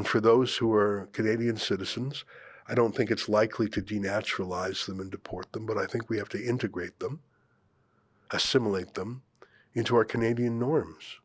and 0.00 0.08
for 0.08 0.18
those 0.18 0.56
who 0.56 0.72
are 0.72 1.10
Canadian 1.12 1.58
citizens, 1.58 2.24
I 2.66 2.74
don't 2.74 2.96
think 2.96 3.10
it's 3.10 3.28
likely 3.28 3.68
to 3.68 3.82
denaturalize 3.82 4.86
them 4.86 4.98
and 4.98 5.10
deport 5.10 5.52
them, 5.52 5.66
but 5.66 5.76
I 5.76 5.84
think 5.84 6.08
we 6.08 6.16
have 6.16 6.30
to 6.30 6.42
integrate 6.42 6.98
them, 7.00 7.20
assimilate 8.30 8.94
them 8.94 9.20
into 9.74 9.94
our 9.96 10.06
Canadian 10.06 10.58
norms. 10.58 11.18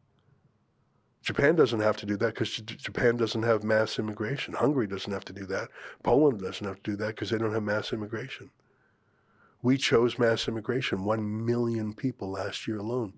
Japan 1.22 1.56
doesn't 1.56 1.80
have 1.80 1.96
to 1.96 2.06
do 2.06 2.18
that 2.18 2.34
because 2.34 2.54
Japan 2.58 3.16
doesn't 3.16 3.44
have 3.44 3.64
mass 3.64 3.98
immigration. 3.98 4.54
Hungary 4.54 4.88
doesn't 4.88 5.14
have 5.14 5.24
to 5.24 5.32
do 5.32 5.46
that. 5.46 5.70
Poland 6.04 6.42
doesn't 6.42 6.68
have 6.68 6.84
to 6.84 6.92
do 6.92 6.98
that 6.98 7.16
because 7.16 7.30
they 7.30 7.38
don't 7.38 7.54
have 7.54 7.64
mass 7.64 7.94
immigration. 7.94 8.50
We 9.66 9.78
chose 9.80 10.20
mass 10.20 10.48
immigration, 10.48 11.06
1 11.06 11.44
million 11.44 11.96
people 11.96 12.30
last 12.30 12.68
year 12.68 12.78
alone. 12.78 13.14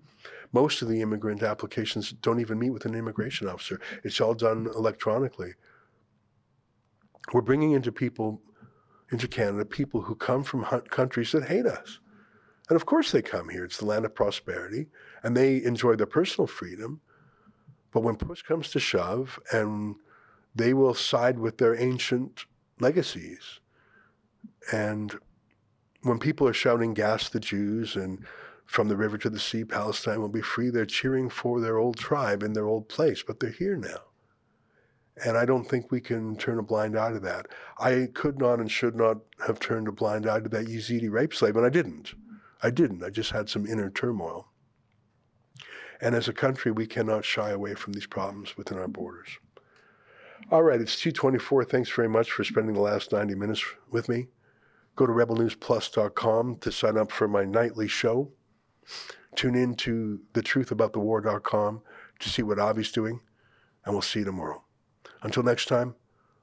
Most 0.50 0.80
of 0.80 0.88
the 0.88 1.02
immigrant 1.02 1.42
applications 1.42 2.12
don't 2.22 2.40
even 2.40 2.58
meet 2.58 2.70
with 2.70 2.86
an 2.86 2.94
immigration 2.94 3.46
officer. 3.46 3.78
It's 4.02 4.18
all 4.18 4.32
done 4.32 4.66
electronically. 4.74 5.52
We're 7.34 7.42
bringing 7.42 7.72
into 7.72 7.92
people, 7.92 8.40
into 9.12 9.28
Canada, 9.28 9.66
people 9.66 10.00
who 10.00 10.14
come 10.14 10.42
from 10.42 10.64
countries 10.88 11.32
that 11.32 11.44
hate 11.44 11.66
us. 11.66 12.00
And 12.70 12.76
of 12.76 12.86
course 12.86 13.12
they 13.12 13.20
come 13.20 13.50
here. 13.50 13.66
It's 13.66 13.76
the 13.76 13.84
land 13.84 14.06
of 14.06 14.14
prosperity, 14.14 14.86
and 15.22 15.36
they 15.36 15.62
enjoy 15.62 15.96
their 15.96 16.06
personal 16.06 16.46
freedom. 16.46 17.02
But 17.92 18.04
when 18.04 18.16
push 18.16 18.40
comes 18.40 18.70
to 18.70 18.80
shove, 18.80 19.38
and 19.52 19.96
they 20.54 20.72
will 20.72 20.94
side 20.94 21.38
with 21.38 21.58
their 21.58 21.78
ancient 21.78 22.46
legacies. 22.80 23.60
And 24.72 25.14
when 26.02 26.18
people 26.18 26.46
are 26.46 26.52
shouting, 26.52 26.94
gas 26.94 27.28
the 27.28 27.40
Jews 27.40 27.96
and 27.96 28.24
from 28.66 28.88
the 28.88 28.96
river 28.96 29.16
to 29.18 29.30
the 29.30 29.40
sea, 29.40 29.64
Palestine 29.64 30.20
will 30.20 30.28
be 30.28 30.42
free. 30.42 30.70
They're 30.70 30.86
cheering 30.86 31.30
for 31.30 31.60
their 31.60 31.78
old 31.78 31.96
tribe 31.96 32.42
in 32.42 32.52
their 32.52 32.66
old 32.66 32.88
place, 32.88 33.22
but 33.22 33.40
they're 33.40 33.50
here 33.50 33.76
now. 33.76 34.02
And 35.24 35.36
I 35.36 35.44
don't 35.44 35.64
think 35.64 35.90
we 35.90 36.00
can 36.00 36.36
turn 36.36 36.58
a 36.58 36.62
blind 36.62 36.96
eye 36.96 37.12
to 37.12 37.20
that. 37.20 37.46
I 37.78 38.08
could 38.14 38.38
not 38.38 38.60
and 38.60 38.70
should 38.70 38.94
not 38.94 39.18
have 39.46 39.58
turned 39.58 39.88
a 39.88 39.92
blind 39.92 40.28
eye 40.28 40.40
to 40.40 40.48
that 40.50 40.66
Yazidi 40.66 41.10
rape 41.10 41.34
slave, 41.34 41.56
and 41.56 41.66
I 41.66 41.70
didn't. 41.70 42.14
I 42.62 42.70
didn't. 42.70 43.02
I 43.02 43.10
just 43.10 43.30
had 43.30 43.48
some 43.48 43.66
inner 43.66 43.90
turmoil. 43.90 44.48
And 46.00 46.14
as 46.14 46.28
a 46.28 46.32
country, 46.32 46.70
we 46.70 46.86
cannot 46.86 47.24
shy 47.24 47.50
away 47.50 47.74
from 47.74 47.94
these 47.94 48.06
problems 48.06 48.56
within 48.56 48.78
our 48.78 48.86
borders. 48.86 49.38
All 50.50 50.62
right, 50.62 50.80
it's 50.80 51.00
224. 51.00 51.64
Thanks 51.64 51.90
very 51.90 52.08
much 52.08 52.30
for 52.30 52.44
spending 52.44 52.74
the 52.74 52.80
last 52.80 53.10
90 53.12 53.34
minutes 53.34 53.64
with 53.90 54.08
me. 54.08 54.28
Go 54.98 55.06
to 55.06 55.12
rebelnewsplus.com 55.12 56.56
to 56.56 56.72
sign 56.72 56.98
up 56.98 57.12
for 57.12 57.28
my 57.28 57.44
nightly 57.44 57.86
show. 57.86 58.32
Tune 59.36 59.54
in 59.54 59.76
to 59.76 60.18
thetruthaboutthewar.com 60.34 61.82
to 62.18 62.28
see 62.28 62.42
what 62.42 62.58
Avi's 62.58 62.90
doing, 62.90 63.20
and 63.84 63.94
we'll 63.94 64.02
see 64.02 64.18
you 64.18 64.24
tomorrow. 64.24 64.64
Until 65.22 65.44
next 65.44 65.66
time, 65.66 65.94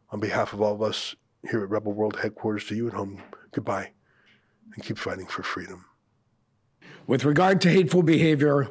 on 0.09 0.21
behalf 0.21 0.53
of 0.53 0.61
all 0.61 0.73
of 0.73 0.81
us 0.81 1.17
here 1.51 1.63
at 1.63 1.69
Rebel 1.69 1.91
World 1.91 2.17
headquarters 2.21 2.63
to 2.67 2.75
you 2.75 2.87
at 2.87 2.93
home, 2.93 3.21
goodbye, 3.51 3.91
and 4.73 4.85
keep 4.85 4.97
fighting 4.97 5.27
for 5.27 5.43
freedom. 5.43 5.83
With 7.07 7.25
regard 7.25 7.59
to 7.59 7.69
hateful 7.69 8.03
behavior, 8.03 8.69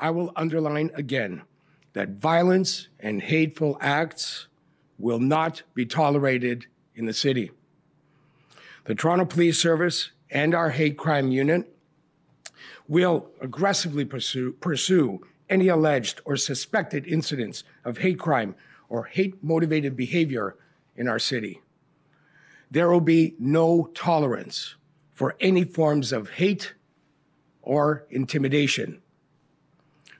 I 0.00 0.10
will 0.10 0.32
underline 0.34 0.90
again 0.94 1.42
that 1.92 2.16
violence 2.16 2.88
and 2.98 3.22
hateful 3.22 3.78
acts 3.80 4.48
will 4.98 5.20
not 5.20 5.62
be 5.74 5.86
tolerated 5.86 6.66
in 6.96 7.06
the 7.06 7.14
city. 7.14 7.52
The 8.88 8.94
Toronto 8.94 9.26
Police 9.26 9.58
Service 9.58 10.12
and 10.30 10.54
our 10.54 10.70
hate 10.70 10.96
crime 10.96 11.30
unit 11.30 11.76
will 12.88 13.28
aggressively 13.38 14.06
pursue, 14.06 14.52
pursue 14.52 15.26
any 15.50 15.68
alleged 15.68 16.22
or 16.24 16.38
suspected 16.38 17.06
incidents 17.06 17.64
of 17.84 17.98
hate 17.98 18.18
crime 18.18 18.54
or 18.88 19.04
hate 19.04 19.44
motivated 19.44 19.94
behavior 19.94 20.56
in 20.96 21.06
our 21.06 21.18
city. 21.18 21.60
There 22.70 22.88
will 22.88 23.02
be 23.02 23.34
no 23.38 23.90
tolerance 23.92 24.76
for 25.12 25.36
any 25.38 25.64
forms 25.64 26.10
of 26.10 26.30
hate 26.30 26.72
or 27.60 28.06
intimidation. 28.08 29.02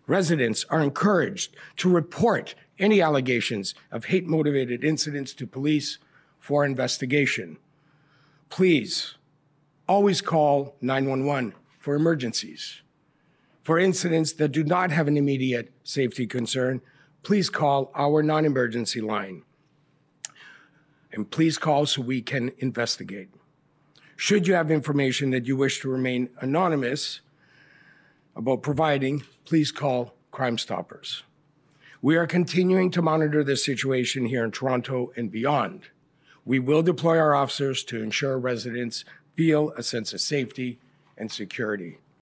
Residents 0.07 0.66
are 0.69 0.82
encouraged 0.82 1.57
to 1.78 1.89
report 1.89 2.55
any 2.78 3.01
allegations 3.01 3.74
of 3.90 4.05
hate 4.05 4.27
motivated 4.27 4.85
incidents 4.85 5.32
to 5.32 5.47
police 5.47 5.97
for 6.39 6.66
investigation. 6.66 7.57
Please 8.49 9.15
always 9.87 10.20
call 10.20 10.77
911 10.81 11.55
for 11.79 11.95
emergencies. 11.95 12.83
For 13.62 13.79
incidents 13.79 14.33
that 14.35 14.53
do 14.53 14.65
not 14.65 14.91
have 14.91 15.09
an 15.09 15.16
immediate 15.16 15.73
safety 15.85 16.27
concern, 16.27 16.81
please 17.23 17.51
call 17.51 17.91
our 17.95 18.23
non 18.23 18.45
emergency 18.45 19.01
line. 19.01 19.43
And 21.12 21.31
please 21.31 21.59
call 21.59 21.87
so 21.87 22.03
we 22.03 22.23
can 22.23 22.53
investigate. 22.59 23.29
Should 24.16 24.47
you 24.47 24.55
have 24.55 24.70
information 24.70 25.31
that 25.31 25.47
you 25.47 25.57
wish 25.57 25.81
to 25.81 25.89
remain 25.89 26.31
anonymous 26.41 27.20
about 28.35 28.62
providing, 28.62 29.25
please 29.45 29.70
call 29.70 30.15
Crime 30.31 30.59
Stoppers. 30.59 31.23
We 32.01 32.16
are 32.16 32.27
continuing 32.27 32.91
to 32.93 33.03
monitor 33.03 33.43
this 33.43 33.65
situation 33.65 34.27
here 34.27 34.45
in 34.45 34.51
Toronto 34.51 35.12
and 35.16 35.31
beyond. 35.31 35.89
We 36.49 36.59
will 36.59 36.81
deploy 36.81 37.19
our 37.19 37.35
officers 37.35 37.85
to 37.85 38.03
ensure 38.03 38.39
residents 38.39 39.05
feel 39.37 39.70
a 39.77 39.83
sense 39.83 40.15
of 40.15 40.23
safety 40.23 40.79
and 41.15 41.31
security. 41.31 41.99